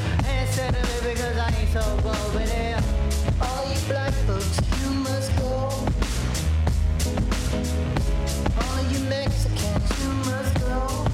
Because 1.02 1.36
I 1.38 1.54
ain't 1.58 1.70
so 1.70 1.80
bold. 2.02 2.16
All 3.42 3.64
you 3.72 3.80
black 3.88 4.12
folks, 4.26 4.60
you 4.82 4.90
must 4.90 5.36
go. 5.38 5.70
All 8.60 8.82
you 8.90 9.00
Mexicans, 9.08 9.90
you 10.00 10.10
must 10.28 10.54
go. 10.60 11.06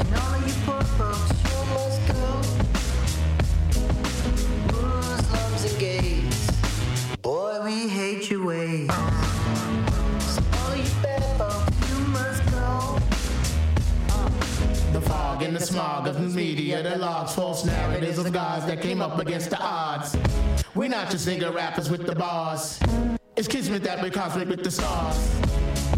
And 0.00 0.14
all 0.16 0.36
you 0.46 0.54
poor 0.64 0.82
folks, 0.96 1.35
Against 19.26 19.50
the 19.50 19.60
odds, 19.60 20.16
we're 20.74 20.88
not 20.88 21.10
just 21.10 21.28
nigga 21.28 21.52
rappers 21.52 21.90
with 21.90 22.06
the 22.06 22.14
bars. 22.14 22.80
It's 23.36 23.48
kismet 23.48 23.82
that 23.82 24.02
we 24.02 24.08
cosmic 24.08 24.48
with 24.48 24.62
the 24.62 24.70
stars. 24.70 25.16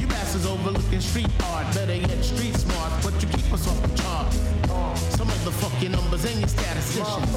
You 0.01 0.07
masses 0.07 0.47
overlooking 0.47 1.01
street 1.01 1.29
art, 1.45 1.73
better 1.75 1.95
yet 1.95 2.25
street 2.25 2.57
smart, 2.57 2.93
but 3.03 3.12
you 3.23 3.29
keep 3.29 3.53
us 3.53 3.69
off 3.69 3.83
the 3.83 4.03
chart. 4.03 4.58
The 5.44 5.53
fuck 5.53 5.81
your 5.81 5.92
numbers 5.92 6.24
and 6.24 6.40
your 6.40 6.48
statisticians. 6.48 7.31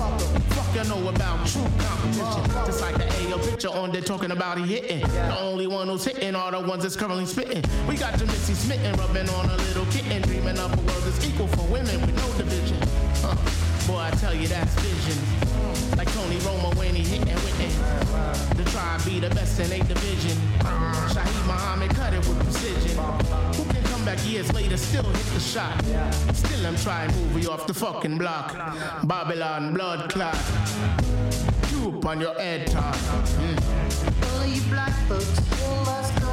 Fuck 0.56 0.76
you 0.76 0.84
know 0.90 1.08
about 1.08 1.48
true 1.48 1.62
competition. 1.78 2.66
Just 2.66 2.82
like 2.82 2.98
the 2.98 3.06
AO 3.06 3.38
picture 3.38 3.70
on 3.70 3.92
there 3.92 4.02
talking 4.02 4.32
about 4.32 4.58
he 4.58 4.66
hitting. 4.66 5.02
The 5.02 5.40
only 5.40 5.68
one 5.68 5.88
who's 5.88 6.04
hitting 6.04 6.36
are 6.36 6.52
the 6.52 6.60
ones 6.60 6.84
that's 6.84 6.96
currently 6.96 7.26
spitting. 7.26 7.64
We 7.88 7.96
got 7.96 8.20
your 8.20 8.28
smitten, 8.30 8.96
rubbing 8.98 9.30
on 9.30 9.50
a 9.50 9.56
little 9.56 9.86
kitten, 9.86 10.22
dreaming 10.24 10.58
up 10.58 10.74
a 10.74 10.82
world 10.82 11.04
that's 11.04 11.26
equal 11.26 11.48
for 11.48 11.64
women 11.72 12.02
with 12.02 12.16
no 12.16 12.28
division. 12.38 12.80
Boy, 13.88 14.00
I 14.00 14.12
tell 14.20 14.34
you 14.34 14.48
that's 14.48 14.74
vision. 14.82 15.98
Like 15.98 16.12
Tony 16.14 16.38
Romo 16.38 16.76
when 16.76 16.96
he 16.96 17.04
hitting 17.04 17.36
Whitney. 17.36 17.72
The 18.62 18.70
tribe 18.72 19.06
be 19.06 19.20
the 19.20 19.30
best 19.30 19.60
in 19.60 19.72
eight 19.72 19.88
division. 19.88 20.38
Shaheed 21.14 21.46
Muhammad 21.46 21.92
cut 21.96 22.14
it 22.14 22.20
with 22.28 22.40
precision. 22.44 23.81
Come 24.02 24.16
back 24.16 24.28
years 24.28 24.52
later, 24.52 24.78
still 24.78 25.04
hit 25.04 25.26
the 25.28 25.40
shot? 25.40 25.80
Still 26.34 26.66
I'm 26.66 26.76
trying 26.78 27.12
to 27.12 27.16
move 27.18 27.44
you 27.44 27.52
off 27.52 27.68
the 27.68 27.74
fucking 27.76 28.18
block. 28.18 28.58
Babylon 29.04 29.76
blood 29.76 30.10
clot. 30.10 30.36
You 31.72 32.02
on 32.04 32.20
your 32.20 32.34
head 32.40 32.66
top. 32.66 32.96
Mm. 32.96 33.60
All 34.40 34.48
you 34.48 34.62
black 34.72 34.92
folks, 35.08 35.40
you 35.52 35.68
must 35.86 36.20
go. 36.20 36.32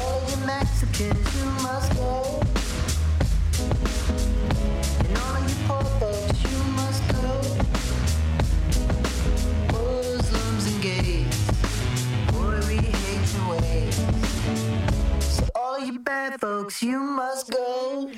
All 0.00 0.22
you 0.30 0.36
Mexicans, 0.46 1.36
you 1.36 1.44
must 1.62 1.92
go. 1.94 2.40
And 5.04 5.18
all 5.18 5.38
you 5.46 5.54
poor 5.68 5.84
you 15.84 15.98
bad 16.00 16.38
folks, 16.40 16.82
you 16.82 16.98
must 16.98 17.50
go. 17.50 18.08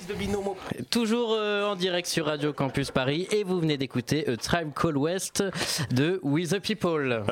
Toujours 0.91 1.33
euh, 1.33 1.65
en 1.65 1.77
direct 1.77 2.07
sur 2.09 2.27
Radio 2.27 2.53
Campus 2.53 2.91
Paris 2.91 3.27
et 3.31 3.45
vous 3.45 3.61
venez 3.61 3.77
d'écouter 3.77 4.29
A 4.29 4.37
Tribe 4.37 4.71
Call 4.75 4.97
West 4.97 5.43
de 5.91 6.21
We 6.23 6.49
the 6.49 6.61
People. 6.61 7.23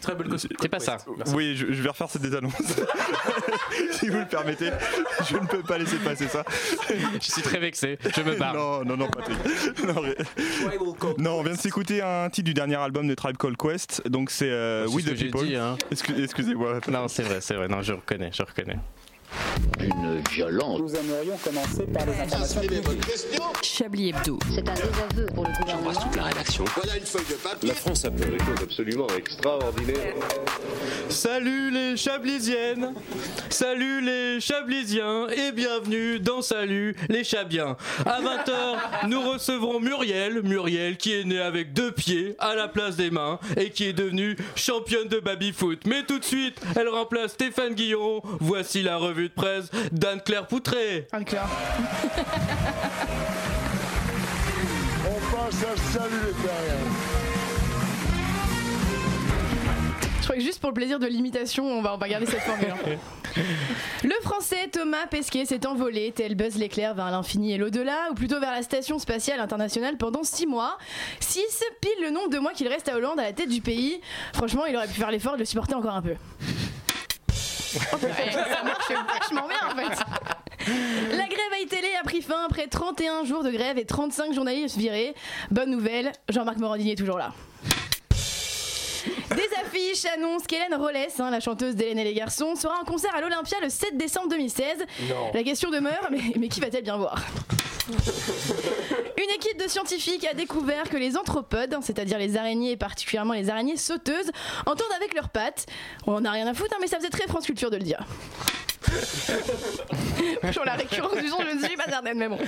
Très 0.00 0.14
belle 0.14 0.28
C'est 0.60 0.68
pas 0.68 0.80
ça. 0.80 0.98
Oui, 1.34 1.56
je, 1.56 1.72
je 1.72 1.82
vais 1.82 1.88
refaire 1.88 2.08
cette 2.08 2.24
annonces. 2.34 2.52
si 3.92 4.08
vous 4.08 4.18
le 4.18 4.26
permettez, 4.26 4.70
je 5.28 5.36
ne 5.36 5.46
peux 5.46 5.62
pas 5.62 5.78
laisser 5.78 5.96
passer 5.96 6.28
ça. 6.28 6.44
Je 7.20 7.30
suis 7.30 7.42
très 7.42 7.58
vexé, 7.58 7.98
je 8.16 8.22
me 8.22 8.36
barre. 8.36 8.54
Non, 8.54 8.84
non, 8.84 8.96
non, 8.96 9.08
Patrick. 9.08 9.38
Non, 9.86 10.00
ré- 10.00 10.16
non, 11.18 11.30
on 11.38 11.42
vient 11.42 11.54
de 11.54 11.58
s'écouter 11.58 12.02
un 12.02 12.28
titre 12.30 12.46
du 12.46 12.54
dernier 12.54 12.76
album 12.76 13.06
de 13.08 13.14
Tribe 13.14 13.36
Called 13.36 13.56
Quest, 13.56 14.06
donc 14.08 14.30
c'est 14.30 14.50
euh, 14.50 14.86
ce 14.88 15.10
the 15.10 15.14
People. 15.18 15.54
hein. 15.56 15.76
Excu- 15.90 16.22
Excusez-moi. 16.22 16.80
Non, 16.88 17.08
c'est 17.08 17.22
vrai, 17.22 17.40
c'est 17.40 17.54
vrai. 17.54 17.68
Non, 17.68 17.82
je 17.82 17.92
reconnais, 17.92 18.30
je 18.32 18.42
reconnais. 18.42 18.78
D'une 19.78 20.22
violence. 20.30 20.80
Nous 20.80 20.94
aimerions 20.94 21.36
commencer 21.44 21.84
par 21.92 22.06
les 22.06 22.12
informations 22.20 22.60
publiques. 22.60 22.82
Chablis 23.62 24.10
Hebdo. 24.10 24.38
C'est 24.54 24.68
un 24.68 24.74
désaveu 24.74 25.26
pour 25.34 25.44
le 25.44 25.52
gouvernement. 25.60 25.92
toute 25.92 26.16
la 26.16 26.22
rédaction. 26.24 26.64
Voilà 26.76 26.96
une 26.96 27.04
feuille 27.04 27.26
de 27.28 27.34
papier. 27.34 27.68
La 27.68 27.74
France 27.74 28.04
a 28.04 28.10
fait 28.10 28.30
des 28.30 28.38
choses 28.38 28.62
absolument 28.62 29.06
extraordinaires. 29.16 30.14
Salut 31.08 31.70
les 31.70 31.96
Chablisiennes, 31.96 32.94
salut 33.50 34.00
les 34.00 34.40
Chablisiens 34.40 35.28
et 35.28 35.52
bienvenue 35.52 36.18
dans 36.18 36.42
Salut 36.42 36.96
les 37.08 37.24
Chabiens. 37.24 37.76
À 38.06 38.20
20h, 38.20 39.08
nous 39.08 39.20
recevrons 39.20 39.80
Muriel, 39.80 40.42
Muriel 40.42 40.96
qui 40.96 41.12
est 41.12 41.24
née 41.24 41.40
avec 41.40 41.72
deux 41.72 41.92
pieds 41.92 42.36
à 42.38 42.54
la 42.54 42.68
place 42.68 42.96
des 42.96 43.10
mains 43.10 43.38
et 43.56 43.70
qui 43.70 43.84
est 43.84 43.92
devenue 43.92 44.36
championne 44.56 45.08
de 45.08 45.20
baby-foot. 45.20 45.80
Mais 45.86 46.04
tout 46.04 46.18
de 46.18 46.24
suite, 46.24 46.60
elle 46.76 46.88
remplace 46.88 47.32
Stéphane 47.32 47.74
Guillon. 47.74 48.22
Voici 48.40 48.82
la 48.82 48.96
revue 48.96 49.23
de 49.28 49.34
presse 49.34 49.70
d'Anne-Claire 49.92 50.46
Poutré. 50.46 51.06
Anne-Claire. 51.12 51.46
pas 55.30 55.50
ça. 55.50 55.68
Salut 55.92 56.14
les 56.26 56.32
terriens. 56.32 56.84
Je 60.20 60.22
crois 60.24 60.36
que 60.36 60.42
juste 60.42 60.58
pour 60.60 60.70
le 60.70 60.74
plaisir 60.74 60.98
de 60.98 61.06
l'imitation, 61.06 61.66
on 61.66 61.82
va, 61.82 61.94
on 61.94 61.98
va 61.98 62.08
garder 62.08 62.24
cette 62.24 62.40
formule. 62.40 62.70
hein. 62.70 62.96
Le 64.04 64.14
français 64.22 64.68
Thomas 64.72 65.06
Pesquet 65.10 65.44
s'est 65.44 65.66
envolé, 65.66 66.12
tel 66.14 66.34
Buzz 66.34 66.56
l'éclair 66.56 66.94
vers 66.94 67.10
l'infini 67.10 67.52
et 67.52 67.58
l'au-delà, 67.58 68.08
ou 68.10 68.14
plutôt 68.14 68.38
vers 68.40 68.52
la 68.52 68.62
station 68.62 68.98
spatiale 68.98 69.40
internationale 69.40 69.96
pendant 69.98 70.22
6 70.22 70.46
mois. 70.46 70.78
6, 71.20 71.40
pile 71.80 71.90
le 72.02 72.10
nombre 72.10 72.30
de 72.30 72.38
mois 72.38 72.52
qu'il 72.52 72.68
reste 72.68 72.88
à 72.88 72.96
Hollande 72.96 73.18
à 73.18 73.24
la 73.24 73.32
tête 73.32 73.48
du 73.50 73.60
pays. 73.60 74.00
Franchement, 74.32 74.64
il 74.66 74.76
aurait 74.76 74.86
pu 74.86 74.94
faire 74.94 75.10
l'effort 75.10 75.34
de 75.34 75.40
le 75.40 75.44
supporter 75.44 75.74
encore 75.74 75.94
un 75.94 76.02
peu. 76.02 76.14
Ouais, 78.04 78.32
ça 78.32 78.62
marche 78.62 78.88
vachement 78.88 79.48
bien 79.48 79.68
en 79.68 79.76
fait. 79.76 80.04
La 81.10 81.26
grève 81.26 81.38
à 81.52 81.68
télé 81.68 81.88
a 82.00 82.04
pris 82.04 82.22
fin 82.22 82.44
après 82.44 82.66
31 82.66 83.24
jours 83.24 83.42
de 83.42 83.50
grève 83.50 83.78
et 83.78 83.84
35 83.84 84.32
journalistes 84.32 84.76
virés. 84.76 85.14
Bonne 85.50 85.70
nouvelle, 85.70 86.12
Jean-Marc 86.28 86.58
Morandini 86.58 86.92
est 86.92 86.96
toujours 86.96 87.18
là. 87.18 87.32
Des 89.30 89.48
affiches 89.62 90.04
annoncent 90.16 90.46
qu'Hélène 90.46 90.74
Rollès, 90.74 91.18
hein, 91.20 91.30
la 91.30 91.40
chanteuse 91.40 91.74
d'Hélène 91.74 91.98
et 91.98 92.04
les 92.04 92.14
garçons, 92.14 92.54
sera 92.54 92.80
en 92.80 92.84
concert 92.84 93.14
à 93.14 93.20
l'Olympia 93.20 93.58
le 93.60 93.68
7 93.68 93.96
décembre 93.96 94.28
2016. 94.28 94.78
Non. 95.08 95.30
La 95.32 95.42
question 95.42 95.70
demeure, 95.70 96.08
mais, 96.10 96.20
mais 96.38 96.48
qui 96.48 96.60
va-t-elle 96.60 96.84
bien 96.84 96.96
voir? 96.96 97.16
Une 99.18 99.30
équipe 99.34 99.62
de 99.62 99.68
scientifiques 99.68 100.26
a 100.26 100.34
découvert 100.34 100.88
que 100.88 100.96
les 100.96 101.16
anthropodes, 101.16 101.76
c'est-à-dire 101.82 102.18
les 102.18 102.36
araignées 102.36 102.72
et 102.72 102.76
particulièrement 102.76 103.34
les 103.34 103.50
araignées 103.50 103.76
sauteuses, 103.76 104.30
entendent 104.66 104.86
avec 104.96 105.14
leurs 105.14 105.28
pattes. 105.28 105.66
On 106.06 106.14
en 106.14 106.24
a 106.24 106.30
rien 106.30 106.46
à 106.46 106.54
foutre, 106.54 106.74
hein, 106.74 106.78
mais 106.80 106.86
ça 106.86 106.96
faisait 106.96 107.10
très 107.10 107.26
France 107.26 107.44
Culture 107.44 107.70
de 107.70 107.76
le 107.76 107.84
dire. 107.84 108.06
Sur 110.52 110.64
la 110.64 110.74
récurrence 110.74 111.16
du 111.16 111.28
son, 111.28 111.38
je 111.40 111.56
ne 111.56 111.64
suis 111.64 111.76
pas 111.76 111.84
certaine, 111.84 112.18
mais 112.18 112.28
bon. 112.28 112.38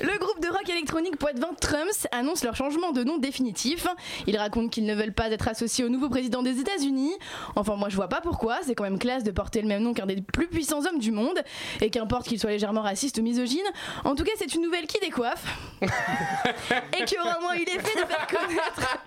Le 0.00 0.18
groupe 0.18 0.40
de 0.40 0.48
rock 0.48 0.68
électronique 0.68 1.16
Poitvin 1.16 1.54
Trumps 1.60 2.06
annonce 2.12 2.44
leur 2.44 2.56
changement 2.56 2.92
de 2.92 3.04
nom 3.04 3.18
définitif. 3.18 3.86
Ils 4.26 4.36
racontent 4.36 4.68
qu'ils 4.68 4.86
ne 4.86 4.94
veulent 4.94 5.12
pas 5.12 5.28
être 5.30 5.48
associés 5.48 5.84
au 5.84 5.88
nouveau 5.88 6.08
président 6.08 6.42
des 6.42 6.60
États-Unis. 6.60 7.12
Enfin, 7.56 7.76
moi 7.76 7.88
je 7.88 7.96
vois 7.96 8.08
pas 8.08 8.20
pourquoi, 8.20 8.58
c'est 8.62 8.74
quand 8.74 8.84
même 8.84 8.98
classe 8.98 9.24
de 9.24 9.30
porter 9.30 9.62
le 9.62 9.68
même 9.68 9.82
nom 9.82 9.94
qu'un 9.94 10.06
des 10.06 10.20
plus 10.20 10.48
puissants 10.48 10.84
hommes 10.86 10.98
du 10.98 11.10
monde. 11.10 11.38
Et 11.80 11.90
qu'importe 11.90 12.26
qu'il 12.26 12.38
soit 12.40 12.50
légèrement 12.50 12.82
raciste 12.82 13.18
ou 13.18 13.22
misogyne, 13.22 13.66
en 14.04 14.14
tout 14.14 14.24
cas, 14.24 14.32
c'est 14.36 14.54
une 14.54 14.62
nouvelle 14.62 14.86
qui 14.86 14.98
décoiffe. 15.00 15.44
et 15.82 17.04
qui 17.04 17.18
aura 17.18 17.38
au 17.38 17.42
moins 17.42 17.54
eu 17.54 17.64
l'effet 17.64 18.00
de 18.00 18.06
faire 18.06 18.26
connaître 18.26 18.98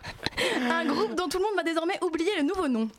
un 0.71 0.85
groupe 0.85 1.15
dont 1.15 1.27
tout 1.27 1.37
le 1.37 1.43
monde 1.43 1.55
va 1.55 1.63
désormais 1.63 1.97
oublier 2.03 2.31
le 2.37 2.43
nouveau 2.43 2.67
nom. 2.67 2.89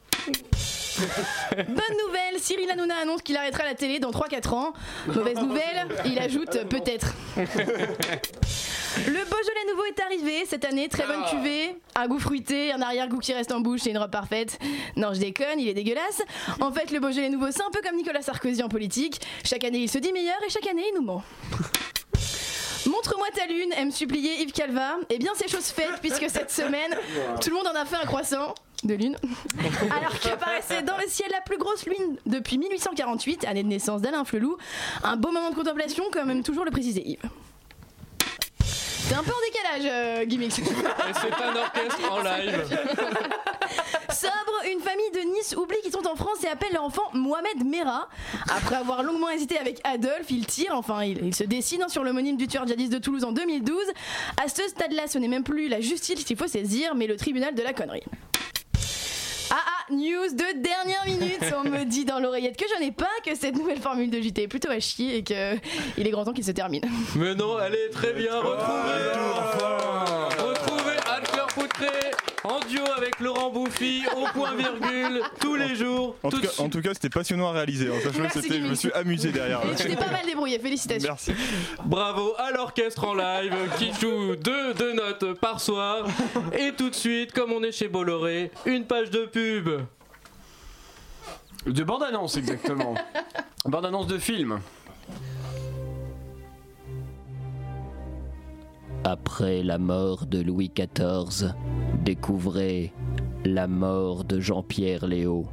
Bonne 1.55 1.97
nouvelle, 2.07 2.41
Cyril 2.41 2.71
Hanouna 2.71 2.97
annonce 2.97 3.23
qu'il 3.23 3.37
arrêtera 3.37 3.65
la 3.65 3.75
télé 3.75 4.01
dans 4.01 4.11
3-4 4.11 4.55
ans. 4.55 4.73
Mauvaise 5.07 5.39
nouvelle, 5.39 5.87
il 6.05 6.19
ajoute 6.19 6.65
peut-être. 6.69 7.15
Le 9.07 9.25
Beaujolais 9.25 9.65
nouveau 9.71 9.85
est 9.85 10.01
arrivé 10.01 10.45
cette 10.47 10.65
année, 10.65 10.89
très 10.89 11.07
bonne 11.07 11.25
cuvée, 11.31 11.77
un 11.95 12.09
goût 12.09 12.19
fruité, 12.19 12.73
un 12.73 12.83
arrière-goût 12.83 13.19
qui 13.19 13.33
reste 13.33 13.53
en 13.53 13.61
bouche 13.61 13.87
et 13.87 13.91
une 13.91 13.99
robe 13.99 14.11
parfaite. 14.11 14.59
Non, 14.97 15.15
je 15.15 15.21
déconne, 15.21 15.61
il 15.61 15.69
est 15.69 15.75
dégueulasse. 15.75 16.23
En 16.61 16.73
fait, 16.73 16.91
le 16.91 16.99
Beaujolais 16.99 17.29
nouveau, 17.29 17.47
c'est 17.53 17.63
un 17.63 17.71
peu 17.71 17.81
comme 17.81 17.97
Nicolas 17.97 18.23
Sarkozy 18.23 18.63
en 18.63 18.69
politique. 18.69 19.21
Chaque 19.45 19.63
année, 19.63 19.79
il 19.79 19.89
se 19.89 19.99
dit 19.99 20.13
meilleur 20.13 20.39
et 20.45 20.51
chaque 20.51 20.67
année, 20.67 20.85
il 20.93 20.95
nous 20.97 21.05
ment. 21.05 21.23
Montre-moi 22.87 23.27
ta 23.35 23.47
lune, 23.47 23.73
aime 23.77 23.93
supplier 23.93 24.41
Yves 24.43 24.53
Calva. 24.53 24.97
Eh 25.11 25.19
bien, 25.19 25.33
c'est 25.37 25.49
chose 25.49 25.67
faite 25.67 26.01
puisque 26.01 26.29
cette 26.29 26.51
semaine, 26.51 26.97
tout 27.41 27.51
le 27.51 27.57
monde 27.57 27.69
en 27.69 27.79
a 27.79 27.85
fait 27.85 27.97
un 27.97 28.07
croissant 28.07 28.55
de 28.85 28.95
lune. 28.95 29.17
Alors 29.91 30.19
que 30.19 30.37
paraissait 30.39 30.83
dans 30.83 30.97
le 30.97 31.09
ciel 31.09 31.29
la 31.33 31.41
plus 31.41 31.59
grosse 31.59 31.87
lune 31.87 32.17
depuis 32.27 32.59
1848, 32.59 33.45
année 33.45 33.63
de 33.63 33.69
naissance 33.69 34.01
d'Alain 34.01 34.25
Flelou. 34.25 34.57
Un 35.03 35.17
beau 35.17 35.31
moment 35.31 35.51
de 35.51 35.55
contemplation, 35.55 36.05
comme 36.13 36.31
aime 36.31 36.43
toujours 36.43 36.65
le 36.65 36.71
préciser 36.71 37.03
Yves. 37.07 37.29
C'est 39.09 39.15
un 39.15 39.23
peu 39.23 39.31
en 39.31 39.41
décalage, 39.47 39.91
euh, 39.91 40.51
c'est 40.51 41.43
un 41.43 41.57
orchestre 41.57 42.13
en 42.13 42.21
live. 42.21 42.79
Sobre, 44.11 44.71
une 44.71 44.81
famille 44.81 45.11
de 45.15 45.21
Nice 45.35 45.55
oublie 45.57 45.79
qu'ils 45.83 45.93
sont 45.93 46.07
en 46.07 46.15
France 46.15 46.45
et 46.45 46.49
appelle 46.49 46.73
leur 46.75 46.85
enfant 46.85 47.05
Mohamed 47.15 47.65
Merah. 47.65 48.09
Après 48.51 48.77
avoir 48.77 49.03
longuement 49.03 49.31
hésité 49.31 49.57
avec 49.57 49.81
Adolphe, 49.85 50.31
il 50.31 50.45
tire, 50.45 50.73
enfin 50.75 51.05
il, 51.05 51.25
il 51.25 51.35
se 51.35 51.45
décide 51.45 51.81
hein, 51.81 51.89
sur 51.89 52.05
l'homonyme 52.05 52.37
du 52.37 52.49
tueur 52.49 52.67
djihadiste 52.67 52.93
de 52.93 52.99
Toulouse 52.99 53.25
en 53.25 53.33
2012. 53.33 53.79
À 54.45 54.49
ce 54.49 54.69
stade-là, 54.69 55.07
ce 55.07 55.17
n'est 55.17 55.29
même 55.29 55.45
plus 55.45 55.69
la 55.69 55.81
justice 55.81 56.25
qu'il 56.25 56.37
faut 56.37 56.47
saisir, 56.47 56.95
mais 56.95 57.07
le 57.07 57.17
tribunal 57.17 57.55
de 57.55 57.63
la 57.63 57.73
connerie. 57.73 58.05
Ah 59.51 59.57
ah, 59.67 59.93
news 59.93 60.29
de 60.33 60.63
dernière 60.63 61.05
minute, 61.07 61.55
on 61.57 61.69
me 61.69 61.85
dit 61.85 62.05
dans 62.05 62.19
l'oreillette 62.19 62.57
que 62.57 62.67
je 62.77 62.81
n'ai 62.83 62.93
pas, 62.93 63.07
que 63.25 63.35
cette 63.35 63.57
nouvelle 63.57 63.81
formule 63.81 64.11
de 64.11 64.21
JT 64.21 64.43
est 64.43 64.49
plutôt 64.49 64.71
à 64.71 64.79
chier 64.79 65.17
et 65.17 65.25
que 65.25 65.57
il 65.97 66.07
est 66.07 66.11
grand 66.11 66.25
temps 66.25 66.33
qu'il 66.33 66.45
se 66.45 66.51
termine. 66.51 66.83
Mais 67.17 67.35
non, 67.35 67.59
elle 67.59 67.75
est 67.75 67.91
très 67.91 68.13
bien 68.13 68.39
retrouvée. 68.41 69.09
En 72.49 72.61
duo 72.61 72.85
avec 72.97 73.21
Laurent 73.21 73.51
Bouffi 73.51 74.03
au 74.17 74.27
point 74.33 74.55
virgule 74.55 75.23
tous 75.41 75.57
les 75.57 75.75
jours. 75.77 76.17
En 76.23 76.31
tout, 76.31 76.41
cas, 76.41 76.49
en 76.59 76.69
tout 76.69 76.81
cas, 76.81 76.95
c'était 76.95 77.11
passionnant 77.11 77.49
à 77.49 77.53
réaliser. 77.53 77.89
hein. 77.89 78.11
Merci, 78.19 78.49
je 78.51 78.59
me 78.67 78.75
suis 78.75 78.93
amusé 78.93 79.31
derrière. 79.33 79.61
Et 79.71 79.75
tu 79.75 79.89
t'es 79.89 79.97
pas 79.97 80.11
mal 80.11 80.25
débrouillé, 80.27 80.59
félicitations. 80.59 81.09
Merci. 81.11 81.33
Bravo 81.85 82.33
à 82.39 82.51
l'orchestre 82.51 83.05
en 83.05 83.15
live 83.15 83.55
qui 83.79 83.93
joue 84.01 84.37
deux, 84.37 84.75
deux 84.75 84.93
notes 84.95 85.35
par 85.35 85.61
soir. 85.61 86.07
Et 86.53 86.73
tout 86.73 86.91
de 86.91 86.95
suite, 86.95 87.33
comme 87.33 87.53
on 87.53 87.63
est 87.63 87.73
chez 87.73 87.89
Bolloré, 87.89 88.51
une 88.67 88.85
page 88.87 89.11
de 89.11 89.27
pub. 89.27 89.69
De 91.67 91.85
bande-annonce, 91.85 92.37
exactement. 92.37 92.95
bande-annonce 93.65 94.07
de 94.07 94.19
film. 94.19 94.61
Après 99.05 99.63
la 99.63 99.79
mort 99.79 100.27
de 100.27 100.41
Louis 100.41 100.71
XIV, 100.75 101.55
découvrez 102.05 102.93
la 103.45 103.69
mort 103.69 104.25
de 104.25 104.41
Jean-Pierre 104.41 105.07
Léo. 105.07 105.47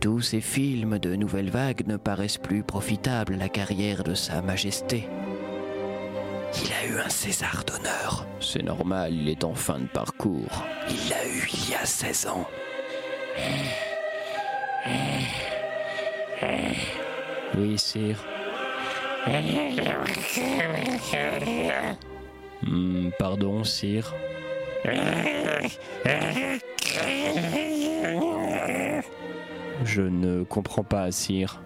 Tous 0.00 0.20
ces 0.20 0.40
films 0.40 0.98
de 0.98 1.14
nouvelle 1.14 1.50
vague 1.50 1.86
ne 1.86 1.96
paraissent 1.96 2.38
plus 2.38 2.62
profitables 2.62 3.34
à 3.34 3.36
la 3.36 3.48
carrière 3.48 4.02
de 4.02 4.14
Sa 4.14 4.42
Majesté. 4.42 5.08
Il 6.64 6.72
a 6.72 6.92
eu 6.92 6.98
un 6.98 7.08
César 7.08 7.64
d'honneur. 7.64 8.26
C'est 8.40 8.62
normal, 8.62 9.14
il 9.14 9.28
est 9.28 9.44
en 9.44 9.54
fin 9.54 9.78
de 9.78 9.86
parcours. 9.86 10.64
Il 10.88 11.10
l'a 11.10 11.24
eu 11.26 11.48
il 11.52 11.70
y 11.70 11.74
a 11.74 11.84
16 11.84 12.26
ans. 12.26 12.46
Oui, 17.56 17.78
sire. 17.78 18.24
Hmm, 22.62 23.10
pardon, 23.18 23.64
sire. 23.64 24.14
Je 29.84 30.02
ne 30.02 30.44
comprends 30.44 30.84
pas, 30.84 31.10
sire. 31.10 31.60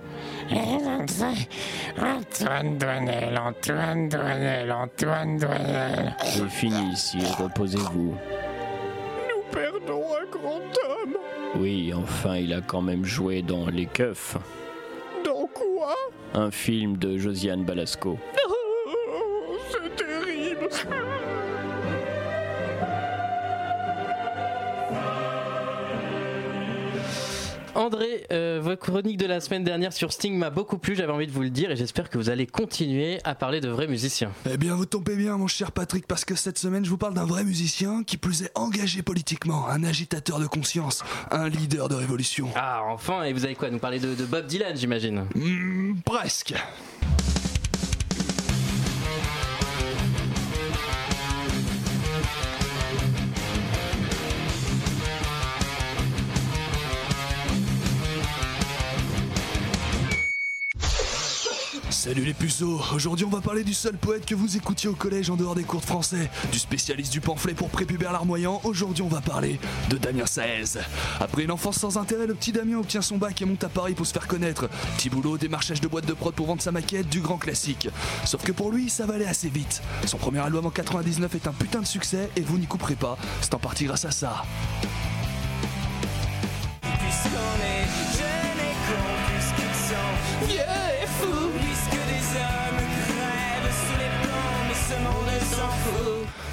Antoine 1.99 2.79
Douanel, 2.79 3.39
Antoine 3.39 4.09
Douanel, 4.09 4.73
Antoine 4.73 5.39
Douanel. 5.39 6.17
J'ai 6.35 6.49
fini, 6.49 6.97
sire. 6.97 7.37
Reposez-vous. 7.39 8.15
Nous 9.29 9.43
perdons 9.53 10.05
un 10.15 10.27
grand 10.31 10.61
homme. 10.89 11.17
Oui, 11.57 11.93
enfin, 11.95 12.37
il 12.37 12.53
a 12.53 12.61
quand 12.61 12.83
même 12.83 13.05
joué 13.05 13.43
dans 13.43 13.67
Les 13.69 13.87
Keufs, 13.87 14.37
un 16.35 16.51
film 16.51 16.97
de 16.99 17.19
Josiane 17.19 17.65
Balasco. 17.65 18.19
Chronique 28.77 29.17
de 29.17 29.27
la 29.27 29.41
semaine 29.41 29.65
dernière 29.65 29.93
sur 29.93 30.13
Sting 30.13 30.37
m'a 30.37 30.51
beaucoup 30.51 30.79
plu, 30.79 30.97
j'avais 30.97 31.13
envie 31.13 31.27
de 31.27 31.33
vous 31.33 31.43
le 31.43 31.51
dire 31.51 31.71
et 31.71 31.77
j'espère 31.77 32.11
que 32.11 32.19
vous 32.19 32.31
allez 32.31 32.47
continuer 32.47 33.19
à 33.25 33.35
parler 33.35 33.61
de 33.61 33.69
vrais 33.69 33.87
musiciens. 33.87 34.31
Eh 34.51 34.57
bien, 34.57 34.75
vous 34.75 34.87
tombez 34.87 35.17
bien, 35.17 35.37
mon 35.37 35.47
cher 35.47 35.73
Patrick, 35.73 36.07
parce 36.07 36.25
que 36.25 36.35
cette 36.35 36.59
semaine, 36.59 36.85
je 36.85 36.91
vous 36.91 36.99
parle 36.99 37.15
d'un 37.15 37.25
vrai 37.25 37.45
musicien 37.45 38.03
qui 38.05 38.17
plus 38.17 38.43
est 38.43 38.51
engagé 38.55 39.03
politiquement, 39.03 39.69
un 39.69 39.85
agitateur 39.85 40.39
de 40.39 40.47
conscience, 40.47 41.03
un 41.31 41.49
leader 41.49 41.89
de 41.89 41.95
révolution. 41.95 42.49
Ah, 42.57 42.83
enfin, 42.89 43.25
et 43.25 43.33
vous 43.33 43.45
avez 43.45 43.55
quoi 43.55 43.71
Nous 43.71 43.79
parler 43.79 43.99
de, 43.99 44.15
de 44.15 44.25
Bob 44.25 44.47
Dylan, 44.47 44.77
j'imagine? 44.77 45.27
Hmm, 45.35 45.95
presque. 46.05 46.55
Salut 62.05 62.27
les 62.27 62.35
puceaux, 62.35 62.83
aujourd'hui 62.95 63.25
on 63.25 63.31
va 63.31 63.41
parler 63.41 63.65
du 63.65 63.73
seul 63.73 63.97
poète 63.97 64.27
que 64.27 64.35
vous 64.35 64.59
écoutiez 64.59 64.91
au 64.91 64.95
collège 64.95 65.31
en 65.31 65.37
dehors 65.37 65.55
des 65.55 65.63
cours 65.63 65.81
de 65.81 65.87
français, 65.87 66.29
du 66.53 66.59
spécialiste 66.59 67.11
du 67.11 67.23
pamphlet 67.23 67.55
pour 67.55 67.71
prépubère 67.71 68.13
larmoyant, 68.13 68.61
aujourd'hui 68.65 69.03
on 69.03 69.09
va 69.09 69.23
parler 69.23 69.59
de 69.89 69.97
Damien 69.97 70.27
Saez. 70.27 70.81
Après 71.19 71.45
une 71.45 71.51
enfance 71.51 71.79
sans 71.79 71.97
intérêt, 71.97 72.27
le 72.27 72.35
petit 72.35 72.53
Damien 72.53 72.77
obtient 72.77 73.01
son 73.01 73.17
bac 73.17 73.41
et 73.41 73.47
monte 73.47 73.65
à 73.65 73.71
Paris 73.71 73.95
pour 73.95 74.05
se 74.05 74.13
faire 74.13 74.27
connaître. 74.27 74.69
Petit 74.99 75.09
boulot, 75.09 75.39
démarchage 75.39 75.81
de 75.81 75.89
boîtes 75.89 76.05
de 76.05 76.13
prod 76.13 76.35
pour 76.35 76.45
vendre 76.45 76.61
sa 76.61 76.73
maquette, 76.73 77.09
du 77.09 77.23
grand 77.23 77.39
classique. 77.39 77.89
Sauf 78.27 78.43
que 78.43 78.53
pour 78.53 78.71
lui, 78.71 78.91
ça 78.91 79.07
va 79.07 79.15
aller 79.15 79.25
assez 79.25 79.49
vite. 79.49 79.81
Son 80.05 80.19
premier 80.19 80.41
album 80.41 80.67
en 80.67 80.71
99 80.71 81.35
est 81.35 81.47
un 81.47 81.53
putain 81.53 81.81
de 81.81 81.87
succès 81.87 82.29
et 82.37 82.43
vous 82.43 82.59
n'y 82.59 82.67
couperez 82.67 82.97
pas, 82.97 83.17
c'est 83.41 83.55
en 83.55 83.59
partie 83.59 83.87
grâce 83.87 84.05
à 84.05 84.11
ça. 84.11 84.45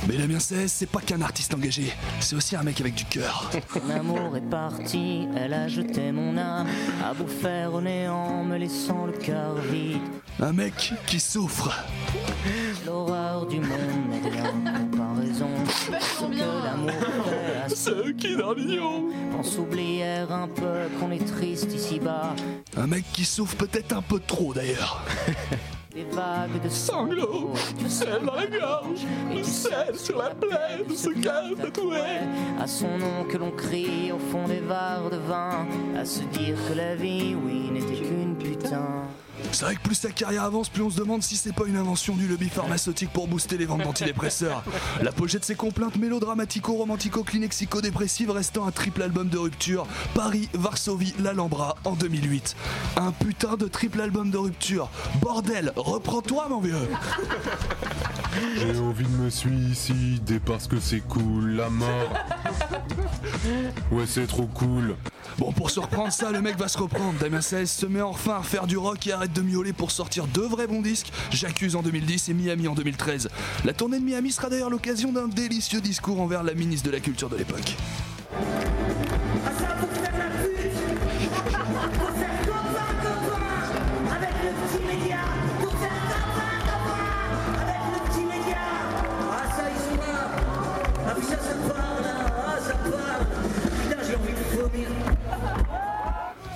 Mais 0.07 0.17
Damien 0.17 0.39
Saez, 0.39 0.67
c'est 0.67 0.89
pas 0.89 0.99
qu'un 0.99 1.21
artiste 1.21 1.53
engagé, 1.53 1.93
c'est 2.19 2.35
aussi 2.35 2.55
un 2.55 2.63
mec 2.63 2.81
avec 2.81 2.95
du 2.95 3.05
cœur. 3.05 3.49
Mon 3.85 3.95
amour 3.95 4.35
est 4.35 4.49
parti, 4.49 5.27
elle 5.37 5.53
a 5.53 5.67
jeté 5.67 6.11
mon 6.11 6.37
âme 6.37 6.67
à 7.03 7.13
vous 7.13 7.27
faire 7.27 7.73
au 7.73 7.81
néant, 7.81 8.43
me 8.43 8.57
laissant 8.57 9.05
le 9.05 9.13
cœur 9.13 9.55
vide. 9.71 10.01
Un 10.39 10.53
mec 10.53 10.93
qui 11.05 11.19
souffre. 11.19 11.71
L'horreur 12.85 13.45
du 13.45 13.59
monde 13.59 14.09
n'est 14.09 14.29
rien 14.29 14.49
en 14.49 14.79
comparaison. 14.79 15.49
Ce 15.67 16.25
que 16.25 16.65
l'amour 16.65 16.91
qui 18.17 18.35
dormiront. 18.35 19.05
Pense 19.35 19.57
oublier 19.57 20.25
un 20.29 20.47
peu 20.47 20.87
qu'on 20.99 21.11
est 21.11 21.25
triste 21.25 21.73
ici-bas. 21.73 22.35
Un 22.77 22.87
mec 22.87 23.05
qui 23.13 23.25
souffre 23.25 23.55
peut-être 23.55 23.93
un 23.93 24.01
peu 24.01 24.19
trop 24.19 24.53
d'ailleurs. 24.53 25.03
Des 25.93 26.05
vagues 26.05 26.61
de 26.63 26.69
sanglots 26.69 27.51
me 27.83 27.89
sèvent 27.89 28.25
dans 28.25 28.35
la 28.35 28.47
gorge, 28.47 29.01
me 29.29 29.43
scellent 29.43 29.99
sur 29.99 30.17
la 30.19 30.29
plaie 30.29 30.85
de 30.87 30.93
ce 30.93 31.09
cœur 31.09 31.43
tatoué. 31.61 31.99
À 32.61 32.65
son 32.65 32.97
nom 32.97 33.25
que 33.29 33.37
l'on 33.37 33.51
crie 33.51 34.09
au 34.13 34.19
fond 34.19 34.47
des 34.47 34.61
vares 34.61 35.09
de 35.09 35.17
vin, 35.17 35.67
à 35.97 36.05
se 36.05 36.21
dire 36.21 36.55
que 36.69 36.73
la 36.75 36.95
vie, 36.95 37.35
oui, 37.35 37.71
n'était 37.71 38.01
qu'une 38.01 38.37
putain. 38.37 39.03
C'est 39.51 39.65
vrai 39.65 39.75
que 39.75 39.81
plus 39.81 39.95
sa 39.95 40.11
carrière 40.11 40.43
avance, 40.43 40.69
plus 40.69 40.81
on 40.81 40.89
se 40.89 40.97
demande 40.97 41.21
si 41.23 41.35
c'est 41.35 41.53
pas 41.53 41.65
une 41.67 41.75
invention 41.75 42.15
du 42.15 42.25
lobby 42.27 42.47
pharmaceutique 42.49 43.11
pour 43.11 43.27
booster 43.27 43.57
les 43.57 43.65
ventes 43.65 43.83
d'antidépresseurs. 43.83 44.63
L'apogée 45.01 45.39
de 45.39 45.43
ses 45.43 45.55
complaintes 45.55 45.97
mélodramatico-romantico-clinixico-dépressives 45.97 48.31
restant 48.31 48.65
un 48.65 48.71
triple 48.71 49.01
album 49.01 49.27
de 49.29 49.37
rupture, 49.37 49.85
Paris, 50.15 50.47
Varsovie, 50.53 51.13
l'Alhambra 51.19 51.75
en 51.83 51.93
2008. 51.93 52.55
Un 52.97 53.11
putain 53.11 53.57
de 53.57 53.67
triple 53.67 53.99
album 54.01 54.31
de 54.31 54.37
rupture. 54.37 54.89
Bordel, 55.21 55.73
reprends-toi 55.75 56.47
mon 56.49 56.61
vieux 56.61 56.87
J'ai 58.57 58.79
envie 58.79 59.05
de 59.05 59.23
me 59.23 59.29
suicider 59.29 60.39
parce 60.39 60.67
que 60.67 60.79
c'est 60.79 61.01
cool, 61.01 61.51
la 61.51 61.69
mort. 61.69 62.13
Ouais, 63.91 64.05
c'est 64.07 64.27
trop 64.27 64.47
cool. 64.47 64.95
Bon, 65.41 65.51
pour 65.51 65.71
se 65.71 65.79
reprendre 65.79 66.13
ça, 66.13 66.29
le 66.29 66.39
mec 66.39 66.55
va 66.55 66.67
se 66.67 66.77
reprendre. 66.77 67.17
Damien 67.17 67.41
Saez 67.41 67.65
se 67.65 67.87
met 67.87 67.99
enfin 67.99 68.37
à 68.37 68.43
faire 68.43 68.67
du 68.67 68.77
rock 68.77 69.07
et 69.07 69.11
arrête 69.11 69.33
de 69.33 69.41
miauler 69.41 69.73
pour 69.73 69.89
sortir 69.89 70.27
deux 70.27 70.45
vrais 70.45 70.67
bons 70.67 70.83
disques, 70.83 71.11
J'accuse 71.31 71.75
en 71.75 71.81
2010 71.81 72.29
et 72.29 72.33
Miami 72.35 72.67
en 72.67 72.75
2013. 72.75 73.27
La 73.65 73.73
tournée 73.73 73.97
de 73.97 74.05
Miami 74.05 74.31
sera 74.31 74.51
d'ailleurs 74.51 74.69
l'occasion 74.69 75.11
d'un 75.11 75.27
délicieux 75.27 75.81
discours 75.81 76.21
envers 76.21 76.43
la 76.43 76.53
ministre 76.53 76.85
de 76.85 76.91
la 76.91 76.99
Culture 76.99 77.27
de 77.27 77.37
l'époque. 77.37 77.75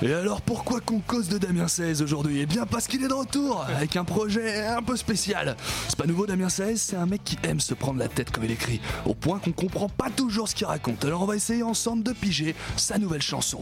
Et 0.02 0.14
alors 0.14 0.42
pourquoi 0.42 0.82
qu'on 0.82 1.00
cause 1.00 1.30
de 1.30 1.38
Damien 1.38 1.68
16 1.68 2.02
aujourd'hui? 2.02 2.42
Eh 2.42 2.46
bien 2.46 2.66
parce 2.66 2.88
qu'il 2.88 3.04
est 3.04 3.08
de 3.08 3.14
retour 3.14 3.66
avec 3.78 3.96
un 3.96 4.04
projet 4.04 4.66
un 4.66 4.82
peu 4.82 4.98
spécial. 4.98 5.56
C'est 5.88 5.98
pas 5.98 6.06
nouveau 6.06 6.26
Damien 6.26 6.50
16, 6.50 6.82
c'est 6.82 6.96
un 6.98 7.06
mec 7.06 7.24
qui 7.24 7.38
aime 7.44 7.60
se 7.62 7.74
prendre 7.74 8.00
la 8.00 8.10
tête 8.10 8.30
comme 8.30 8.44
il 8.44 8.52
écrit, 8.52 8.82
au 9.06 9.14
point 9.14 9.40
qu'on 9.40 9.54
comprend 9.54 9.88
pas 9.88 10.10
toujours 10.10 10.50
ce 10.50 10.56
qu'il 10.56 10.68
raconte. 10.68 11.06
Alors 11.06 11.22
on 11.22 11.26
va 11.26 11.36
essayer 11.36 11.64
ensemble 11.64 12.04
de 12.04 12.12
piger 12.12 12.56
sa 12.76 12.98
nouvelle 12.98 13.22
chanson. 13.22 13.62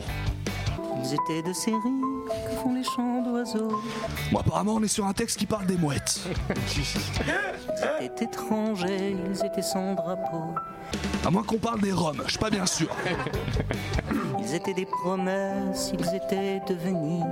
Que 2.46 2.56
font 2.62 2.74
les 2.74 2.84
chants 2.84 3.22
d'oiseaux. 3.22 3.82
Bon 4.32 4.40
apparemment 4.40 4.76
on 4.76 4.84
est 4.84 4.88
sur 4.88 5.06
un 5.06 5.14
texte 5.14 5.38
qui 5.38 5.46
parle 5.46 5.66
des 5.66 5.78
mouettes. 5.78 6.22
Ils 6.76 8.06
étaient 8.06 8.26
étrangers, 8.26 9.16
ils 9.32 9.46
étaient 9.46 9.62
sans 9.62 9.94
drapeau. 9.94 10.56
À 11.26 11.32
moins 11.32 11.44
qu'on 11.44 11.58
parle 11.58 11.82
des 11.82 11.94
Roms, 11.94 12.22
je 12.26 12.32
suis 12.32 12.40
pas 12.40 12.50
bien 12.50 12.66
sûr. 12.66 12.90
Ils 14.40 14.56
étaient 14.56 14.74
des 14.74 14.86
promesses, 14.86 15.92
ils 15.94 16.16
étaient 16.16 16.62
devenir. 16.68 17.26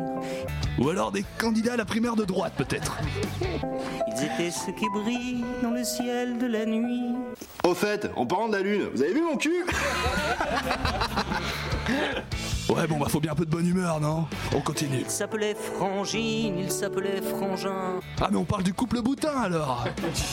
Ou 0.80 0.90
alors 0.90 1.12
des 1.12 1.26
candidats 1.38 1.74
à 1.74 1.78
la 1.78 1.86
primaire 1.86 2.16
de 2.16 2.24
droite 2.24 2.54
peut-être. 2.56 2.98
Ils 4.08 4.24
étaient 4.24 4.52
ceux 4.52 4.72
qui 4.72 4.86
brillent 4.94 5.46
dans 5.62 5.72
le 5.72 5.84
ciel 5.84 6.38
de 6.38 6.48
la 6.48 6.66
nuit. 6.66 7.14
Au 7.66 7.74
fait, 7.74 8.10
en 8.16 8.26
parlant 8.26 8.48
de 8.48 8.56
la 8.56 8.62
lune, 8.62 8.90
vous 8.94 9.02
avez 9.02 9.14
vu 9.14 9.22
mon 9.22 9.38
cul? 9.38 9.66
Ouais 12.72 12.88
bon 12.88 12.98
bah 12.98 13.08
faut 13.10 13.20
bien 13.20 13.34
un 13.34 13.36
peu 13.36 13.46
de 13.46 13.52
bonne 13.52 13.68
humeur 13.68 14.00
non? 14.00 14.28
On 14.56 14.62
continue. 14.62 15.02
Ils 15.02 15.10
s'appelaient 15.10 15.56
Frangine, 15.56 16.58
ils 16.58 16.72
s'appelaient 16.72 17.22
Frangin. 17.22 18.00
Ah 18.22 18.30
mais 18.32 18.38
on 18.38 18.46
parle 18.46 18.64
du 18.64 18.74
couple 18.74 19.02
boutin 19.02 19.42
alors 19.42 19.86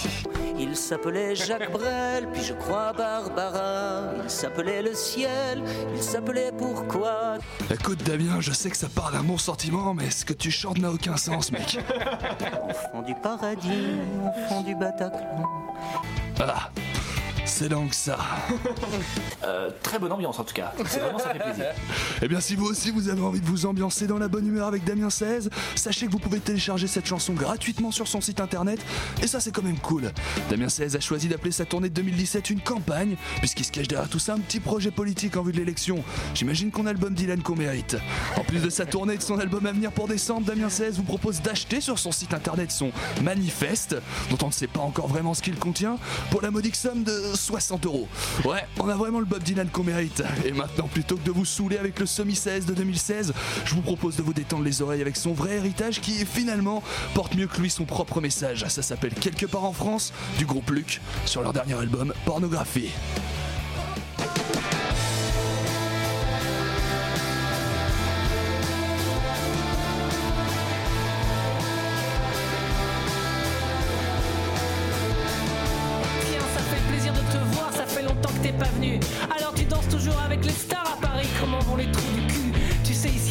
Il 0.60 0.76
s'appelait 0.76 1.34
Jacques 1.34 1.72
Brel, 1.72 2.28
puis 2.32 2.42
je 2.42 2.52
crois 2.52 2.92
Barbara. 2.92 4.12
Il 4.22 4.30
s'appelait 4.30 4.82
le 4.82 4.94
ciel, 4.94 5.62
il 5.94 6.02
s'appelait 6.02 6.52
pourquoi? 6.56 7.38
Écoute 7.72 8.04
Damien, 8.04 8.40
je 8.40 8.52
sais 8.52 8.70
que 8.70 8.76
ça 8.76 8.88
part 8.88 9.10
d'un 9.10 9.22
bon 9.24 9.38
sentiment, 9.38 9.92
mais 9.94 10.10
ce 10.10 10.24
que 10.24 10.32
tu 10.32 10.52
chantes 10.52 10.78
n'a 10.78 10.92
aucun 10.92 11.16
sens 11.16 11.50
mec. 11.50 11.78
Enfant 12.62 13.02
du 13.02 13.14
paradis, 13.16 13.98
enfant 14.24 14.62
du 14.62 14.76
Bataclan. 14.76 15.44
Ah, 16.40 16.70
c'est 17.58 17.68
donc 17.68 17.92
ça. 17.92 18.18
Euh, 19.44 19.70
très 19.82 19.98
bonne 19.98 20.12
ambiance 20.12 20.38
en 20.38 20.44
tout 20.44 20.52
cas. 20.52 20.72
C'est 20.86 20.98
vraiment 20.98 21.18
ça 21.18 21.30
fait 21.30 21.38
plaisir. 21.38 21.66
Eh 22.22 22.28
bien 22.28 22.40
si 22.40 22.56
vous 22.56 22.66
aussi 22.66 22.90
vous 22.90 23.08
avez 23.08 23.22
envie 23.22 23.40
de 23.40 23.46
vous 23.46 23.66
ambiancer 23.66 24.06
dans 24.06 24.18
la 24.18 24.28
bonne 24.28 24.46
humeur 24.46 24.66
avec 24.66 24.84
Damien 24.84 25.10
16, 25.10 25.48
sachez 25.76 26.06
que 26.06 26.12
vous 26.12 26.18
pouvez 26.18 26.40
télécharger 26.40 26.86
cette 26.86 27.06
chanson 27.06 27.32
gratuitement 27.32 27.90
sur 27.90 28.08
son 28.08 28.20
site 28.20 28.40
internet, 28.40 28.80
et 29.22 29.26
ça 29.26 29.40
c'est 29.40 29.52
quand 29.52 29.62
même 29.62 29.78
cool. 29.78 30.10
Damien 30.50 30.68
16 30.68 30.96
a 30.96 31.00
choisi 31.00 31.28
d'appeler 31.28 31.52
sa 31.52 31.64
tournée 31.64 31.88
de 31.88 31.94
2017 31.94 32.50
une 32.50 32.60
campagne, 32.60 33.16
puisqu'il 33.38 33.64
se 33.64 33.72
cache 33.72 33.88
derrière 33.88 34.08
tout 34.08 34.18
ça 34.18 34.34
un 34.34 34.40
petit 34.40 34.60
projet 34.60 34.90
politique 34.90 35.36
en 35.36 35.42
vue 35.42 35.52
de 35.52 35.58
l'élection. 35.58 36.02
J'imagine 36.34 36.70
qu'on 36.70 36.86
a 36.86 36.92
le 36.92 36.98
Dylan 37.10 37.42
qu'on 37.42 37.56
mérite. 37.56 37.96
En 38.36 38.42
plus 38.42 38.60
de 38.60 38.70
sa 38.70 38.84
tournée 38.86 39.14
et 39.14 39.18
de 39.18 39.22
son 39.22 39.38
album 39.38 39.64
à 39.66 39.72
venir 39.72 39.92
pour 39.92 40.08
décembre, 40.08 40.46
Damien 40.46 40.68
16 40.68 40.96
vous 40.96 41.04
propose 41.04 41.40
d'acheter 41.40 41.80
sur 41.80 41.98
son 41.98 42.12
site 42.12 42.34
internet 42.34 42.70
son 42.72 42.90
manifeste, 43.22 43.96
dont 44.30 44.38
on 44.42 44.48
ne 44.48 44.52
sait 44.52 44.66
pas 44.66 44.80
encore 44.80 45.06
vraiment 45.06 45.32
ce 45.32 45.42
qu'il 45.42 45.56
contient, 45.56 45.96
pour 46.30 46.42
la 46.42 46.50
modique 46.50 46.76
somme 46.76 47.04
de 47.04 47.34
60 47.48 47.86
euros. 47.86 48.06
Ouais, 48.44 48.62
on 48.78 48.90
a 48.90 48.94
vraiment 48.94 49.20
le 49.20 49.24
Bob 49.24 49.42
Dylan 49.42 49.70
qu'on 49.70 49.82
mérite. 49.82 50.22
Et 50.44 50.52
maintenant, 50.52 50.86
plutôt 50.86 51.16
que 51.16 51.24
de 51.24 51.30
vous 51.30 51.46
saouler 51.46 51.78
avec 51.78 51.98
le 51.98 52.04
Semi 52.04 52.34
16 52.34 52.66
de 52.66 52.74
2016, 52.74 53.32
je 53.64 53.74
vous 53.74 53.80
propose 53.80 54.16
de 54.16 54.22
vous 54.22 54.34
détendre 54.34 54.64
les 54.64 54.82
oreilles 54.82 55.00
avec 55.00 55.16
son 55.16 55.32
vrai 55.32 55.54
héritage 55.54 56.02
qui 56.02 56.26
finalement 56.26 56.82
porte 57.14 57.34
mieux 57.36 57.46
que 57.46 57.58
lui 57.58 57.70
son 57.70 57.86
propre 57.86 58.20
message. 58.20 58.66
Ça 58.68 58.82
s'appelle 58.82 59.14
Quelque 59.14 59.46
part 59.46 59.64
en 59.64 59.72
France 59.72 60.12
du 60.36 60.44
groupe 60.44 60.70
Luc 60.70 61.00
sur 61.24 61.40
leur 61.40 61.54
dernier 61.54 61.72
album 61.72 62.12
Pornographie. 62.26 62.90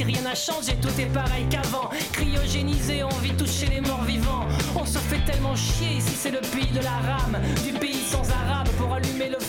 Rien 0.08 0.22
n'a 0.22 0.36
changé, 0.36 0.74
tout 0.82 1.00
est 1.00 1.14
pareil 1.14 1.46
qu'avant. 1.50 1.90
Cryogénisé, 2.14 3.04
on 3.04 3.20
vit 3.20 3.34
tous 3.34 3.52
chez 3.60 3.68
les 3.68 3.82
morts 3.82 4.04
vivants. 4.04 4.46
On 4.76 4.86
se 4.86 5.00
fait 5.00 5.20
tellement 5.26 5.56
chier, 5.56 5.98
ici 5.98 6.16
c'est 6.16 6.32
le 6.32 6.40
pays 6.40 6.72
de 6.72 6.80
la 6.80 6.98
rame. 7.10 7.38
Du 7.66 7.74
pays 7.74 8.02
sans 8.10 8.24
arabe, 8.32 8.70
pour 8.78 8.94
allumer 8.94 9.30
le 9.30 9.40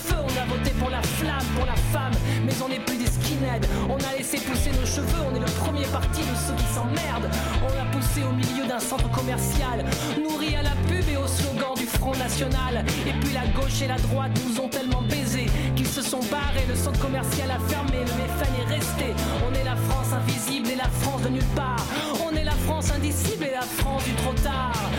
la 0.99 1.03
flamme, 1.03 1.47
pour 1.55 1.67
la 1.67 1.77
femme. 1.93 2.13
Mais 2.45 2.53
on 2.65 2.69
n'est 2.69 2.81
plus 2.81 2.97
des 2.97 3.07
skinheads, 3.07 3.67
on 3.89 3.97
a 3.97 4.17
laissé 4.17 4.39
pousser 4.39 4.71
nos 4.71 4.87
cheveux, 4.87 5.23
on 5.31 5.35
est 5.37 5.41
le 5.41 5.53
premier 5.63 5.87
parti 5.87 6.21
de 6.21 6.35
ceux 6.35 6.55
qui 6.55 6.69
s'emmerdent. 6.75 7.31
On 7.63 7.71
l'a 7.77 7.87
poussé 7.91 8.23
au 8.23 8.33
milieu 8.33 8.67
d'un 8.67 8.81
centre 8.81 9.11
commercial, 9.11 9.85
nourri 10.19 10.57
à 10.57 10.63
la 10.63 10.75
pub 10.89 11.05
et 11.09 11.17
au 11.17 11.27
slogan 11.27 11.75
du 11.77 11.87
Front 11.87 12.17
National. 12.17 12.85
Et 13.07 13.13
puis 13.21 13.33
la 13.33 13.47
gauche 13.59 13.81
et 13.83 13.89
la 13.89 13.99
droite 13.99 14.33
nous 14.45 14.61
ont 14.61 14.69
tellement 14.69 15.03
baisés 15.03 15.47
qu'ils 15.77 15.87
se 15.87 16.03
sont 16.03 16.23
barrés, 16.31 16.67
le 16.69 16.75
centre 16.75 17.01
commercial 17.01 17.51
a 17.51 17.59
fermé, 17.69 17.99
le 17.99 18.15
méfan 18.19 18.51
est 18.61 18.75
resté. 18.75 19.15
On 19.47 19.55
est 19.55 19.65
la 19.65 19.77
France 19.77 20.13
invisible 20.13 20.71
et 20.71 20.77
la 20.77 20.91
France 21.03 21.23
de 21.23 21.29
nulle 21.29 21.53
part. 21.55 21.85
On 22.27 22.35
est 22.35 22.45
la 22.45 22.59
France 22.67 22.91
indicible 22.91 23.45
et 23.45 23.55
la 23.55 23.63
France 23.63 24.05
du 24.05 24.15
trop 24.15 24.35
tard 24.43 24.91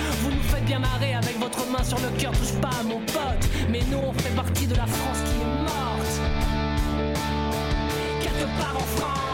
bien 0.70 0.78
marré 0.78 1.15
avec 1.15 1.39
votre 1.39 1.65
main 1.72 1.84
sur 1.84 1.97
le 1.97 2.09
cœur, 2.20 2.32
touche 2.34 2.53
pas 2.61 2.70
à 2.80 2.84
mon 2.84 2.99
pote. 2.99 3.43
Mais 3.72 3.80
nous, 3.89 3.97
on 3.97 4.13
fait 4.13 4.36
partie 4.36 4.67
de 4.67 4.76
la 4.76 4.86
France 4.86 5.17
qui 5.26 5.41
est 5.41 5.63
morte. 5.63 6.22
Quelque 8.22 8.45
part 8.59 8.76
en 8.76 8.86
France. 8.97 9.28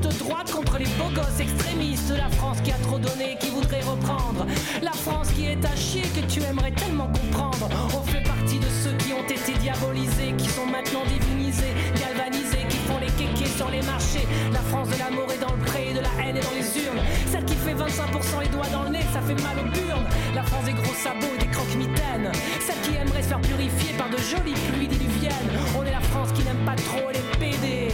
De 0.00 0.12
droite 0.18 0.50
contre 0.50 0.78
les 0.78 0.86
beaux 0.98 1.10
gosses 1.14 1.40
extrémistes. 1.40 2.12
La 2.16 2.28
France 2.36 2.58
qui 2.62 2.70
a 2.70 2.78
trop 2.82 2.98
donné, 2.98 3.36
qui 3.40 3.50
voudrait 3.50 3.82
reprendre. 3.82 4.46
La 4.82 4.92
France 4.92 5.28
qui 5.32 5.46
est 5.46 5.64
à 5.64 5.76
chier, 5.76 6.02
que 6.02 6.24
tu 6.26 6.42
aimerais 6.42 6.72
tellement 6.72 7.08
comprendre. 7.08 7.68
On 7.94 8.02
fait 8.02 8.22
partie 8.22 8.58
de 8.58 8.66
ceux 8.82 8.92
qui 8.98 9.12
ont 9.12 9.24
été 9.24 9.52
diabolisés, 9.58 10.34
qui 10.38 10.48
sont 10.48 10.66
maintenant 10.66 11.04
divinisés, 11.06 11.74
galvanisés, 12.00 12.66
qui 12.68 12.78
font 12.88 12.98
les 12.98 13.12
kékés 13.18 13.50
sur 13.56 13.68
les 13.70 13.82
marchés. 13.82 14.26
La 14.52 14.60
France 14.60 14.88
de 14.88 14.98
l'amour 14.98 15.26
est 15.32 15.40
dans 15.40 15.54
le 15.54 15.62
pré, 15.64 15.92
de 15.92 16.00
la 16.00 16.12
haine 16.22 16.36
est 16.36 16.44
dans 16.44 16.56
les 16.56 16.84
urnes. 16.84 17.02
Celle 17.30 17.44
qui 17.44 17.54
fait 17.54 17.74
25% 17.74 18.40
les 18.42 18.48
doigts 18.48 18.70
dans 18.72 18.84
le 18.84 18.90
nez, 18.90 19.04
ça 19.12 19.20
fait 19.20 19.40
mal 19.42 19.58
aux 19.58 19.70
burnes. 19.70 20.08
La 20.34 20.42
France 20.42 20.64
des 20.64 20.72
gros 20.72 20.94
sabots 20.94 21.34
et 21.36 21.38
des 21.38 21.50
croque-mitaines. 21.50 22.32
Celle 22.60 22.80
qui 22.82 22.96
aimerait 22.96 23.22
se 23.22 23.28
faire 23.28 23.40
purifier 23.40 23.92
par 23.98 24.08
de 24.08 24.16
jolies 24.16 24.56
pluies 24.72 24.88
diluviennes. 24.88 25.50
On 25.78 25.84
est 25.84 25.92
la 25.92 26.00
France 26.00 26.30
qui 26.32 26.44
n'aime 26.44 26.64
pas 26.64 26.76
trop 26.76 27.10
les 27.12 27.24
PD. 27.38 27.92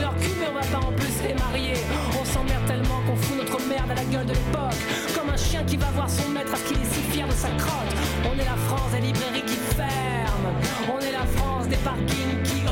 Leur 0.00 0.14
mais 0.40 0.48
on 0.50 0.54
va 0.54 0.66
pas 0.66 0.86
en 0.86 0.92
plus 0.92 1.14
les 1.26 1.34
marier. 1.34 1.74
On 2.20 2.24
s'emmerde 2.24 2.66
tellement 2.66 3.00
qu'on 3.06 3.16
fout 3.16 3.36
notre 3.36 3.60
merde 3.68 3.90
à 3.90 3.94
la 3.94 4.04
gueule 4.04 4.26
de 4.26 4.32
l'époque. 4.32 4.80
Comme 5.14 5.30
un 5.30 5.36
chien 5.36 5.62
qui 5.64 5.76
va 5.76 5.86
voir 5.94 6.08
son 6.08 6.28
maître 6.30 6.50
parce 6.50 6.62
qu'il 6.62 6.76
est 6.76 6.92
si 6.92 7.00
fier 7.12 7.26
de 7.26 7.32
sa 7.32 7.48
crotte. 7.50 7.94
On 8.24 8.34
est 8.38 8.44
la 8.44 8.56
France 8.68 8.90
des 8.92 9.00
librairies 9.00 9.42
qui 9.46 9.56
ferment. 9.76 10.52
On 10.94 11.00
est 11.00 11.12
la 11.12 11.26
France 11.36 11.68
des 11.68 11.76
parkings 11.76 12.42
qui 12.44 12.63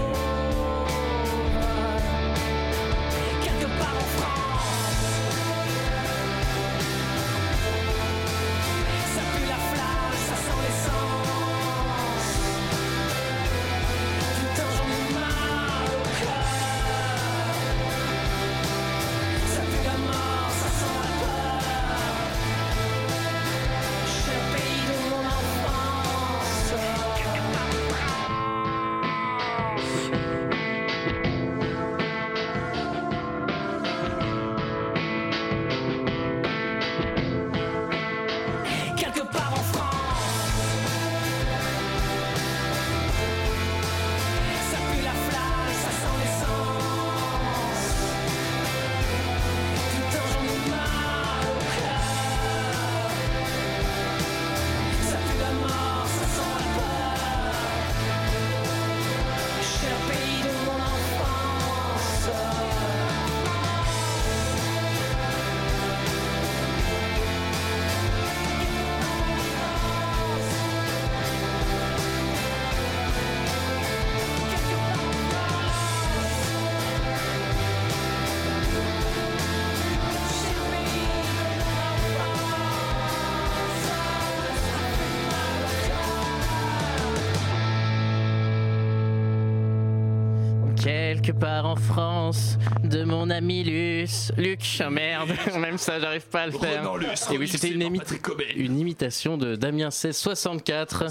Quelque 91.22 91.38
part 91.38 91.66
en 91.66 91.76
France, 91.76 92.58
de 92.82 93.04
mon 93.04 93.30
ami 93.30 93.62
Luce. 93.62 94.32
Luc, 94.36 94.60
ah, 94.80 94.90
merde, 94.90 95.30
même 95.72 95.78
ça, 95.78 95.98
j'arrive 95.98 96.26
pas 96.26 96.42
à 96.42 96.46
le 96.46 96.52
faire. 96.52 96.84
Et 97.32 97.38
oui, 97.38 97.48
c'était 97.48 97.68
une, 97.68 97.98
Cobain. 98.20 98.44
une 98.56 98.78
imitation 98.78 99.38
de 99.38 99.56
Damien 99.56 99.86
1664. 99.86 101.04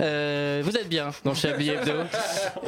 Euh, 0.00 0.62
vous 0.64 0.76
êtes 0.76 0.88
bien 0.88 1.10
dans 1.24 1.34
Chablis 1.34 1.70
Hebdo. 1.70 1.92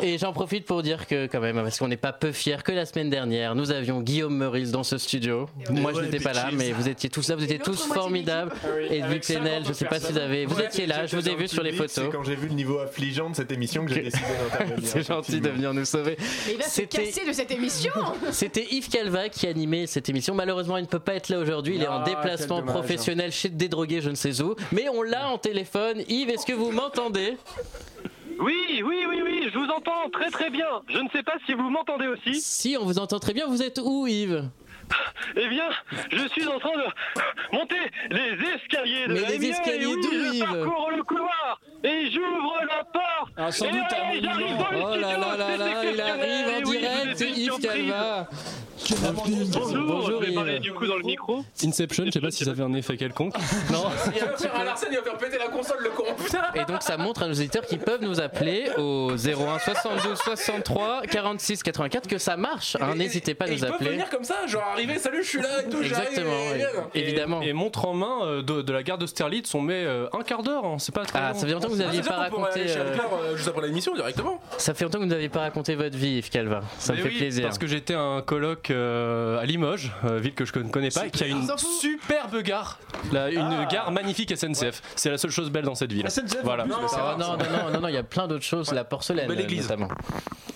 Et 0.03 0.19
j'en 0.19 0.33
profite 0.33 0.67
pour 0.67 0.83
dire 0.83 1.07
que, 1.07 1.27
quand 1.27 1.41
même, 1.41 1.57
parce 1.57 1.79
qu'on 1.79 1.89
n'est 1.89 1.97
pas 1.97 2.13
peu 2.13 2.33
fiers, 2.33 2.63
que 2.63 2.73
la 2.73 2.85
semaine 2.85 3.09
dernière, 3.09 3.55
nous 3.55 3.71
avions 3.71 4.01
Guillaume 4.01 4.37
Meurice 4.37 4.71
dans 4.71 4.83
ce 4.85 4.99
studio. 4.99 5.49
Moi, 5.71 5.93
je 5.95 6.01
n'étais 6.01 6.21
pas 6.21 6.35
là, 6.35 6.51
mais 6.53 6.73
vous 6.73 6.89
étiez 6.89 7.09
tous 7.09 7.29
là, 7.29 7.37
vous 7.37 7.45
étiez 7.45 7.59
tous 7.59 7.87
formidables. 7.87 8.53
Et 8.91 9.01
Luc 9.01 9.25
Plenel, 9.25 9.65
je 9.67 9.73
sais 9.73 9.87
pas 9.87 10.01
si 10.01 10.13
vous 10.13 10.19
avez. 10.19 10.45
Vous 10.45 10.61
étiez 10.61 10.87
là, 10.87 11.07
je 11.07 11.17
vous 11.17 11.29
ai 11.29 11.35
vu 11.35 11.49
sur 11.49 11.63
les 11.63 11.73
photos. 11.73 11.91
C'est 11.91 12.11
quand 12.11 12.25
j'ai 12.25 12.37
vu 12.37 12.49
le 12.49 12.55
niveau 12.55 12.79
affligeant 12.79 13.31
de 13.31 13.37
cette 13.37 13.53
émission 13.53 13.87
que 13.87 13.95
j'ai 13.95 14.03
décidé 14.03 14.25
d'intervenir. 14.51 14.89
C'est 14.89 15.07
gentil 15.07 15.41
de 15.41 15.49
venir 15.49 15.73
nous 15.73 15.85
sauver. 15.85 16.17
Mais 16.47 16.53
il 16.53 16.59
va 16.59 16.65
se 16.65 16.83
casser 16.83 17.27
de 17.27 17.33
cette 17.33 17.51
émission 17.51 17.93
C'était 18.33 18.67
Yves 18.71 18.89
Calva 18.89 19.29
qui 19.29 19.47
animait 19.47 19.87
cette 19.87 20.09
émission. 20.09 20.35
Malheureusement, 20.35 20.77
il 20.77 20.83
ne 20.83 20.87
peut 20.87 20.99
pas 20.99 21.15
être 21.15 21.29
là 21.29 21.38
aujourd'hui. 21.39 21.77
Il 21.77 21.83
est 21.83 21.89
en 21.89 22.01
Ah, 22.03 22.05
déplacement 22.05 22.59
dommage. 22.61 22.75
professionnel 22.75 23.33
chez 23.33 23.49
des 23.49 23.69
drogués, 23.69 24.01
je 24.01 24.11
ne 24.11 24.15
sais 24.15 24.41
où. 24.43 24.55
Mais 24.73 24.89
on 24.89 25.03
l'a 25.03 25.29
en 25.31 25.39
téléphone. 25.39 26.03
Yves, 26.09 26.31
est-ce 26.31 26.47
que 26.47 26.53
vous 26.53 26.71
m'entendez? 26.71 27.37
Oui, 28.41 28.83
oui, 28.85 29.05
oui, 29.09 29.21
oui, 29.25 29.51
je 29.53 29.59
vous 29.59 29.67
entends 29.67 30.09
très 30.13 30.31
très 30.31 30.51
bien. 30.51 30.69
Je 30.89 30.99
ne 30.99 31.09
sais 31.11 31.23
pas 31.25 31.35
si 31.47 31.55
vous 31.55 31.71
m'entendez 31.71 32.07
aussi. 32.07 32.41
Si, 32.41 32.77
on 32.81 32.85
vous 32.85 32.99
entend 33.01 33.19
très 33.19 33.33
bien. 33.33 33.47
Vous 33.49 33.63
êtes 33.63 33.81
où, 33.83 34.07
Yves? 34.07 34.45
Eh 35.37 35.49
bien, 35.49 35.69
je 36.11 36.27
suis 36.29 36.47
en 36.47 36.59
train 36.59 36.73
de 36.73 37.57
monter 37.57 37.77
les 38.11 38.33
escaliers 38.55 39.07
de 39.07 39.13
Mais 39.13 39.21
la 39.21 39.29
les 39.31 39.47
escaliers 39.51 39.87
oui, 39.87 40.01
d'où, 40.03 40.11
je 40.13 40.35
Yves? 40.37 40.45
parcours 40.45 40.91
le 40.97 41.03
couloir 41.03 41.61
et 41.85 42.11
j'ouvre 42.11 42.55
la 42.67 42.85
porte. 42.85 43.33
Ah, 43.37 43.53
sans 43.53 43.67
et 43.67 43.71
doute 43.73 43.81
j'arrive 43.91 44.23
dans 44.57 44.71
le 44.71 44.79
Oh 44.83 44.97
là 44.97 45.09
studio, 45.11 45.37
là 45.37 45.57
là 45.59 45.85
il 45.93 46.01
arrive 46.01 46.47
en 46.49 46.71
oui, 46.71 46.79
direct, 46.79 47.21
Yves. 47.37 47.61
Calva. 47.61 48.29
Bonjour, 48.89 49.83
Bonjour, 49.87 50.23
je 50.23 50.27
vais 50.29 50.35
parler 50.35 50.59
du 50.61 50.73
coup 50.73 50.87
dans 50.87 50.97
le 50.97 51.03
micro. 51.03 51.45
Inception, 51.65 52.05
je 52.07 52.11
sais 52.13 52.21
pas 52.21 52.31
si 52.31 52.45
ça 52.45 52.55
fait 52.55 52.63
un 52.63 52.73
effet 52.75 52.97
quelconque. 52.97 53.35
Non. 53.73 53.85
Tiens, 54.37 54.51
Larsen, 54.65 54.89
il 54.93 54.97
va 54.99 55.03
faire 55.03 55.19
péter 55.19 55.37
la 55.39 55.49
console, 55.49 55.79
le 55.83 55.91
con. 55.91 56.05
Et 56.55 56.65
donc 56.65 56.83
ça 56.83 56.97
montre 56.97 57.23
à 57.25 57.27
nos 57.27 57.33
auditeurs 57.35 57.67
qui 57.67 57.77
peuvent 57.77 58.03
nous 58.03 58.21
appeler 58.21 58.71
au 58.79 59.11
01 59.13 59.59
72 59.59 60.17
63 60.19 61.03
46 61.11 61.63
84 61.63 62.07
que 62.09 62.19
ça 62.19 62.37
marche. 62.37 62.77
hein. 62.81 62.95
N'hésitez 62.95 63.35
pas 63.35 63.45
à 63.47 63.49
nous 63.49 63.55
ils 63.55 63.61
peuvent 63.61 63.73
appeler. 63.75 63.91
venir 63.91 64.09
comme 64.11 64.25
ça, 64.25 64.47
genre 64.47 64.63
arriver, 64.73 64.99
salut, 64.99 65.23
je 65.23 65.29
suis 65.29 65.43
là 65.43 65.63
et 65.67 65.69
tout, 65.69 65.83
Exactement, 65.83 66.31
et- 66.55 66.99
et- 66.99 67.03
évidemment. 67.03 67.43
Et, 67.43 67.49
et 67.49 67.53
montre 67.53 67.85
en 67.87 67.95
main 67.95 68.21
euh, 68.25 68.43
de, 68.43 68.63
de 68.63 68.73
la 68.73 68.83
gare 68.83 68.99
de 68.99 69.07
Sterlitz, 69.07 69.55
on 69.55 69.61
met 69.61 69.85
euh, 69.85 70.07
un 70.13 70.23
quart 70.23 70.43
d'heure, 70.43 70.65
hein, 70.65 70.77
c'est 70.79 70.95
pas 70.95 71.05
très 71.05 71.19
Ah, 71.19 71.33
long. 71.33 71.39
ça 71.39 71.47
fait 71.47 71.53
longtemps 71.53 71.67
que 71.69 71.73
vous 71.73 71.79
n'aviez 71.79 72.03
C'est-à-dire 72.03 72.13
pas 72.31 72.39
raconté. 72.39 72.61
euh, 72.69 72.97
euh, 73.25 73.37
juste 73.37 73.49
après 73.49 73.67
l'émission 73.67 73.95
directement. 73.95 74.41
Ça 74.57 74.73
fait 74.75 74.85
longtemps 74.85 74.99
que 74.99 75.05
vous 75.05 75.11
n'avez 75.11 75.29
pas 75.29 75.41
raconté 75.41 75.75
votre 75.75 75.97
vie, 75.97 76.19
Yves 76.19 76.31
Calva. 76.31 76.61
Ça 76.79 76.93
me 76.95 76.99
fait 76.99 77.09
plaisir. 77.11 77.45
Parce 77.45 77.59
que 77.59 77.67
j'étais 77.67 77.95
à 77.95 78.01
un 78.01 78.23
colloque 78.23 78.68
euh, 78.71 79.39
à 79.41 79.45
Limoges, 79.47 79.93
euh, 80.05 80.19
ville 80.19 80.35
que 80.35 80.45
je 80.45 80.57
ne 80.59 80.69
connais 80.71 80.91
pas, 80.91 81.09
qui 81.09 81.25
a 81.25 81.27
une 81.27 81.47
superbe 81.81 82.43
gare. 82.43 82.79
Là, 83.13 83.31
une 83.31 83.39
Ah. 83.41 83.67
gare 83.71 83.91
magnifique 83.93 84.31
SNCF. 84.37 84.83
C'est 84.97 85.11
la 85.11 85.19
seule 85.19 85.31
chose 85.31 85.51
belle 85.51 85.65
dans 85.65 85.75
cette 85.75 85.93
ville. 85.93 86.07
SNCF, 86.09 86.41
en 86.41 86.45
Voilà. 86.45 86.65
plus, 86.65 86.73
non, 86.73 86.79
non, 87.19 87.37
non, 87.37 87.73
non, 87.73 87.81
non, 87.83 87.89
il 87.89 87.95
y 87.95 87.99
a 87.99 88.03
plein 88.03 88.27
d'autres 88.27 88.45
choses. 88.45 88.73
La 88.73 88.85
porcelaine, 88.85 89.29
Belle 89.29 89.39
euh, 89.41 89.43
église. 89.45 89.63
notamment. 89.69 89.89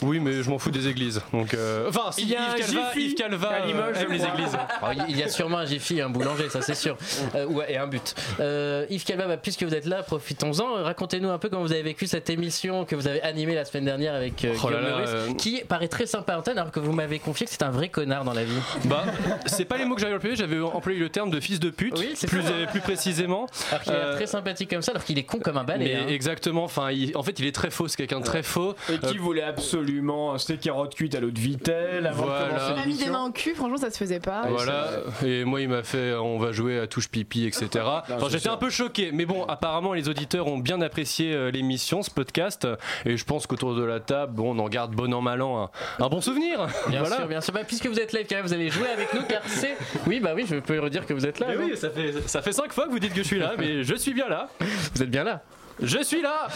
Oui, 0.04 0.18
mais 0.18 0.42
je 0.42 0.50
m'en 0.50 0.58
fous 0.58 0.72
des 0.72 0.88
églises. 0.88 1.22
Donc, 1.32 1.54
euh, 1.54 1.88
enfin, 1.88 2.10
Il 2.18 2.28
y 2.28 2.34
a 2.34 2.42
un 2.42 2.56
Yves 2.56 2.66
Calva, 2.66 2.92
Jiffy 2.92 3.04
Yves 3.06 3.14
Calva 3.14 3.48
à 3.50 3.66
Limoges, 3.66 3.96
aime 4.00 4.10
les 4.12 4.24
églises. 4.24 4.58
Alors, 4.82 5.04
il 5.08 5.16
y 5.16 5.22
a 5.22 5.28
sûrement 5.28 5.58
un 5.58 5.64
Jiffy, 5.64 6.00
un 6.00 6.10
boulanger, 6.10 6.48
ça 6.48 6.60
c'est 6.60 6.74
sûr. 6.74 6.96
Euh, 7.36 7.46
ouais, 7.46 7.72
et 7.72 7.76
un 7.76 7.86
but. 7.86 8.12
Euh, 8.40 8.84
Yves 8.90 9.04
Calva, 9.04 9.28
bah, 9.28 9.36
puisque 9.36 9.62
vous 9.62 9.74
êtes 9.74 9.86
là, 9.86 10.02
profitons-en. 10.02 10.82
Racontez-nous 10.82 11.30
un 11.30 11.38
peu 11.38 11.48
comment 11.48 11.62
vous 11.62 11.72
avez 11.72 11.82
vécu 11.82 12.08
cette 12.08 12.28
émission 12.30 12.84
que 12.84 12.96
vous 12.96 13.06
avez 13.06 13.22
animée 13.22 13.54
la 13.54 13.64
semaine 13.64 13.84
dernière 13.84 14.14
avec 14.14 14.44
euh, 14.44 14.54
Oh 14.64 14.70
là 14.70 14.78
Guillaume 14.78 14.82
là, 14.90 14.96
Meurice, 14.96 15.10
euh, 15.14 15.34
qui 15.34 15.62
paraît 15.68 15.86
très 15.88 16.06
sympa 16.06 16.34
à 16.34 16.38
antenne, 16.38 16.58
alors 16.58 16.72
que 16.72 16.80
vous 16.80 16.92
m'avez 16.92 17.20
confié 17.20 17.46
que 17.46 17.52
c'est 17.52 17.62
un 17.62 17.70
vrai 17.70 17.88
connard 18.02 18.24
dans 18.24 18.32
la 18.32 18.44
vie. 18.44 18.52
Bah, 18.86 19.04
c'est 19.46 19.64
pas 19.64 19.76
les 19.76 19.84
mots 19.84 19.94
que 19.94 20.00
j'avais 20.00 20.14
employés, 20.14 20.34
j'avais 20.36 20.60
employé 20.60 20.98
le 20.98 21.08
terme 21.08 21.30
de 21.30 21.38
fils 21.40 21.60
de 21.60 21.70
pute, 21.70 21.96
Oui, 21.98 22.14
plus, 22.26 22.42
ça. 22.42 22.50
plus 22.70 22.80
précisément. 22.80 23.46
Alors 23.70 23.82
qu'il 23.82 23.92
l'air 23.92 24.02
Euh, 24.06 24.16
très 24.16 24.26
sympathique 24.26 24.70
comme 24.70 24.82
ça, 24.82 24.90
alors 24.92 25.04
qu'il 25.04 25.18
est 25.18 25.22
con 25.24 25.38
comme 25.38 25.56
un 25.56 25.64
balai. 25.64 25.84
mais 25.84 25.94
hein. 25.94 26.06
exactement, 26.08 26.64
enfin, 26.64 26.90
il- 26.90 27.16
en 27.16 27.22
fait, 27.22 27.38
il 27.38 27.46
est 27.46 27.52
très 27.54 27.70
faux, 27.70 27.86
c'est 27.88 27.96
quelqu'un 27.96 28.20
de 28.20 28.24
très 28.24 28.42
faux. 28.42 28.74
Et 28.92 28.98
qui 28.98 29.18
Euh, 29.18 29.20
voulait 29.20 29.42
absolument 29.42 30.34
un 30.34 30.38
steak 30.38 30.60
carotte 30.60 30.94
cuite 30.94 31.14
à 31.14 31.20
l'eau 31.20 31.30
de 31.30 31.38
Vitel 31.38 32.06
avant 32.06 32.24
Voilà. 32.24 32.74
de 32.74 32.80
a 32.80 32.86
mis 32.86 32.96
des 32.96 33.06
mains 33.10 33.24
au 33.26 33.30
cul, 33.30 33.54
franchement, 33.54 33.76
ça 33.76 33.90
se 33.90 33.96
faisait 33.98 34.20
pas. 34.20 34.42
Voilà, 34.48 34.90
et 35.24 35.44
moi 35.44 35.60
il 35.60 35.68
m'a 35.68 35.82
fait 35.82 36.14
on 36.14 36.38
va 36.38 36.52
jouer 36.52 36.78
à 36.80 36.86
touche 36.86 37.08
pipi, 37.08 37.46
etc. 37.46 37.68
Enfin, 38.10 38.28
J'étais 38.28 38.48
un 38.48 38.56
peu 38.56 38.70
choqué, 38.70 39.10
mais 39.12 39.26
bon, 39.26 39.44
apparemment 39.44 39.92
les 39.92 40.08
auditeurs 40.08 40.46
ont 40.48 40.58
bien 40.58 40.80
apprécié 40.80 41.32
euh, 41.34 41.50
l'émission, 41.50 42.02
ce 42.02 42.10
podcast, 42.10 42.66
et 43.04 43.16
je 43.16 43.24
pense 43.24 43.46
qu'autour 43.46 43.74
de 43.74 43.84
la 43.84 44.00
table, 44.00 44.32
bon, 44.34 44.56
on 44.56 44.58
en 44.58 44.68
garde 44.68 44.92
bon 44.94 45.12
an, 45.14 45.20
mal 45.20 45.42
an 45.42 45.70
un, 45.98 46.04
un 46.04 46.08
bon 46.08 46.20
souvenir. 46.20 46.66
Bien 46.88 47.00
voilà. 47.00 47.16
sûr, 47.16 47.26
bien 47.28 47.40
sûr. 47.40 47.52
Bah, 47.54 47.60
puisque 47.66 47.86
vous 47.92 48.00
êtes 48.00 48.12
là, 48.12 48.20
quand 48.28 48.36
même, 48.36 48.46
vous 48.46 48.54
allez 48.54 48.70
jouer 48.70 48.88
avec 48.88 49.12
nous, 49.14 49.22
car 49.22 49.42
c'est. 49.46 49.76
Oui, 50.06 50.20
bah 50.20 50.32
oui, 50.34 50.44
je 50.48 50.56
peux 50.56 50.78
redire 50.80 51.06
que 51.06 51.12
vous 51.14 51.26
êtes 51.26 51.38
là. 51.38 51.46
Mais 51.50 51.56
oui, 51.56 51.76
ça 51.76 51.90
fait, 51.90 52.12
ça 52.26 52.42
fait 52.42 52.52
cinq 52.52 52.72
fois 52.72 52.86
que 52.86 52.90
vous 52.90 52.98
dites 52.98 53.12
que 53.12 53.22
je 53.22 53.26
suis 53.26 53.38
là, 53.38 53.54
mais 53.58 53.82
je 53.82 53.94
suis 53.94 54.14
bien 54.14 54.28
là. 54.28 54.48
Vous 54.94 55.02
êtes 55.02 55.10
bien 55.10 55.24
là. 55.24 55.42
Je 55.80 56.02
suis 56.02 56.22
là 56.22 56.48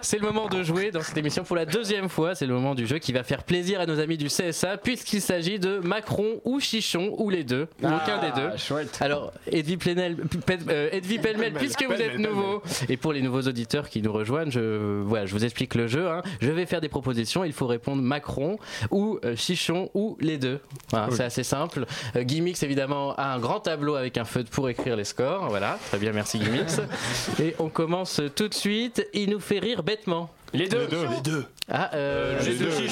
C'est 0.00 0.18
le 0.18 0.26
moment 0.26 0.48
de 0.48 0.62
jouer 0.62 0.90
dans 0.90 1.02
cette 1.02 1.16
émission 1.16 1.44
pour 1.44 1.56
la 1.56 1.66
deuxième 1.66 2.08
fois. 2.08 2.34
C'est 2.34 2.46
le 2.46 2.54
moment 2.54 2.74
du 2.74 2.86
jeu 2.86 2.98
qui 2.98 3.12
va 3.12 3.22
faire 3.22 3.42
plaisir 3.44 3.80
à 3.80 3.86
nos 3.86 4.00
amis 4.00 4.16
du 4.16 4.26
CSA, 4.26 4.76
puisqu'il 4.78 5.20
s'agit 5.20 5.58
de 5.58 5.78
Macron 5.78 6.40
ou 6.44 6.60
Chichon, 6.60 7.14
ou 7.18 7.30
les 7.30 7.44
deux, 7.44 7.68
ou 7.82 7.86
aucun 7.86 8.18
des 8.20 8.32
deux. 8.32 8.50
Ah, 8.52 8.56
chouette. 8.56 8.98
Alors, 9.00 9.32
Edwy 9.50 9.76
Plenel, 9.76 10.16
euh, 10.70 11.50
puisque 11.58 11.84
vous 11.84 11.92
êtes 11.92 12.18
nouveau, 12.18 12.62
et 12.88 12.96
pour 12.96 13.12
les 13.12 13.22
nouveaux 13.22 13.42
auditeurs 13.42 13.88
qui 13.88 14.02
nous 14.02 14.12
rejoignent, 14.12 14.50
je, 14.50 15.02
voilà, 15.02 15.26
je 15.26 15.32
vous 15.32 15.44
explique 15.44 15.74
le 15.74 15.86
jeu. 15.86 16.08
hein. 16.08 16.22
Je 16.40 16.50
vais 16.50 16.66
faire 16.66 16.80
des 16.80 16.88
propositions. 16.88 17.44
Il 17.44 17.52
faut 17.52 17.66
répondre 17.66 18.02
Macron 18.02 18.58
ou 18.90 19.18
euh, 19.24 19.36
Chichon 19.36 19.90
ou 19.94 20.16
les 20.20 20.38
deux. 20.38 20.60
Voilà, 20.90 21.08
C'est 21.10 21.24
assez 21.24 21.42
simple. 21.44 21.86
Euh, 22.16 22.24
Gimmix, 22.26 22.62
évidemment, 22.62 23.14
a 23.16 23.34
un 23.34 23.38
grand 23.38 23.60
tableau 23.60 23.94
avec 23.94 24.16
un 24.18 24.24
feutre 24.24 24.50
pour 24.50 24.68
écrire 24.68 24.96
les 24.96 25.04
scores. 25.04 25.48
Voilà, 25.48 25.78
très 25.88 25.98
bien, 25.98 26.12
merci 26.12 26.40
Gimmix. 26.42 26.80
et 27.40 27.54
on 27.58 27.68
commence 27.68 27.89
tout 28.36 28.48
de 28.48 28.54
suite. 28.54 29.06
Il 29.12 29.30
nous 29.30 29.40
fait 29.40 29.58
rire 29.58 29.82
bêtement. 29.82 30.30
Les 30.52 30.68
deux. 30.68 30.86
Les 30.90 31.20
deux. 31.22 31.44
Ah, 31.72 31.90
euh, 31.94 32.36
Les 32.40 32.54
deux, 32.56 32.64
les 32.64 32.66
deux, 32.66 32.70
Qui 32.74 32.82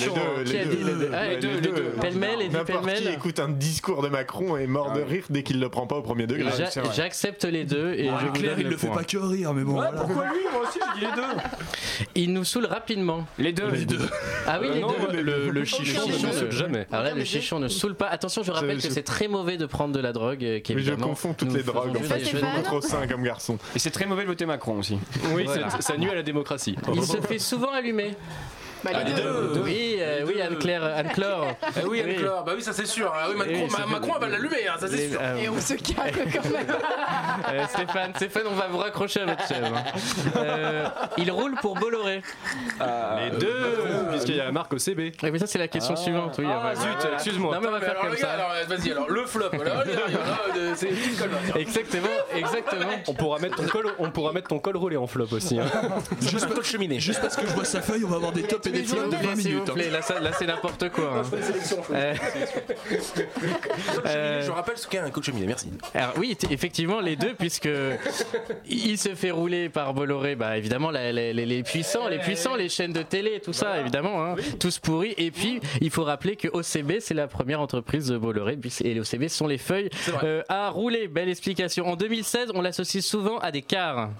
les 0.53 0.59
a 0.61 0.65
deux. 0.65 0.71
dit 0.71 0.85
les 0.85 0.93
deux 0.93 1.11
Ah, 1.13 1.29
les 1.29 1.37
deux, 1.39 1.49
les 1.49 1.55
les 1.57 1.61
deux. 1.61 1.83
Pêle-mêle, 2.01 2.41
Edwy 2.43 2.49
N'importe 2.57 2.95
qui 2.95 3.09
écoute 3.09 3.41
un 3.41 3.49
discours 3.49 4.03
de 4.03 4.09
Macron 4.09 4.57
et 4.57 4.63
est 4.63 4.67
mort 4.69 4.93
de 4.93 5.01
rire 5.01 5.25
dès 5.31 5.43
qu'il 5.43 5.59
le 5.59 5.69
prend 5.69 5.89
pas 5.89 5.97
au 5.97 6.03
premier 6.03 6.29
degré. 6.29 6.49
J'accepte 6.95 7.45
les 7.45 7.65
deux 7.65 7.93
et 7.95 8.07
je 8.07 8.27
vous 8.27 8.33
Claire, 8.33 8.51
donne 8.53 8.61
il 8.61 8.65
le 8.67 8.71
le 8.71 8.77
fait 8.77 8.87
point. 8.87 8.97
pas 8.99 9.05
que 9.05 9.19
rire, 9.19 9.53
mais 9.53 9.65
bon. 9.65 9.73
voilà. 9.73 9.91
Pourquoi 9.93 10.27
lui? 10.27 10.39
Moi 10.53 10.63
aussi 10.69 10.79
j'ai 10.95 11.01
dit 11.01 11.07
les 11.07 11.17
deux. 11.21 11.29
Il 12.15 12.33
nous 12.33 12.45
saoule 12.45 12.67
rapidement. 12.67 13.27
Les 13.39 13.53
deux. 13.53 13.69
Les 13.71 13.85
deux. 13.85 13.99
Ah 14.47 14.59
oui, 14.61 14.69
Euh, 14.71 14.75
les 14.75 14.81
non, 14.81 14.95
deux. 15.11 15.21
le, 15.21 15.51
le 15.51 15.65
chichon 15.65 16.07
ne 16.07 16.13
saoule 16.13 16.45
le- 16.45 16.51
jamais. 16.53 16.87
Alors 16.93 17.05
là, 17.05 17.15
le 17.15 17.25
chichon 17.25 17.59
ne 17.59 17.67
saoule 17.67 17.97
pas. 17.97 18.07
Attention, 18.07 18.45
je 18.45 18.53
rappelle 18.53 18.81
que 18.81 18.89
c'est 18.91 19.03
très 19.03 19.27
mauvais 19.27 19.57
de 19.57 19.67
prendre 19.67 19.93
de 19.93 19.99
la 20.01 20.13
drogue. 20.13 20.45
euh, 20.45 20.61
Mais 20.73 20.83
je 20.83 20.95
confonds 20.95 21.35
toutes 21.35 21.53
les 21.53 21.65
drogues. 21.65 21.97
En 21.97 22.01
fait, 22.03 22.21
je 22.21 22.25
suis 22.27 22.39
trop 22.63 22.81
sain 22.81 23.07
comme 23.09 23.25
garçon. 23.25 23.59
Et 23.75 23.81
c'est 23.81 23.91
très 23.91 24.07
mauvais 24.07 24.23
de 24.23 24.29
voter 24.29 24.47
Macron 24.47 24.79
aussi. 24.79 24.99
Oui, 25.35 25.47
ça 25.81 25.97
nuit 25.97 26.11
à 26.11 26.15
la 26.15 26.23
démocratie. 26.23 26.77
Il 26.95 27.03
se 27.03 27.17
fait 27.21 27.39
souvent 27.49 27.73
allumer. 27.73 28.15
Bah, 28.85 28.91
les 29.05 29.13
deux. 29.13 29.61
Oui, 29.63 29.97
euh, 30.01 30.25
oui, 30.27 30.41
Anne-Claire, 30.41 30.85
Anne-Claire. 30.85 31.57
Ah 31.63 31.69
oui, 31.89 32.01
Anne-Claire, 32.01 32.43
bah 32.45 32.53
oui, 32.57 32.63
ça 32.63 32.73
c'est 32.73 32.87
sûr. 32.87 33.13
Ah 33.15 33.27
oui, 33.31 33.37
Macron, 33.37 33.53
Oui, 33.65 33.71
fait- 33.71 33.87
Macron 33.87 34.13
elle 34.17 34.21
va 34.21 34.29
l'allumer, 34.29 34.69
hein, 34.69 34.75
ça 34.79 34.87
c'est 34.89 34.97
Les- 34.97 35.11
sûr. 35.11 35.21
euh, 35.23 35.37
Et 35.37 35.49
on 35.49 35.61
se 35.61 35.75
calme 35.75 36.11
quand 36.33 36.51
même. 36.51 36.67
euh, 37.53 37.65
Stéphane, 37.69 38.13
Stéphane, 38.17 38.43
on 38.51 38.55
va 38.55 38.67
vous 38.69 38.79
raccrocher 38.79 39.21
à 39.21 39.27
votre 39.27 39.47
chaise. 39.47 39.59
hein. 39.65 39.83
Euh, 40.37 40.87
il 41.17 41.31
roule 41.31 41.55
pour 41.61 41.75
Bolloré. 41.75 42.23
Les 42.81 43.39
deux, 43.39 43.77
puisqu'il 44.11 44.37
y 44.37 44.41
a 44.41 44.45
la 44.45 44.53
marque 44.53 44.73
OCB. 44.73 45.13
Oui, 45.23 45.31
mais 45.33 45.39
ça, 45.39 45.47
c'est 45.47 45.59
la 45.59 45.69
question 45.69 45.97
suivante. 45.97 46.37
Oui, 46.39 46.47
Ah, 46.49 46.75
zut, 46.75 46.89
excuse-moi. 47.15 47.55
Non, 47.55 47.61
mais 47.61 47.69
on 47.69 47.71
va 47.73 47.79
Mais 47.79 47.85
faire 47.87 47.91
alors, 47.93 48.03
comme 48.05 48.13
les 48.15 48.19
ça. 48.21 48.31
alors, 48.33 48.51
vas-y, 48.69 48.91
alors 48.93 49.09
le 49.11 49.27
flop. 49.27 49.51
Là, 49.53 49.59
là, 49.65 49.83
euh, 50.57 50.73
c'est 50.77 50.89
Colbert. 51.19 51.57
Exactement, 51.57 52.09
exactement. 52.35 52.91
On 53.09 53.15
pourra 53.15 53.39
mettre 53.39 53.57
ton 53.57 53.65
col, 53.67 53.87
on 53.99 54.11
pourra 54.11 54.33
mettre 54.33 54.49
ton 54.49 54.59
col 54.59 54.77
roulé 54.77 54.97
en 54.97 55.07
flop 55.07 55.27
aussi. 55.33 55.59
hein. 55.59 55.67
Juste 56.21 56.47
pas 56.49 56.55
de 56.55 56.63
cheminée. 56.63 57.01
Juste 57.01 57.21
parce 57.21 57.37
que 57.37 57.47
je 57.47 57.53
vois 57.53 57.65
sa 57.65 57.81
feuille, 57.83 58.05
on 58.05 58.09
va 58.09 58.17
avoir 58.17 58.33
des 58.33 58.43
tops 58.43 58.68
et 58.69 58.73
des 58.73 58.85
flops 58.85 59.11
de 59.11 59.17
20 59.17 59.37
S'il 59.37 59.55
vous 59.57 59.65
minutes. 59.75 59.87
hein. 60.11 60.21
là, 60.23 60.31
c'est 60.39 60.47
n'importe 60.47 60.89
quoi. 60.91 61.23
hein. 61.23 61.23
Euh, 61.93 62.15
euh, 64.07 64.43
Je 64.43 64.51
rappelle 64.51 64.77
ce 64.79 64.87
qu'est 64.87 64.99
un 64.99 65.11
coup 65.11 65.21
de 65.21 65.25
cheminée, 65.25 65.47
merci. 65.47 65.71
Alors 65.95 66.13
oui, 66.17 66.37
effectivement, 66.51 67.01
les 67.01 67.17
deux, 67.17 67.35
puisque 67.35 67.69
il 68.69 68.99
se 68.99 69.15
fait 69.15 69.31
rouler 69.31 69.69
par 69.69 69.95
Bolloré, 69.95 70.37
bah 70.37 70.57
évidemment 70.57 70.91
la- 70.91 71.13
la- 71.13 71.33
les, 71.33 71.47
les 71.47 71.63
puissants, 71.63 72.09
les 72.09 72.19
puissants, 72.19 72.55
les 72.57 72.69
chaînes 72.69 72.93
de 72.93 73.03
télé, 73.03 73.41
tout 73.41 73.53
ça, 73.53 73.79
évidemment, 73.81 74.25
hein, 74.25 74.35
tous 74.61 74.79
pourris. 74.79 75.15
Et 75.17 75.31
puis, 75.31 75.61
il 75.81 75.91
faut 75.91 76.05
rappeler 76.05 76.37
que 76.37 76.49
OCB, 76.49 77.01
c'est 77.01 77.15
la 77.15 77.27
première 77.27 77.61
entreprise 77.61 78.07
de 78.09 78.19
Bolloré, 78.19 78.59
et 78.85 78.95
les 78.95 79.01
OCB 79.01 79.29
sont 79.29 79.47
les 79.47 79.59
feuilles 79.59 79.91
euh, 80.23 80.43
à 80.49 80.69
rouler. 80.71 81.09
Belle 81.09 81.29
explication. 81.29 81.87
En 81.89 81.97
2016, 81.97 82.51
on 82.55 82.61
l'associe 82.63 83.05
souvent 83.05 83.39
à 83.39 83.51
des 83.51 83.63
cars. 83.63 84.11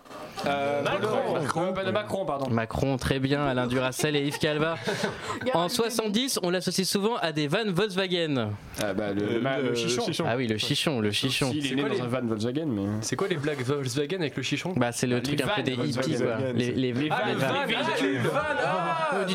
Euh, 0.47 0.83
Macron. 0.83 1.69
Euh, 1.69 1.73
pas 1.73 1.85
de 1.85 1.91
Macron, 1.91 2.25
pardon. 2.25 2.49
Macron, 2.51 2.97
très 2.97 3.19
bien, 3.19 3.45
Alain 3.47 3.67
Duracel 3.67 4.15
et 4.17 4.21
Yves 4.27 4.38
Calva. 4.39 4.77
En 5.55 5.69
70, 5.69 6.41
on 6.43 6.51
l'associe 6.51 6.87
souvent 6.89 7.17
à 7.17 7.33
des 7.33 7.49
vannes 7.49 7.71
Volkswagen. 7.71 8.51
Ah 8.83 8.93
bah 8.93 9.13
le, 9.13 9.23
Euh, 9.23 9.33
le, 9.35 9.41
ma- 9.41 9.59
le 9.59 9.71
le 9.71 9.75
chichon. 9.75 10.05
chichon. 10.05 10.25
Ah 10.29 10.37
oui, 10.37 10.47
le 10.47 10.59
chichon, 10.59 11.01
le 11.01 11.11
chichon. 11.11 11.51
S'il 11.51 11.65
est 11.65 11.69
C'est 11.71 11.75
né 11.75 11.81
quoi 11.83 11.91
dans 11.91 11.95
les- 11.97 12.01
un 12.03 12.07
van 12.07 12.27
Volkswagen, 12.27 12.67
mais. 12.67 12.83
C'est 13.01 13.17
quoi 13.17 13.29
les 13.29 13.37
blagues 13.37 13.63
Volkswagen 13.63 14.17
avec 14.21 14.37
le 14.37 14.43
chichon 14.43 14.73
Bah 14.77 14.93
c'est 14.93 15.07
le 15.07 15.17
Les 15.17 15.23
truc 15.23 15.41
un 15.43 15.49
peu 15.49 15.63
des 15.63 15.73
hippies 15.73 16.17
quoi. 16.17 16.37
Les, 16.55 16.71
les, 16.73 16.93
les 16.93 17.09
vannes, 17.09 17.19
vannes. 17.37 17.69
les 17.69 17.75
vannes. 17.75 17.87
Ah, 17.89 18.03
les 18.03 18.19
vannes, 18.19 18.33
ah. 18.65 19.27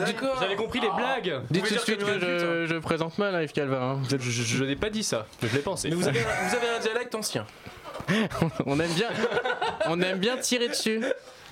J'avais 0.41 0.55
compris 0.55 0.79
les 0.79 0.89
blagues. 0.89 1.41
Dites 1.49 1.65
tout 1.67 1.73
de 1.73 1.79
suite 1.79 1.97
que 2.03 2.65
je, 2.67 2.77
présente 2.79 3.17
mal, 3.17 3.41
Yves 3.43 3.51
Calva. 3.53 3.81
hein. 3.81 4.01
Je, 4.19 4.63
n'ai 4.63 4.75
pas 4.75 4.89
dit 4.89 5.03
ça, 5.03 5.25
je 5.41 5.47
l'ai 5.55 5.61
pensé. 5.61 5.89
Mais 5.89 5.95
vous 5.95 6.07
avez, 6.07 6.19
un- 6.19 6.47
vous 6.49 6.55
avez 6.55 6.67
un 6.77 6.79
dialecte 6.79 7.15
ancien. 7.15 7.45
On 8.65 8.79
aime 8.79 8.91
bien, 8.93 9.07
on 9.87 10.01
aime 10.01 10.17
bien 10.17 10.35
tirer 10.37 10.67
dessus. 10.67 11.01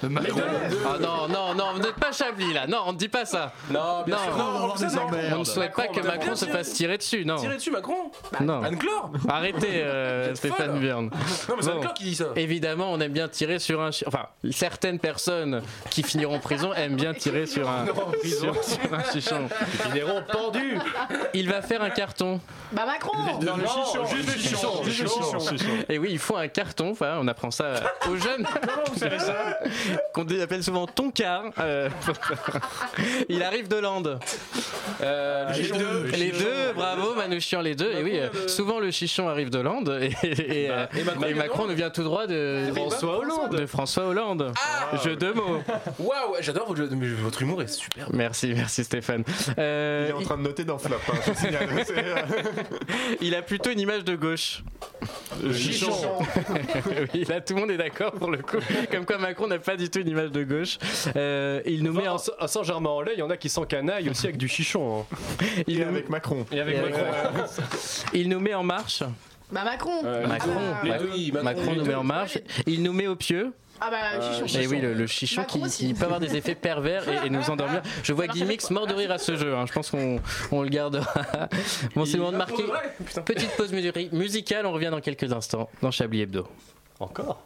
Ah 0.03 0.97
non, 0.99 1.27
non, 1.27 1.53
non, 1.53 1.73
vous 1.73 1.79
n'êtes 1.79 1.95
pas 1.95 2.11
Chablis 2.11 2.53
là. 2.53 2.65
Non, 2.67 2.83
on 2.87 2.93
ne 2.93 2.97
dit 2.97 3.07
pas 3.09 3.25
ça. 3.25 3.53
Non, 3.69 4.03
bien 4.05 4.15
Non. 4.15 4.21
sûr. 4.23 4.31
On 4.35 4.67
Non, 4.67 4.75
ça, 4.75 5.03
emmerdes. 5.03 5.33
On 5.35 5.39
ne 5.39 5.43
souhaite 5.43 5.73
pas 5.73 5.87
que 5.87 5.95
Macron, 5.99 6.07
Macron 6.11 6.35
se 6.35 6.45
fasse 6.45 6.73
tirer 6.73 6.97
dessus, 6.97 7.23
non. 7.25 7.35
Tirer 7.37 7.55
dessus, 7.55 7.71
Macron 7.71 8.11
Non. 8.39 8.63
Anne-Claire 8.63 9.09
Arrêtez, 9.29 9.83
euh, 9.83 10.33
Stéphane. 10.35 10.79
Björn. 10.79 11.05
Non, 11.05 11.09
mais 11.11 11.61
c'est 11.61 11.67
Bon. 11.67 11.71
Anne-Claire 11.75 11.93
qui 11.93 12.03
dit 12.05 12.15
ça. 12.15 12.25
Évidemment, 12.35 12.91
on 12.91 12.99
aime 12.99 13.11
bien 13.11 13.27
tirer 13.27 13.59
sur 13.59 13.81
un 13.81 13.91
chi- 13.91 14.03
Enfin, 14.07 14.25
certaines 14.51 14.99
personnes 14.99 15.61
qui 15.89 16.03
finiront 16.03 16.35
en 16.35 16.39
prison 16.39 16.73
aiment 16.73 16.95
bien 16.95 17.13
tirer 17.13 17.45
sur 17.45 17.69
un, 17.69 17.85
sur, 18.23 18.63
sur 18.63 18.93
un 18.93 19.03
chichon. 19.11 19.47
Ils 19.49 19.91
finiront 19.91 20.23
pendus. 20.31 20.77
Il 21.33 21.49
va 21.49 21.61
faire 21.61 21.81
un 21.81 21.89
carton. 21.89 22.39
Bah 22.71 22.85
Macron 22.85 23.17
Non, 23.41 23.55
le 23.57 23.65
chichon. 23.65 24.05
juste 24.05 24.35
le 24.35 24.41
chichon, 24.41 24.83
Juste 24.83 25.51
le 25.51 25.57
chichon. 25.57 25.71
Et 25.89 25.97
oui, 25.99 26.09
il 26.11 26.19
faut 26.19 26.37
un 26.37 26.47
carton. 26.47 26.91
Enfin, 26.91 27.17
on 27.19 27.27
apprend 27.27 27.51
ça 27.51 27.73
aux 28.09 28.15
jeunes. 28.15 28.45
Comment 28.61 28.83
vous 28.91 28.99
savez 28.99 29.19
ça 29.19 29.33
qu'on 30.13 30.25
appelle 30.41 30.63
souvent 30.63 30.87
Toncar. 30.87 31.45
Euh, 31.59 31.89
il 33.29 33.43
arrive 33.43 33.67
d'Hollande. 33.67 34.19
Euh, 35.01 35.51
les, 35.53 35.69
deux, 35.69 36.03
les 36.17 36.31
deux, 36.31 36.73
bravo 36.75 37.15
Manouchian, 37.15 37.61
les 37.61 37.75
deux. 37.75 37.91
Et 37.91 38.03
oui, 38.03 38.19
euh, 38.19 38.47
souvent 38.47 38.79
le 38.79 38.91
chichon 38.91 39.27
arrive 39.27 39.49
d'Hollande 39.49 39.97
et, 40.01 40.11
et, 40.23 40.69
euh, 40.69 40.85
et 40.97 41.03
Macron 41.03 41.23
et 41.25 41.33
vient 41.33 41.43
Macron 41.43 41.67
nous 41.67 41.75
vient 41.75 41.89
tout 41.89 42.03
droit 42.03 42.27
de 42.27 42.71
François 42.75 43.17
Hollande. 43.17 43.55
De 43.55 43.65
François 43.65 44.05
Hollande. 44.05 44.51
Jeu 45.03 45.15
de 45.15 45.31
mots. 45.31 45.61
Waouh, 45.99 46.35
j'adore 46.41 46.67
votre, 46.67 46.83
votre 47.21 47.41
humour 47.41 47.61
est 47.61 47.67
super. 47.67 48.07
Merci, 48.13 48.53
merci 48.55 48.83
Stéphane. 48.83 49.23
Euh, 49.57 50.07
Il 50.07 50.11
est 50.11 50.13
en 50.13 50.21
train 50.21 50.37
de 50.37 50.43
noter 50.43 50.63
dans 50.63 50.77
Flop, 50.77 50.95
hein, 51.07 51.13
je 51.27 51.33
signale. 51.33 51.69
C'est, 51.85 51.97
euh, 51.97 52.15
il 53.21 53.35
a 53.35 53.41
plutôt 53.41 53.71
une 53.71 53.79
image 53.79 54.03
de 54.03 54.15
gauche. 54.15 54.63
Chichon. 55.53 55.91
oui, 57.13 57.23
là 57.27 57.41
tout 57.41 57.55
le 57.55 57.61
monde 57.61 57.71
est 57.71 57.77
d'accord 57.77 58.11
pour 58.13 58.29
le 58.29 58.39
coup. 58.39 58.57
Comme 58.91 59.05
quoi 59.05 59.17
Macron 59.17 59.47
n'a 59.47 59.59
pas 59.59 59.75
du 59.81 59.89
tout 59.89 59.99
une 59.99 60.07
image 60.09 60.31
de 60.31 60.43
gauche. 60.43 60.77
Euh, 61.15 61.61
il 61.65 61.83
nous 61.83 61.93
met 61.93 62.07
en, 62.07 62.17
à 62.39 62.47
Saint-Germain-en-Laye, 62.47 63.15
il 63.17 63.19
y 63.19 63.23
en 63.23 63.29
a 63.29 63.37
qui 63.37 63.49
s'encanaillent 63.49 64.09
aussi 64.11 64.25
avec 64.27 64.37
du 64.37 64.47
chichon. 64.47 65.01
hein. 65.01 65.15
il 65.67 65.79
Et 65.79 65.83
nous- 65.83 65.89
avec 65.89 66.09
Macron. 66.09 66.45
Et 66.51 66.59
avec 66.59 66.77
Et 66.77 66.81
Macron. 66.81 67.03
il 68.13 68.29
nous 68.29 68.39
met 68.39 68.53
en 68.53 68.63
marche. 68.63 69.03
Bah 69.51 69.65
Macron 69.65 70.01
Macron, 70.27 70.49
Les 70.83 70.89
Ma- 70.89 70.97
deux, 70.97 71.09
oui, 71.13 71.31
Macron, 71.33 71.43
Macron 71.43 71.71
les 71.73 71.77
nous 71.79 71.85
met 71.85 71.93
en 71.95 72.03
marche. 72.05 72.37
Il 72.67 72.83
nous 72.83 72.93
met 72.93 73.07
au 73.07 73.17
pieu. 73.17 73.51
Ah 73.83 73.89
bah 73.89 74.21
chichon. 74.45 74.59
Et 74.61 74.67
oui, 74.67 74.79
le, 74.79 74.93
le 74.93 75.07
chichon 75.07 75.41
Macron 75.41 75.61
qui, 75.67 75.93
peut 75.95 76.05
avoir 76.05 76.19
des 76.21 76.37
effets 76.37 76.53
pervers 76.55 77.09
et, 77.09 77.25
et 77.25 77.29
nous 77.31 77.49
endormir. 77.49 77.81
Je 78.03 78.13
vois 78.13 78.27
Gimmix 78.27 78.69
mort 78.69 78.85
de 78.87 78.93
rire 78.93 79.11
à 79.11 79.17
ce 79.17 79.35
jeu. 79.35 79.55
hein. 79.55 79.65
Je 79.67 79.73
pense 79.73 79.89
qu'on 79.89 80.19
on 80.51 80.61
le 80.61 80.69
gardera. 80.69 81.11
Bon, 81.95 82.05
c'est 82.05 82.13
le 82.13 82.19
moment 82.19 82.31
de 82.31 82.37
marquer. 82.37 82.63
Petite 83.25 83.49
pause 83.57 83.73
musi- 83.73 84.09
musicale. 84.15 84.65
On 84.67 84.71
revient 84.71 84.89
dans 84.91 85.01
quelques 85.01 85.33
instants 85.33 85.67
dans 85.81 85.89
Chablis 85.91 86.21
Hebdo. 86.21 86.47
Encore? 86.99 87.43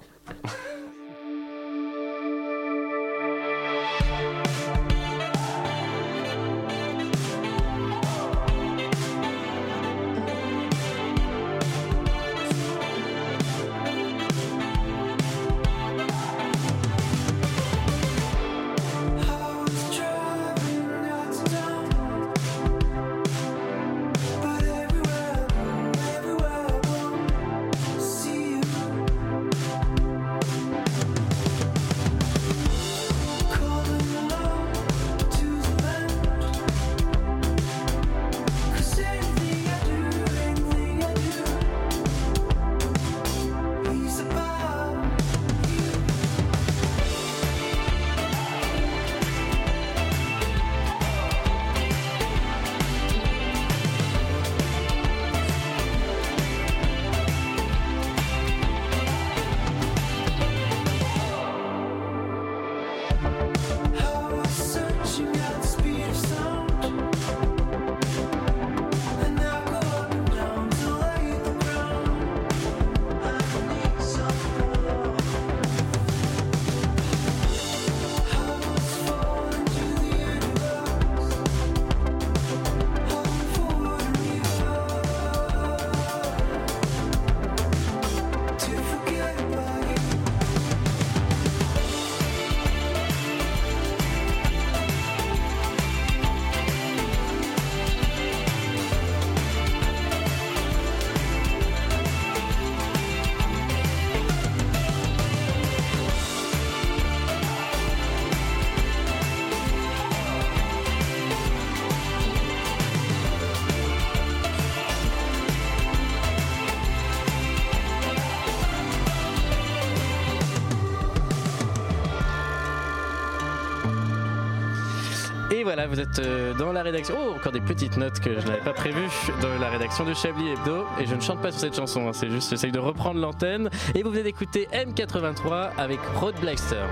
Voilà, 125.76 125.90
vous 125.90 126.00
êtes 126.00 126.20
euh, 126.20 126.54
dans 126.54 126.72
la 126.72 126.84
rédaction. 126.84 127.16
Oh, 127.20 127.34
encore 127.36 127.52
des 127.52 127.60
petites 127.60 127.98
notes 127.98 128.22
que 128.22 128.40
je 128.40 128.48
n'avais 128.48 128.62
pas 128.62 128.72
prévues 128.72 129.10
dans 129.42 129.60
la 129.60 129.70
rédaction 129.70 130.06
de 130.06 130.14
Chablis 130.14 130.52
Hebdo. 130.52 130.86
Et 131.02 131.06
je 131.06 131.14
ne 131.14 131.20
chante 131.20 131.42
pas 131.42 131.52
sur 131.52 131.60
cette 131.60 131.76
chanson, 131.76 132.08
hein, 132.08 132.14
c'est 132.14 132.30
juste, 132.30 132.50
j'essaye 132.50 132.72
de 132.72 132.80
reprendre 132.80 133.20
l'antenne. 133.20 133.70
Et 133.94 134.02
vous 134.02 134.10
venez 134.10 134.24
d'écouter 134.24 134.70
M83 134.72 135.72
avec 135.78 136.00
Road 136.18 136.36
Blaster. 136.40 136.86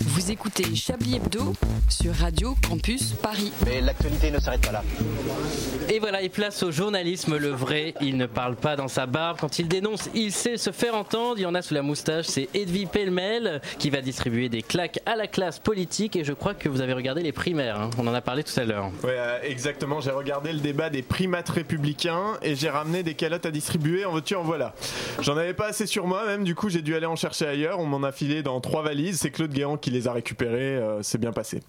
Vous 0.00 0.30
écoutez 0.32 0.74
Chablis 0.74 1.16
Hebdo 1.16 1.52
sur 1.88 2.12
Radio 2.14 2.56
Campus 2.68 3.12
Paris. 3.12 3.52
Mais 3.64 3.80
l'actualité 3.80 4.30
ne 4.32 4.40
s'arrête 4.40 4.60
pas 4.66 4.72
là. 4.72 4.82
Et 5.88 6.00
voilà, 6.00 6.20
il 6.22 6.30
place 6.30 6.62
au 6.64 6.70
journalisme 6.70 7.36
le 7.36 7.50
vrai. 7.50 7.94
Il 8.00 8.16
ne 8.16 8.26
parle 8.26 8.56
pas 8.56 8.74
dans 8.76 8.88
sa 8.88 9.06
barbe. 9.06 9.38
Quand 9.40 9.58
il 9.58 9.68
dénonce, 9.68 10.10
il 10.14 10.32
sait 10.32 10.56
se 10.56 10.70
faire 10.72 10.94
entendre. 10.96 11.34
Il 11.38 11.42
y 11.42 11.46
en 11.46 11.54
a 11.54 11.62
sous 11.62 11.72
la 11.74 11.82
moustache. 11.82 12.26
C'est 12.26 12.48
Edwy 12.52 12.86
Pellemel 12.86 13.62
qui 13.78 13.90
va 13.90 14.00
distribuer 14.00 14.48
des 14.48 14.62
claques 14.62 14.98
à 15.06 15.14
la 15.16 15.28
classe 15.28 15.60
politique. 15.60 16.16
Et 16.16 16.24
je 16.24 16.32
crois 16.32 16.54
que 16.54 16.68
vous 16.68 16.80
avez 16.80 16.92
regardé 16.94 17.22
les 17.22 17.32
primaires. 17.32 17.80
hein. 17.80 17.90
On 17.98 18.06
en 18.06 18.14
a 18.14 18.20
parlé 18.20 18.42
tout 18.42 18.58
à 18.58 18.64
l'heure. 18.64 18.90
Ouais, 19.04 19.10
euh, 19.16 19.38
exactement. 19.44 20.00
J'ai 20.00 20.10
regardé 20.10 20.52
le 20.52 20.58
débat 20.60 20.90
des 20.90 21.02
primates 21.02 21.48
républicains 21.48 22.38
et 22.42 22.54
j'ai 22.56 22.70
ramené 22.70 23.02
des 23.04 23.14
calottes 23.14 23.46
à 23.46 23.50
distribuer. 23.52 24.04
En 24.04 24.12
veux-tu, 24.12 24.34
en 24.34 24.42
voilà. 24.42 24.74
J'en 25.20 25.36
avais 25.36 25.54
pas 25.54 25.68
assez 25.68 25.86
sur 25.86 26.06
moi, 26.06 26.26
même. 26.26 26.42
Du 26.44 26.54
coup, 26.56 26.68
j'ai 26.68 26.82
dû 26.82 26.96
aller 26.96 27.06
en 27.06 27.16
chercher 27.16 27.46
ailleurs. 27.46 27.78
On 27.78 27.86
m'en 27.86 28.02
a 28.02 28.10
filé 28.12 28.42
dans 28.42 28.47
trois 28.60 28.82
valises. 28.82 29.20
C'est 29.20 29.30
Claude 29.30 29.52
Guéant 29.52 29.76
qui 29.76 29.90
les 29.90 30.08
a 30.08 30.12
récupérées. 30.12 30.76
euh, 30.76 31.02
c'est 31.02 31.18
bien 31.18 31.32
passé. 31.32 31.60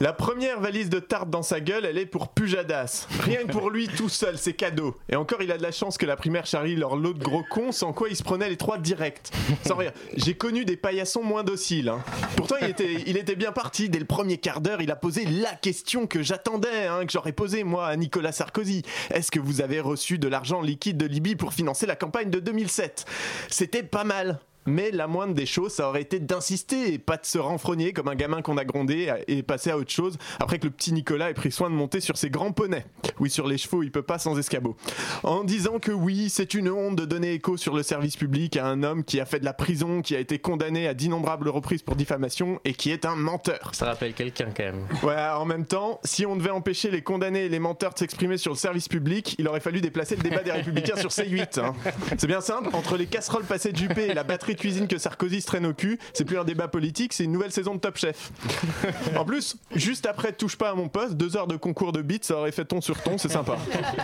La 0.00 0.12
première 0.12 0.60
valise 0.60 0.88
de 0.90 0.98
tarte 1.00 1.30
dans 1.30 1.42
sa 1.42 1.60
gueule, 1.60 1.84
elle 1.84 1.98
est 1.98 2.06
pour 2.06 2.28
Pujadas. 2.28 3.06
Rien 3.20 3.44
que 3.46 3.52
pour 3.52 3.70
lui, 3.70 3.88
tout 3.88 4.08
seul, 4.08 4.38
c'est 4.38 4.52
cadeau. 4.52 4.96
Et 5.08 5.16
encore, 5.16 5.42
il 5.42 5.50
a 5.52 5.58
de 5.58 5.62
la 5.62 5.72
chance 5.72 5.98
que 5.98 6.06
la 6.06 6.16
primaire 6.16 6.46
charrie 6.46 6.76
leur 6.76 6.96
lot 6.96 7.12
de 7.14 7.22
gros 7.22 7.44
cons, 7.50 7.72
sans 7.72 7.92
quoi 7.92 8.08
ils 8.08 8.16
se 8.16 8.22
prenaient 8.22 8.48
les 8.48 8.56
trois 8.56 8.78
directs. 8.78 9.30
Sans 9.66 9.76
rire. 9.76 9.92
J'ai 10.16 10.34
connu 10.34 10.64
des 10.64 10.76
paillassons 10.76 11.22
moins 11.22 11.42
dociles. 11.44 11.88
hein. 11.88 12.02
Pourtant, 12.36 12.56
il 12.60 12.68
était, 12.68 13.02
il 13.06 13.16
bien 13.36 13.52
parti. 13.52 13.88
Dès 13.88 13.98
le 13.98 14.04
premier 14.04 14.38
quart 14.38 14.60
d'heure, 14.60 14.82
il 14.82 14.90
a 14.90 14.96
posé 14.96 15.24
la 15.24 15.54
question 15.54 16.06
que 16.06 16.22
j'attendais, 16.22 16.86
hein, 16.86 17.04
que 17.06 17.12
j'aurais 17.12 17.32
posée 17.32 17.64
moi 17.64 17.86
à 17.86 17.96
Nicolas 17.96 18.32
Sarkozy. 18.32 18.82
Est-ce 19.10 19.30
que 19.30 19.40
vous 19.40 19.60
avez 19.60 19.80
reçu 19.80 20.18
de 20.18 20.28
l'argent 20.28 20.60
liquide 20.60 20.96
de 20.96 21.06
Libye 21.06 21.36
pour 21.36 21.52
financer 21.52 21.86
la 21.86 21.96
campagne 21.96 22.30
de 22.30 22.40
2007 22.40 23.04
C'était 23.48 23.82
pas 23.82 24.04
mal. 24.04 24.40
Mais 24.66 24.90
la 24.90 25.06
moindre 25.06 25.34
des 25.34 25.46
choses, 25.46 25.72
ça 25.72 25.88
aurait 25.88 26.02
été 26.02 26.20
d'insister 26.20 26.92
et 26.94 26.98
pas 26.98 27.16
de 27.16 27.26
se 27.26 27.38
renfrogner 27.38 27.92
comme 27.92 28.08
un 28.08 28.14
gamin 28.14 28.42
qu'on 28.42 28.56
a 28.56 28.64
grondé 28.64 29.12
et 29.26 29.42
passer 29.42 29.70
à 29.70 29.78
autre 29.78 29.90
chose 29.90 30.16
après 30.40 30.58
que 30.58 30.64
le 30.64 30.70
petit 30.70 30.92
Nicolas 30.92 31.30
ait 31.30 31.34
pris 31.34 31.50
soin 31.52 31.68
de 31.70 31.74
monter 31.74 32.00
sur 32.00 32.16
ses 32.16 32.30
grands 32.30 32.52
poneys. 32.52 32.84
Oui, 33.18 33.30
sur 33.30 33.46
les 33.48 33.58
chevaux, 33.58 33.82
il 33.82 33.90
peut 33.90 34.02
pas 34.02 34.18
sans 34.18 34.38
escabeau. 34.38 34.76
En 35.22 35.44
disant 35.44 35.78
que 35.78 35.92
oui, 35.92 36.28
c'est 36.28 36.54
une 36.54 36.68
honte 36.68 36.96
de 36.96 37.04
donner 37.04 37.32
écho 37.32 37.56
sur 37.56 37.74
le 37.74 37.82
service 37.82 38.16
public 38.16 38.56
à 38.56 38.66
un 38.66 38.82
homme 38.82 39.04
qui 39.04 39.20
a 39.20 39.24
fait 39.24 39.40
de 39.40 39.44
la 39.44 39.52
prison, 39.52 40.02
qui 40.02 40.14
a 40.14 40.20
été 40.20 40.38
condamné 40.38 40.86
à 40.88 40.94
d'innombrables 40.94 41.48
reprises 41.48 41.82
pour 41.82 41.96
diffamation 41.96 42.60
et 42.64 42.74
qui 42.74 42.90
est 42.90 43.04
un 43.04 43.16
menteur. 43.16 43.70
Ça 43.74 43.86
rappelle 43.86 44.14
quelqu'un 44.14 44.48
quand 44.56 44.64
même. 44.64 44.86
Ouais, 45.02 45.16
en 45.34 45.44
même 45.44 45.66
temps, 45.66 46.00
si 46.04 46.24
on 46.26 46.36
devait 46.36 46.50
empêcher 46.50 46.90
les 46.90 47.02
condamnés 47.02 47.46
et 47.46 47.48
les 47.48 47.58
menteurs 47.58 47.94
de 47.94 47.98
s'exprimer 47.98 48.36
sur 48.36 48.52
le 48.52 48.58
service 48.58 48.88
public, 48.88 49.34
il 49.38 49.48
aurait 49.48 49.60
fallu 49.60 49.80
déplacer 49.80 50.16
le 50.16 50.22
débat 50.22 50.42
des 50.42 50.52
Républicains 50.52 50.96
sur 50.96 51.10
C8. 51.10 51.60
hein. 51.60 51.74
C'est 52.18 52.26
bien 52.26 52.40
simple, 52.40 52.68
entre 52.72 52.96
les 52.96 53.06
casseroles 53.06 53.44
passées 53.44 53.72
de 53.72 53.76
Juppé 53.76 54.06
et 54.06 54.14
la 54.14 54.24
batterie 54.24 54.51
cuisine 54.54 54.88
que 54.88 54.98
Sarkozy 54.98 55.40
se 55.40 55.46
traîne 55.46 55.66
au 55.66 55.74
cul, 55.74 55.98
c'est 56.12 56.24
plus 56.24 56.38
un 56.38 56.44
débat 56.44 56.68
politique, 56.68 57.12
c'est 57.12 57.24
une 57.24 57.32
nouvelle 57.32 57.52
saison 57.52 57.74
de 57.74 57.80
Top 57.80 57.96
Chef. 57.96 58.30
En 59.16 59.24
plus, 59.24 59.56
juste 59.74 60.06
après 60.06 60.32
Touche 60.32 60.56
pas 60.56 60.70
à 60.70 60.74
mon 60.74 60.88
poste, 60.88 61.14
deux 61.14 61.36
heures 61.36 61.46
de 61.46 61.56
concours 61.56 61.92
de 61.92 62.02
beats, 62.02 62.18
ça 62.22 62.36
aurait 62.36 62.52
fait 62.52 62.64
ton 62.64 62.80
sur 62.80 63.02
ton, 63.02 63.18
c'est 63.18 63.30
sympa. 63.30 63.56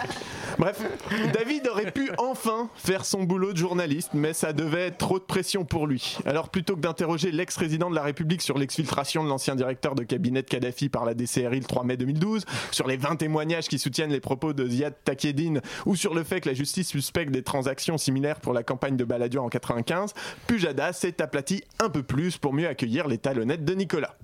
Bref, 0.59 0.83
David 1.33 1.69
aurait 1.69 1.93
pu 1.93 2.11
enfin 2.19 2.69
faire 2.77 3.05
son 3.05 3.23
boulot 3.23 3.53
de 3.53 3.59
journaliste, 3.59 4.11
mais 4.15 4.33
ça 4.33 4.53
devait 4.53 4.87
être 4.87 4.99
trop 4.99 5.19
de 5.19 5.25
pression 5.25 5.65
pour 5.65 5.87
lui. 5.87 6.19
Alors 6.27 6.49
plutôt 6.49 6.75
que 6.75 6.81
d'interroger 6.81 7.31
l'ex-président 7.31 7.91
de 7.91 7.95
la 7.95 8.03
République 8.03 8.43
sur 8.43 8.59
l'exfiltration 8.59 9.23
de 9.23 9.29
l'ancien 9.29 9.55
directeur 9.55 9.95
de 9.95 10.03
cabinet 10.03 10.43
de 10.43 10.49
Kadhafi 10.49 10.89
par 10.89 11.05
la 11.05 11.15
DCRI 11.15 11.61
le 11.61 11.65
3 11.65 11.85
mai 11.85 11.97
2012, 11.97 12.45
sur 12.71 12.89
les 12.89 12.97
20 12.97 13.17
témoignages 13.17 13.69
qui 13.69 13.79
soutiennent 13.79 14.13
les 14.13 14.21
propos 14.21 14.53
de 14.53 14.69
Ziad 14.69 14.95
Takieddine 15.05 15.61
ou 15.87 15.97
sur 15.97 16.15
le 16.15 16.25
fait 16.25 16.41
que 16.41 16.49
la 16.49 16.55
justice 16.55 16.89
suspecte 16.89 17.31
des 17.31 17.43
transactions 17.43 17.99
similaires 17.99 18.41
pour 18.41 18.53
la 18.53 18.63
campagne 18.63 18.97
de 18.97 19.05
Balladur 19.05 19.45
en 19.45 19.49
95, 19.49 20.13
Pujadas 20.47 20.95
s'est 20.95 21.21
aplati 21.21 21.63
un 21.79 21.91
peu 21.91 22.03
plus 22.03 22.39
pour 22.39 22.53
mieux 22.53 22.69
accueillir 22.69 23.09
les 23.09 23.19
talonnettes 23.19 23.65
de 23.65 23.75
Nicolas. 23.75 24.17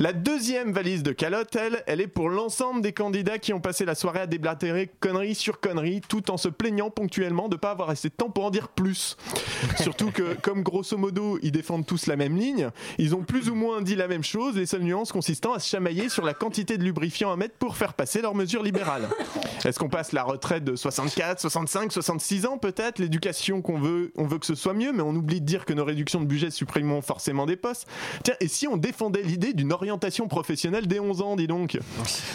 La 0.00 0.12
deuxième 0.12 0.72
valise 0.72 1.02
de 1.02 1.10
calotte, 1.10 1.56
elle, 1.56 1.82
elle 1.88 2.00
est 2.00 2.06
pour 2.06 2.28
l'ensemble 2.28 2.82
des 2.82 2.92
candidats 2.92 3.38
qui 3.38 3.52
ont 3.52 3.60
passé 3.60 3.84
la 3.84 3.96
soirée 3.96 4.20
à 4.20 4.26
déblatérer 4.28 4.90
conneries 5.00 5.34
sur 5.34 5.58
conneries, 5.58 6.02
tout 6.08 6.30
en 6.30 6.36
se 6.36 6.48
plaignant 6.48 6.88
ponctuellement 6.88 7.48
de 7.48 7.56
ne 7.56 7.60
pas 7.60 7.72
avoir 7.72 7.90
assez 7.90 8.08
de 8.08 8.14
temps 8.14 8.30
pour 8.30 8.44
en 8.44 8.50
dire 8.50 8.68
plus. 8.68 9.16
Surtout 9.80 10.12
que, 10.12 10.34
comme 10.34 10.62
grosso 10.62 10.96
modo, 10.96 11.38
ils 11.42 11.50
défendent 11.50 11.84
tous 11.84 12.06
la 12.06 12.14
même 12.14 12.36
ligne, 12.36 12.70
ils 12.98 13.16
ont 13.16 13.22
plus 13.22 13.48
ou 13.48 13.56
moins 13.56 13.82
dit 13.82 13.96
la 13.96 14.06
même 14.06 14.22
chose, 14.22 14.56
les 14.56 14.66
seules 14.66 14.82
nuances 14.82 15.10
consistant 15.10 15.52
à 15.52 15.58
se 15.58 15.68
chamailler 15.68 16.08
sur 16.08 16.24
la 16.24 16.34
quantité 16.34 16.78
de 16.78 16.84
lubrifiant 16.84 17.32
à 17.32 17.36
mettre 17.36 17.56
pour 17.56 17.76
faire 17.76 17.94
passer 17.94 18.22
leurs 18.22 18.36
mesures 18.36 18.62
libérales. 18.62 19.08
Est-ce 19.64 19.80
qu'on 19.80 19.88
passe 19.88 20.12
la 20.12 20.22
retraite 20.22 20.62
de 20.62 20.76
64, 20.76 21.40
65, 21.40 21.92
66 21.92 22.46
ans 22.46 22.58
peut-être? 22.58 23.00
L'éducation 23.00 23.62
qu'on 23.62 23.80
veut, 23.80 24.12
on 24.16 24.26
veut 24.26 24.38
que 24.38 24.46
ce 24.46 24.54
soit 24.54 24.74
mieux, 24.74 24.92
mais 24.92 25.02
on 25.02 25.14
oublie 25.14 25.37
de 25.40 25.46
dire 25.46 25.64
que 25.64 25.72
nos 25.72 25.84
réductions 25.84 26.20
de 26.20 26.26
budget 26.26 26.50
supprimeront 26.50 27.02
forcément 27.02 27.46
des 27.46 27.56
postes. 27.56 27.86
Tiens, 28.24 28.34
et 28.40 28.48
si 28.48 28.66
on 28.66 28.76
défendait 28.76 29.22
l'idée 29.22 29.52
d'une 29.52 29.72
orientation 29.72 30.28
professionnelle 30.28 30.86
dès 30.86 31.00
11 31.00 31.22
ans, 31.22 31.36
dis 31.36 31.46
donc? 31.46 31.78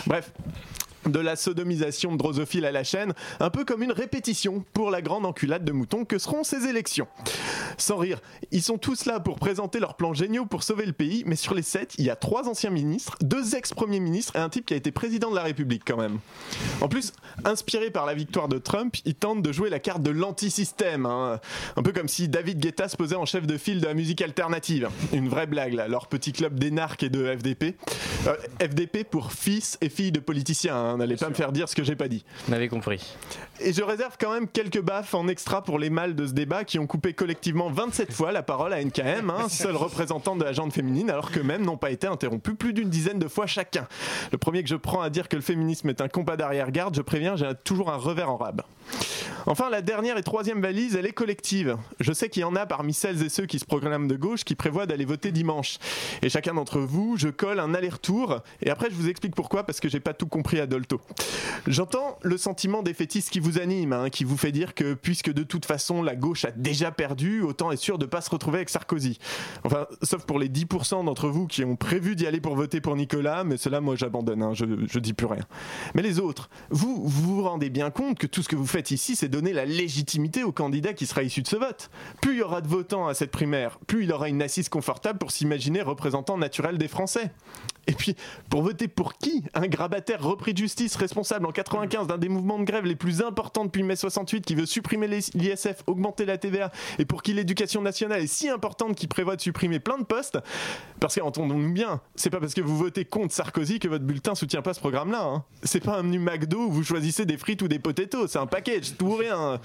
Bref, 0.07 0.31
de 1.05 1.19
la 1.19 1.35
sodomisation 1.35 2.11
de 2.11 2.17
drosophile 2.17 2.65
à 2.65 2.71
la 2.71 2.83
chaîne, 2.83 3.13
un 3.39 3.49
peu 3.49 3.65
comme 3.65 3.83
une 3.83 3.91
répétition 3.91 4.63
pour 4.73 4.91
la 4.91 5.01
grande 5.01 5.25
enculade 5.25 5.65
de 5.65 5.71
moutons 5.71 6.05
que 6.05 6.17
seront 6.17 6.43
ces 6.43 6.67
élections. 6.67 7.07
Sans 7.77 7.97
rire, 7.97 8.19
ils 8.51 8.61
sont 8.61 8.77
tous 8.77 9.05
là 9.05 9.19
pour 9.19 9.39
présenter 9.39 9.79
leurs 9.79 9.95
plans 9.95 10.13
géniaux 10.13 10.45
pour 10.45 10.63
sauver 10.63 10.85
le 10.85 10.93
pays, 10.93 11.23
mais 11.25 11.35
sur 11.35 11.53
les 11.53 11.61
sept, 11.61 11.95
il 11.97 12.05
y 12.05 12.09
a 12.09 12.15
trois 12.15 12.47
anciens 12.47 12.69
ministres, 12.69 13.17
deux 13.21 13.55
ex-premiers 13.55 13.99
ministres 13.99 14.35
et 14.35 14.39
un 14.39 14.49
type 14.49 14.65
qui 14.65 14.73
a 14.73 14.77
été 14.77 14.91
président 14.91 15.31
de 15.31 15.35
la 15.35 15.43
République 15.43 15.83
quand 15.85 15.97
même. 15.97 16.19
En 16.81 16.87
plus, 16.87 17.13
inspiré 17.45 17.89
par 17.89 18.05
la 18.05 18.13
victoire 18.13 18.47
de 18.47 18.57
Trump, 18.57 18.95
ils 19.05 19.15
tentent 19.15 19.41
de 19.41 19.51
jouer 19.51 19.69
la 19.69 19.79
carte 19.79 20.01
de 20.01 20.11
l'anti-système, 20.11 21.05
hein. 21.05 21.39
un 21.75 21.83
peu 21.83 21.91
comme 21.91 22.07
si 22.07 22.27
David 22.27 22.59
Guetta 22.59 22.87
se 22.87 22.97
posait 22.97 23.15
en 23.15 23.25
chef 23.25 23.47
de 23.47 23.57
file 23.57 23.81
de 23.81 23.87
la 23.87 23.93
musique 23.93 24.21
alternative. 24.21 24.89
Une 25.11 25.29
vraie 25.29 25.47
blague 25.47 25.73
là, 25.73 25.87
leur 25.87 26.07
petit 26.07 26.31
club 26.31 26.59
d'énarques 26.59 27.03
et 27.03 27.09
de 27.09 27.25
FDP. 27.35 27.75
Euh, 28.27 28.35
FDP 28.61 29.03
pour 29.03 29.33
fils 29.33 29.77
et 29.81 29.89
filles 29.89 30.11
de 30.11 30.19
politiciens, 30.19 30.75
hein. 30.75 30.92
N'allez 30.97 31.17
pas 31.17 31.29
me 31.29 31.33
faire 31.33 31.51
dire 31.51 31.69
ce 31.69 31.75
que 31.75 31.83
j'ai 31.83 31.95
pas 31.95 32.07
dit. 32.07 32.23
On 32.49 32.53
avait 32.53 32.67
compris. 32.67 33.15
Et 33.65 33.71
je 33.71 33.81
réserve 33.81 34.17
quand 34.19 34.33
même 34.33 34.49
quelques 34.49 34.81
baffes 34.81 35.13
en 35.13 35.29
extra 35.29 35.63
pour 35.63 35.79
les 35.79 35.89
mâles 35.89 36.15
de 36.15 36.27
ce 36.27 36.33
débat 36.33 36.65
qui 36.65 36.79
ont 36.79 36.87
coupé 36.87 37.13
collectivement 37.13 37.69
27 37.69 38.11
fois 38.11 38.33
la 38.33 38.43
parole 38.43 38.73
à 38.73 38.83
NKM, 38.83 39.29
hein, 39.29 39.47
seul 39.49 39.77
représentant 39.77 40.35
de 40.35 40.43
la 40.43 40.51
gente 40.51 40.73
féminine, 40.73 41.09
alors 41.09 41.31
que 41.31 41.39
même 41.39 41.63
n'ont 41.63 41.77
pas 41.77 41.91
été 41.91 42.05
interrompus 42.05 42.55
plus 42.57 42.73
d'une 42.73 42.89
dizaine 42.89 43.19
de 43.19 43.27
fois 43.29 43.47
chacun. 43.47 43.87
Le 44.33 44.37
premier 44.37 44.63
que 44.63 44.69
je 44.69 44.75
prends 44.75 45.01
à 45.01 45.09
dire 45.09 45.29
que 45.29 45.37
le 45.37 45.41
féminisme 45.41 45.89
est 45.89 46.01
un 46.01 46.09
compas 46.09 46.35
d'arrière-garde, 46.35 46.93
je 46.95 47.01
préviens, 47.01 47.37
j'ai 47.37 47.49
toujours 47.63 47.89
un 47.89 47.97
revers 47.97 48.29
en 48.29 48.35
rab. 48.35 48.63
Enfin, 49.45 49.69
la 49.69 49.81
dernière 49.81 50.17
et 50.17 50.23
troisième 50.23 50.61
valise, 50.61 50.95
elle 50.95 51.05
est 51.05 51.13
collective. 51.13 51.77
Je 51.99 52.13
sais 52.13 52.29
qu'il 52.29 52.41
y 52.41 52.45
en 52.45 52.55
a 52.55 52.65
parmi 52.65 52.93
celles 52.93 53.21
et 53.23 53.29
ceux 53.29 53.45
qui 53.45 53.59
se 53.59 53.65
proclament 53.65 54.07
de 54.07 54.15
gauche 54.15 54.45
qui 54.45 54.55
prévoient 54.55 54.85
d'aller 54.85 55.03
voter 55.03 55.31
dimanche. 55.31 55.79
Et 56.21 56.29
chacun 56.29 56.53
d'entre 56.53 56.79
vous, 56.79 57.17
je 57.17 57.27
colle 57.27 57.59
un 57.59 57.73
aller-retour. 57.73 58.39
Et 58.61 58.69
après, 58.69 58.89
je 58.89 58.95
vous 58.95 59.09
explique 59.09 59.35
pourquoi, 59.35 59.65
parce 59.65 59.81
que 59.81 59.89
j'ai 59.89 59.99
pas 59.99 60.13
tout 60.13 60.27
compris 60.27 60.59
à 60.59 60.65
Dolto. 60.65 61.01
J'entends 61.67 62.17
le 62.21 62.37
sentiment 62.37 62.83
défaitiste 62.83 63.31
qui 63.31 63.41
vous 63.41 63.52
anime, 63.57 63.93
hein, 63.93 64.09
qui 64.09 64.23
vous 64.23 64.37
fait 64.37 64.51
dire 64.51 64.73
que 64.73 64.93
puisque 64.93 65.31
de 65.31 65.43
toute 65.43 65.65
façon 65.65 66.01
la 66.01 66.15
gauche 66.15 66.45
a 66.45 66.51
déjà 66.51 66.91
perdu, 66.91 67.41
autant 67.41 67.71
être 67.71 67.79
sûr 67.79 67.97
de 67.97 68.05
pas 68.05 68.21
se 68.21 68.29
retrouver 68.29 68.57
avec 68.57 68.69
Sarkozy. 68.69 69.19
Enfin, 69.63 69.87
sauf 70.01 70.25
pour 70.25 70.39
les 70.39 70.49
10% 70.49 71.05
d'entre 71.05 71.29
vous 71.29 71.47
qui 71.47 71.63
ont 71.63 71.75
prévu 71.75 72.15
d'y 72.15 72.27
aller 72.27 72.41
pour 72.41 72.55
voter 72.55 72.81
pour 72.81 72.95
Nicolas, 72.95 73.43
mais 73.43 73.57
cela, 73.57 73.81
moi, 73.81 73.95
j'abandonne, 73.95 74.41
hein, 74.41 74.53
je, 74.53 74.65
je 74.87 74.99
dis 74.99 75.13
plus 75.13 75.27
rien. 75.27 75.43
Mais 75.95 76.01
les 76.01 76.19
autres, 76.19 76.49
vous, 76.69 77.03
vous 77.07 77.35
vous 77.35 77.43
rendez 77.43 77.69
bien 77.69 77.91
compte 77.91 78.17
que 78.17 78.27
tout 78.27 78.41
ce 78.41 78.49
que 78.49 78.55
vous 78.55 78.65
faites 78.65 78.91
ici, 78.91 79.15
c'est 79.15 79.29
donner 79.29 79.53
la 79.53 79.65
légitimité 79.65 80.43
au 80.43 80.51
candidat 80.51 80.93
qui 80.93 81.05
sera 81.05 81.23
issu 81.23 81.41
de 81.41 81.47
ce 81.47 81.55
vote. 81.55 81.89
Plus 82.21 82.33
il 82.33 82.39
y 82.39 82.41
aura 82.41 82.61
de 82.61 82.67
votants 82.67 83.07
à 83.07 83.13
cette 83.13 83.31
primaire, 83.31 83.79
plus 83.87 84.03
il 84.03 84.11
aura 84.11 84.29
une 84.29 84.41
assise 84.41 84.69
confortable 84.69 85.19
pour 85.19 85.31
s'imaginer 85.31 85.81
représentant 85.81 86.37
naturel 86.37 86.77
des 86.77 86.87
Français. 86.87 87.31
Et 87.87 87.93
puis, 87.93 88.15
pour 88.49 88.61
voter 88.63 88.87
pour 88.87 89.13
qui 89.13 89.43
Un 89.53 89.67
grabataire 89.67 90.23
repris 90.23 90.53
de 90.53 90.57
justice 90.57 90.95
responsable 90.95 91.45
en 91.45 91.51
95 91.51 92.07
d'un 92.07 92.17
des 92.17 92.29
mouvements 92.29 92.59
de 92.59 92.63
grève 92.63 92.85
les 92.85 92.95
plus 92.95 93.21
importants 93.21 93.65
depuis 93.65 93.83
mai 93.83 93.95
68 93.95 94.45
qui 94.45 94.55
veut 94.55 94.65
supprimer 94.65 95.07
l'ISF, 95.07 95.83
augmenter 95.87 96.25
la 96.25 96.37
TVA 96.37 96.71
et 96.97 97.05
pour 97.05 97.21
qui 97.23 97.33
l'éducation 97.33 97.81
nationale 97.81 98.21
est 98.21 98.27
si 98.27 98.49
importante 98.49 98.95
qu'il 98.95 99.09
prévoit 99.09 99.35
de 99.35 99.41
supprimer 99.41 99.79
plein 99.79 99.97
de 99.97 100.05
postes 100.05 100.39
Parce 100.99 101.15
qu'entendons-nous 101.15 101.73
bien, 101.73 101.99
c'est 102.15 102.29
pas 102.29 102.39
parce 102.39 102.53
que 102.53 102.61
vous 102.61 102.77
votez 102.77 103.03
contre 103.05 103.33
Sarkozy 103.33 103.79
que 103.79 103.87
votre 103.87 104.05
bulletin 104.05 104.35
soutient 104.35 104.61
pas 104.61 104.73
ce 104.73 104.79
programme-là. 104.79 105.23
hein. 105.23 105.43
C'est 105.63 105.83
pas 105.83 105.97
un 105.97 106.03
menu 106.03 106.19
McDo 106.19 106.67
où 106.67 106.71
vous 106.71 106.83
choisissez 106.83 107.25
des 107.25 107.37
frites 107.37 107.61
ou 107.61 107.67
des 107.67 107.79
potatoes, 107.79 108.27
c'est 108.27 108.39
un 108.39 108.47
package, 108.47 108.95
tout 108.97 109.07
ou 109.07 109.15
rien. 109.15 109.59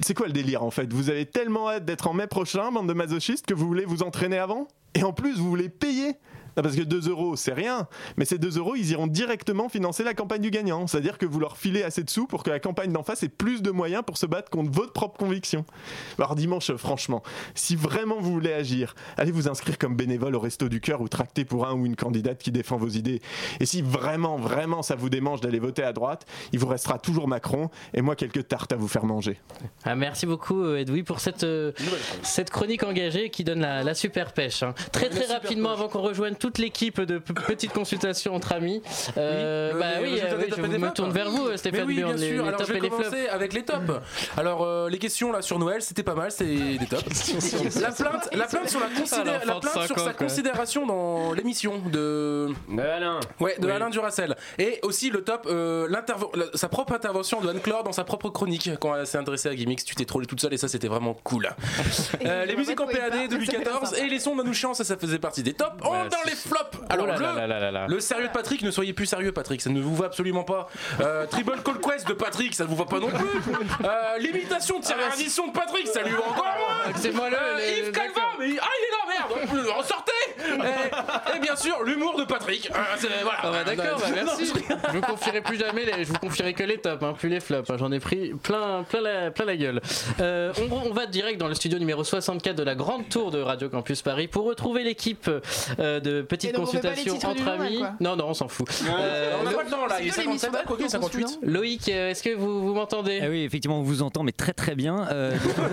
C'est 0.00 0.14
quoi 0.14 0.26
le 0.26 0.32
délire 0.32 0.62
en 0.62 0.70
fait? 0.70 0.90
Vous 0.92 1.10
avez 1.10 1.26
tellement 1.26 1.68
hâte 1.68 1.84
d'être 1.84 2.06
en 2.08 2.14
mai 2.14 2.26
prochain, 2.26 2.72
bande 2.72 2.88
de 2.88 2.94
masochistes, 2.94 3.46
que 3.46 3.54
vous 3.54 3.66
voulez 3.66 3.84
vous 3.84 4.02
entraîner 4.02 4.38
avant? 4.38 4.68
Et 4.94 5.04
en 5.04 5.12
plus, 5.12 5.38
vous 5.38 5.48
voulez 5.48 5.68
payer 5.68 6.14
parce 6.62 6.76
que 6.76 6.82
2 6.82 7.08
euros, 7.10 7.36
c'est 7.36 7.52
rien. 7.52 7.88
Mais 8.16 8.24
ces 8.24 8.38
2 8.38 8.58
euros, 8.58 8.74
ils 8.76 8.90
iront 8.90 9.06
directement 9.06 9.68
financer 9.68 10.04
la 10.04 10.14
campagne 10.14 10.40
du 10.42 10.50
gagnant. 10.50 10.86
C'est-à-dire 10.86 11.18
que 11.18 11.26
vous 11.26 11.40
leur 11.40 11.56
filez 11.56 11.82
assez 11.82 12.02
de 12.02 12.10
sous 12.10 12.26
pour 12.26 12.42
que 12.42 12.50
la 12.50 12.60
campagne 12.60 12.92
d'en 12.92 13.02
face 13.02 13.22
ait 13.22 13.28
plus 13.28 13.62
de 13.62 13.70
moyens 13.70 14.02
pour 14.06 14.16
se 14.18 14.26
battre 14.26 14.50
contre 14.50 14.70
votre 14.70 14.92
propre 14.92 15.18
conviction. 15.18 15.64
Alors 16.18 16.34
dimanche, 16.34 16.72
franchement, 16.76 17.22
si 17.54 17.76
vraiment 17.76 18.16
vous 18.20 18.32
voulez 18.32 18.52
agir, 18.52 18.94
allez 19.16 19.30
vous 19.32 19.48
inscrire 19.48 19.78
comme 19.78 19.96
bénévole 19.96 20.34
au 20.34 20.40
Resto 20.40 20.68
du 20.68 20.80
Cœur 20.80 21.00
ou 21.00 21.08
tracter 21.08 21.44
pour 21.44 21.66
un 21.66 21.74
ou 21.74 21.86
une 21.86 21.96
candidate 21.96 22.38
qui 22.38 22.50
défend 22.52 22.76
vos 22.76 22.88
idées. 22.88 23.20
Et 23.60 23.66
si 23.66 23.82
vraiment, 23.82 24.36
vraiment 24.36 24.82
ça 24.82 24.94
vous 24.96 25.08
démange 25.10 25.40
d'aller 25.40 25.58
voter 25.58 25.82
à 25.82 25.92
droite, 25.92 26.26
il 26.52 26.58
vous 26.58 26.66
restera 26.66 26.98
toujours 26.98 27.28
Macron 27.28 27.70
et 27.94 28.02
moi 28.02 28.16
quelques 28.16 28.48
tartes 28.48 28.72
à 28.72 28.76
vous 28.76 28.88
faire 28.88 29.04
manger. 29.04 29.38
Ah, 29.84 29.94
merci 29.94 30.26
beaucoup 30.26 30.62
euh, 30.62 30.78
Edoui 30.78 31.02
pour 31.02 31.20
cette, 31.20 31.44
euh, 31.44 31.72
cette 32.22 32.50
chronique 32.50 32.82
engagée 32.82 33.30
qui 33.30 33.44
donne 33.44 33.60
la, 33.60 33.82
la 33.82 33.94
super 33.94 34.32
pêche. 34.32 34.62
hein. 34.62 34.74
Très 34.92 35.08
très 35.08 35.26
rapidement 35.26 35.70
avant 35.70 35.88
qu'on 35.88 36.02
rejoigne 36.02 36.34
toute 36.48 36.58
l'équipe 36.58 36.98
de 37.02 37.18
petites 37.18 37.72
consultations 37.74 38.34
entre 38.34 38.52
amis. 38.52 38.82
Euh, 39.18 39.74
Le- 39.74 39.78
bah 39.78 39.86
oui, 40.00 40.18
euh, 40.22 40.34
oui, 40.38 40.48
tops 40.48 40.56
je 40.56 40.62
me 40.62 40.78
flops. 40.78 40.94
tourne 40.94 41.12
vers 41.12 41.28
vous 41.30 41.48
Mais 41.50 41.56
Stéphane 41.58 41.86
oui, 41.86 42.00
Burn, 42.00 42.14
bien 42.16 42.26
sûr. 42.26 42.42
les 42.42 42.48
Alors, 42.48 42.64
je 42.64 42.70
et 42.70 42.74
vais 42.74 42.80
les 42.80 42.88
commencer 42.88 43.28
avec 43.28 43.52
les 43.52 43.64
tops. 43.64 43.78
Alors 44.38 44.62
euh, 44.64 44.88
les 44.88 44.98
questions 44.98 45.30
là 45.30 45.42
sur 45.42 45.58
Noël, 45.58 45.82
c'était 45.82 46.02
pas 46.02 46.14
mal, 46.14 46.30
c'était 46.30 46.78
des 46.78 46.86
tops. 46.86 47.02
la 47.82 47.92
plainte, 47.92 48.28
la 48.32 48.46
plainte 48.46 48.68
sur 48.70 48.80
la, 48.80 48.86
la 48.88 49.54
de 49.54 49.60
plainte 49.60 49.98
sa 49.98 50.12
considération 50.14 50.86
dans 50.86 51.32
l'émission 51.34 51.78
de 51.92 52.48
Alain. 52.78 53.20
Ouais, 53.40 53.56
de 53.58 53.66
Oui. 53.66 53.72
Alain 53.72 53.90
Duracel. 53.90 54.36
Et 54.58 54.78
aussi 54.82 55.10
le 55.10 55.22
top, 55.22 55.46
euh, 55.50 55.86
sa 56.54 56.68
propre 56.68 56.94
intervention 56.94 57.40
de 57.42 57.48
Anne-Claire 57.50 57.82
dans 57.84 57.92
sa 57.92 58.04
propre 58.04 58.30
chronique 58.30 58.70
quand 58.80 58.94
elle 58.96 59.06
s'est 59.06 59.18
adressée 59.18 59.50
à 59.50 59.54
Gimmicks. 59.54 59.84
Tu 59.84 59.94
t'es 59.94 60.06
trollé 60.06 60.26
toute 60.26 60.40
seule 60.40 60.54
et 60.54 60.58
ça 60.58 60.68
c'était 60.68 60.88
vraiment 60.88 61.14
cool. 61.24 61.50
Euh, 62.24 62.44
les 62.46 62.56
musiques 62.56 62.80
en 62.80 62.86
PAD 62.86 63.28
de 63.28 63.36
Louis 63.36 63.46
XIV 63.46 64.02
et 64.02 64.08
les 64.08 64.18
sons 64.20 64.32
de 64.32 64.36
Manouchian, 64.38 64.72
ça, 64.72 64.84
ça 64.84 64.96
faisait 64.96 65.18
partie 65.18 65.42
des 65.42 65.52
tops. 65.52 65.70
On 65.82 66.04
dans 66.08 66.16
Alors 66.88 67.06
Oh 67.08 67.20
là 67.20 67.46
le, 67.46 67.46
là 67.46 67.70
là 67.70 68.00
sérieux 68.00 68.28
de 68.28 68.32
Patrick, 68.32 68.62
ne 68.62 68.70
soyez 68.70 68.92
plus 68.92 69.06
sérieux 69.06 69.32
Patrick, 69.32 69.60
ça 69.60 69.70
ne 69.70 69.80
vous 69.80 69.94
va 69.96 70.06
absolument 70.06 70.44
pas. 70.44 70.68
Euh, 71.00 71.26
Tribal 71.26 71.62
Call 71.62 71.78
Quest 71.80 72.06
de 72.08 72.12
Patrick, 72.14 72.54
ça 72.54 72.64
ne 72.64 72.68
vous 72.68 72.76
va 72.76 72.84
pas 72.84 72.98
non 72.98 73.08
plus. 73.08 73.26
Euh, 73.84 74.18
L'imitation 74.18 74.78
de 74.80 74.84
Thierry 74.84 75.02
Ardisson 75.04 75.46
de 75.48 75.52
Patrick, 75.52 75.86
ça 75.88 76.02
lui 76.02 76.12
va 76.12 76.18
encore 76.28 76.44
moins. 76.44 76.92
C'est 76.96 77.12
moi 77.12 77.30
le- 77.30 77.36
Euh, 77.36 77.78
Yves 77.78 77.92
Calva, 77.92 78.20
mais 78.38 78.46
ah 78.60 78.68
il 78.78 78.84
est 78.84 78.90
là 78.90 79.28
merde, 79.28 79.68
ressortez 79.76 80.12
et, 81.36 81.40
bien 81.40 81.56
sûr 81.56 81.82
l'humour 81.84 82.18
de 82.18 82.24
Patrick. 82.24 82.70
Euh, 82.70 82.74
c'est- 82.98 83.08
voilà. 83.22 83.38
Ah 83.42 83.50
bah 83.50 83.64
d'accord, 83.64 83.98
bah 84.00 84.06
Non, 84.08 84.32
merci. 84.36 84.46
je 84.46 84.92
vous 84.92 85.00
confierai 85.00 85.40
plus 85.40 85.58
jamais, 85.58 85.84
les- 85.84 86.04
je 86.04 86.08
vous 86.12 86.18
confierai 86.18 86.52
que 86.54 86.62
les 86.62 86.78
tops, 86.78 87.02
hein, 87.02 87.14
plus 87.18 87.28
les 87.28 87.40
flops. 87.40 87.70
hein. 87.70 87.76
J'en 87.78 87.92
ai 87.92 88.00
pris 88.00 88.32
plein, 88.42 88.84
plein, 88.88 89.00
la, 89.00 89.30
plein 89.30 89.44
la 89.44 89.56
gueule. 89.56 89.80
Euh, 90.20 90.52
on, 90.70 90.88
on 90.90 90.92
va 90.92 91.06
direct 91.06 91.38
dans 91.40 91.48
le 91.48 91.54
studio 91.54 91.78
numéro 91.78 92.04
64 92.04 92.56
de 92.56 92.62
la 92.62 92.74
grande 92.74 93.08
tour 93.08 93.30
de 93.30 93.40
Radio 93.40 93.68
Campus 93.68 94.02
Paris 94.02 94.28
pour 94.28 94.44
retrouver 94.44 94.82
l'équipe 94.84 95.28
euh, 95.78 96.00
de 96.00 96.22
petites 96.22 96.50
Et 96.50 96.52
donc, 96.52 96.68
on 96.68 96.70
fait 96.70 96.80
pas 96.80 96.90
les 96.90 96.94
consultations 97.04 97.14
titres 97.18 97.34
du 97.34 97.40
entre 97.42 97.50
journal, 97.52 97.66
amis. 97.66 97.78
quoi. 97.78 97.92
Non, 98.00 98.16
non, 98.16 98.28
on 98.28 98.34
s'en 98.34 98.48
fout. 98.48 98.68
Euh, 98.88 99.32
on 99.40 99.44
n'a 99.44 99.50
pas 99.52 99.62
le 99.62 99.70
temps 99.70 99.86
là, 99.86 99.96
c'est 99.98 100.02
il 100.04 100.08
est 100.08 100.12
plutôt 100.12 100.28
l'émission 100.28 100.48
57, 100.52 100.60
ah, 100.62 100.66
quoique, 100.66 100.82
d'après, 100.82 100.88
58. 100.90 101.24
on 101.24 101.46
se 101.46 101.50
Loïc, 101.50 101.88
euh, 101.88 102.10
est-ce 102.10 102.22
que 102.22 102.34
vous, 102.34 102.60
vous 102.62 102.74
m'entendez? 102.74 103.20
Ah 103.22 103.26
oui, 103.28 103.42
effectivement, 103.44 103.78
on 103.78 103.82
vous 103.82 104.02
entend, 104.02 104.22
mais 104.22 104.32
très 104.32 104.52
très 104.52 104.74
bien. 104.74 105.06
Euh, 105.10 105.32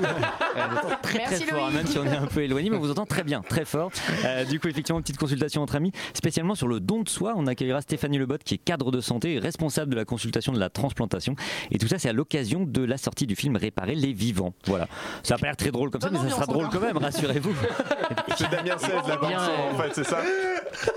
on 0.55 0.77
entend 0.77 0.95
très 1.01 1.19
très 1.19 1.29
Merci, 1.29 1.43
fort, 1.45 1.59
Loïc. 1.65 1.75
même 1.75 1.87
si 1.87 1.97
on 1.99 2.05
est 2.05 2.17
un 2.17 2.25
peu 2.27 2.41
éloigné, 2.43 2.69
mais 2.69 2.77
on 2.77 2.81
vous 2.81 2.91
entend 2.91 3.05
très 3.05 3.23
bien, 3.23 3.41
très 3.47 3.65
fort. 3.65 3.91
Euh, 4.25 4.43
du 4.45 4.59
coup, 4.59 4.67
effectivement, 4.67 5.01
petite 5.01 5.17
consultation 5.17 5.34
entre 5.57 5.75
amis, 5.75 5.91
spécialement 6.13 6.55
sur 6.55 6.67
le 6.67 6.79
don 6.79 7.01
de 7.01 7.09
soi. 7.09 7.33
On 7.35 7.47
accueillera 7.47 7.81
Stéphanie 7.81 8.17
Lebot, 8.17 8.37
qui 8.43 8.55
est 8.55 8.57
cadre 8.57 8.91
de 8.91 9.01
santé 9.01 9.33
et 9.33 9.39
responsable 9.39 9.91
de 9.91 9.95
la 9.95 10.05
consultation 10.05 10.51
de 10.53 10.59
la 10.59 10.69
transplantation. 10.69 11.35
Et 11.71 11.77
tout 11.77 11.87
ça, 11.87 11.99
c'est 11.99 12.09
à 12.09 12.13
l'occasion 12.13 12.63
de 12.65 12.83
la 12.83 12.97
sortie 12.97 13.27
du 13.27 13.35
film 13.35 13.55
Réparer 13.55 13.95
les 13.95 14.13
vivants. 14.13 14.53
Voilà. 14.65 14.87
Ça 15.23 15.35
a 15.35 15.37
pas 15.37 15.47
l'air 15.47 15.55
très 15.55 15.71
drôle 15.71 15.89
comme 15.89 16.01
ça, 16.01 16.09
mais 16.11 16.17
ça 16.17 16.29
sera 16.29 16.45
drôle 16.45 16.69
quand 16.69 16.79
même, 16.79 16.97
rassurez-vous. 16.97 17.55
C'est 18.37 18.49
Damien 18.49 18.77
16 18.77 18.89
la 19.07 19.15
bande 19.17 19.31
euh, 19.31 19.71
en 19.73 19.77
fait, 19.77 19.91
c'est 19.93 20.03
ça 20.03 20.19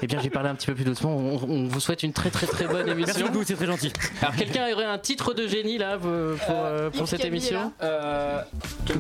Eh 0.03 0.07
bien, 0.07 0.19
j'ai 0.21 0.31
parlé 0.31 0.49
un 0.49 0.55
petit 0.55 0.67
peu 0.67 0.75
plus 0.75 0.85
doucement. 0.85 1.17
On, 1.17 1.41
on 1.49 1.69
vous 1.69 1.81
souhaite 1.81 2.03
une 2.03 2.13
très 2.13 2.31
très 2.31 2.47
très 2.47 2.67
bonne 2.67 2.89
émission. 2.89 3.15
Merci 3.17 3.23
beaucoup, 3.23 3.45
c'est 3.45 3.55
très 3.55 3.67
gentil. 3.67 3.93
Alors, 4.21 4.35
quelqu'un 4.35 4.73
aurait 4.73 4.85
un 4.85 4.99
titre 4.99 5.35
de 5.35 5.47
génie 5.47 5.79
là 5.79 5.97
pour, 5.99 6.11
pour, 6.11 6.57
euh, 6.57 6.91
pour 6.91 7.01
Yves 7.03 7.07
cette 7.07 7.25
émission 7.25 7.73
Euh, 7.83 8.41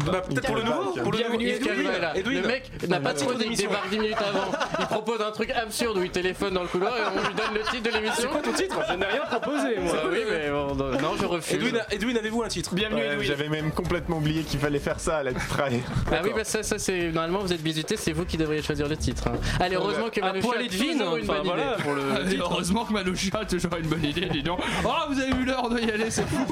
bah, 0.06 0.22
peut-être 0.28 0.46
pour 0.46 0.56
le 0.56 0.62
nouveau, 0.62 0.92
pour 1.02 1.12
le. 1.12 1.18
Bienvenue 1.18 1.48
Edwin, 1.48 1.72
Edwin, 1.72 1.90
là. 2.00 2.16
Edwin. 2.16 2.42
Le 2.42 2.48
mec 2.48 2.88
n'a 2.88 3.00
pas 3.00 3.12
de 3.12 3.18
titre 3.18 3.34
d'émission. 3.34 3.68
d'émission. 3.68 3.68
Il 3.68 3.68
débarque 3.68 3.90
10 3.90 3.98
minutes 3.98 4.16
avant. 4.18 4.50
Il 4.80 4.86
propose 4.86 5.17
un 5.22 5.30
truc 5.30 5.50
absurde 5.50 5.98
où 5.98 6.02
il 6.02 6.10
téléphone 6.10 6.54
dans 6.54 6.62
le 6.62 6.68
couloir 6.68 6.96
et 6.96 7.00
on 7.14 7.28
lui 7.28 7.34
donne 7.34 7.54
le 7.54 7.60
titre 7.70 7.90
de 7.90 7.96
l'émission. 7.96 8.14
C'est 8.22 8.28
quoi 8.28 8.40
ton 8.40 8.52
titre 8.52 8.80
Je 8.88 8.94
n'ai 8.94 9.06
rien 9.06 9.20
proposé, 9.30 9.76
moi. 9.78 9.92
Quoi 9.92 10.10
oui, 10.10 10.24
mais 10.30 10.50
bon, 10.50 10.74
non, 10.74 10.90
non, 10.92 11.16
je 11.20 11.26
refuse. 11.26 11.54
Edwin, 11.54 11.80
Edwin, 11.90 12.16
avez-vous 12.16 12.42
un 12.42 12.48
titre 12.48 12.74
Bienvenue 12.74 13.00
Ouais, 13.00 13.12
Edwin. 13.14 13.26
J'avais 13.26 13.48
même 13.48 13.70
complètement 13.72 14.18
oublié 14.18 14.42
qu'il 14.42 14.58
fallait 14.60 14.78
faire 14.78 15.00
ça 15.00 15.18
à 15.18 15.22
la 15.22 15.32
titraille. 15.32 15.82
Ah 16.12 16.16
oui, 16.22 16.30
bah 16.34 16.44
ça, 16.44 16.62
ça 16.62 16.78
c'est 16.78 17.10
normalement 17.12 17.40
vous 17.40 17.52
êtes 17.52 17.62
bisuté, 17.62 17.96
c'est 17.96 18.12
vous 18.12 18.24
qui 18.24 18.36
devriez 18.36 18.62
choisir 18.62 18.88
le 18.88 18.96
titre. 18.96 19.28
hein. 19.28 19.38
Allez, 19.60 19.76
heureusement 19.76 20.08
que 20.10 20.20
poil 20.40 20.60
a 20.60 20.68
toujours 20.68 21.16
une 21.16 21.26
bonne 21.26 21.42
voilà, 21.44 21.74
idée. 21.74 21.82
pour 21.82 21.94
le 21.94 22.28
titre. 22.28 22.44
heureusement 22.50 22.84
que 22.84 22.92
a 23.36 23.44
toujours 23.44 23.76
une 23.76 23.86
bonne 23.88 24.04
idée, 24.04 24.26
dis 24.26 24.42
donc. 24.42 24.60
Oh, 24.84 24.90
vous 25.10 25.20
avez 25.20 25.30
eu 25.30 25.44
l'heure 25.44 25.68
de 25.68 25.80
y 25.80 25.90
aller, 25.90 26.10
c'est 26.10 26.26
fou. 26.26 26.44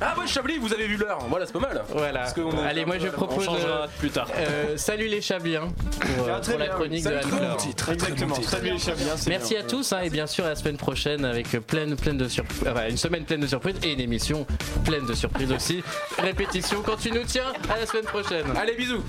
Ah 0.00 0.14
ouais, 0.18 0.26
Chablis, 0.26 0.58
vous 0.58 0.72
avez 0.72 0.86
vu 0.86 0.96
l'heure. 0.96 1.18
Voilà, 1.28 1.46
c'est 1.46 1.52
pas 1.52 1.60
mal. 1.60 1.82
Voilà. 1.90 2.24
Allez, 2.68 2.84
moi 2.84 2.98
je 2.98 3.08
on 3.08 3.10
propose. 3.12 3.44
changera 3.44 3.82
euh, 3.82 3.86
plus 3.98 4.10
tard. 4.10 4.28
euh, 4.36 4.76
salut 4.76 5.06
les 5.08 5.20
Chablis 5.20 5.56
hein, 5.56 5.68
pour, 6.00 6.26
euh, 6.28 6.36
Ah, 6.36 6.40
pour 6.40 6.58
la 6.58 6.68
chronique 6.68 7.04
de 7.04 7.10
bon 7.30 7.56
titre. 7.56 7.90
Exactement. 7.96 8.34
Salut 8.42 8.70
les 8.70 9.28
Merci 9.28 9.54
bien. 9.54 9.60
à 9.60 9.62
tous 9.62 9.92
hein, 9.92 10.00
et 10.02 10.10
bien 10.10 10.26
sûr 10.26 10.44
à 10.44 10.50
la 10.50 10.56
semaine 10.56 10.76
prochaine 10.76 11.24
avec 11.24 11.48
plein, 11.66 11.94
plein 11.96 12.14
de 12.14 12.28
surprises. 12.28 12.62
Enfin, 12.68 12.88
une 12.88 12.96
semaine 12.96 13.24
pleine 13.24 13.40
de 13.40 13.46
surprises 13.46 13.76
et 13.82 13.92
une 13.92 14.00
émission 14.00 14.46
pleine 14.84 15.06
de 15.06 15.14
surprises 15.14 15.52
aussi. 15.52 15.82
Répétition 16.18 16.82
quand 16.84 16.96
tu 16.96 17.10
nous 17.10 17.24
tiens. 17.24 17.52
À 17.68 17.78
la 17.78 17.86
semaine 17.86 18.04
prochaine. 18.04 18.44
Allez, 18.56 18.74
bisous. 18.74 19.02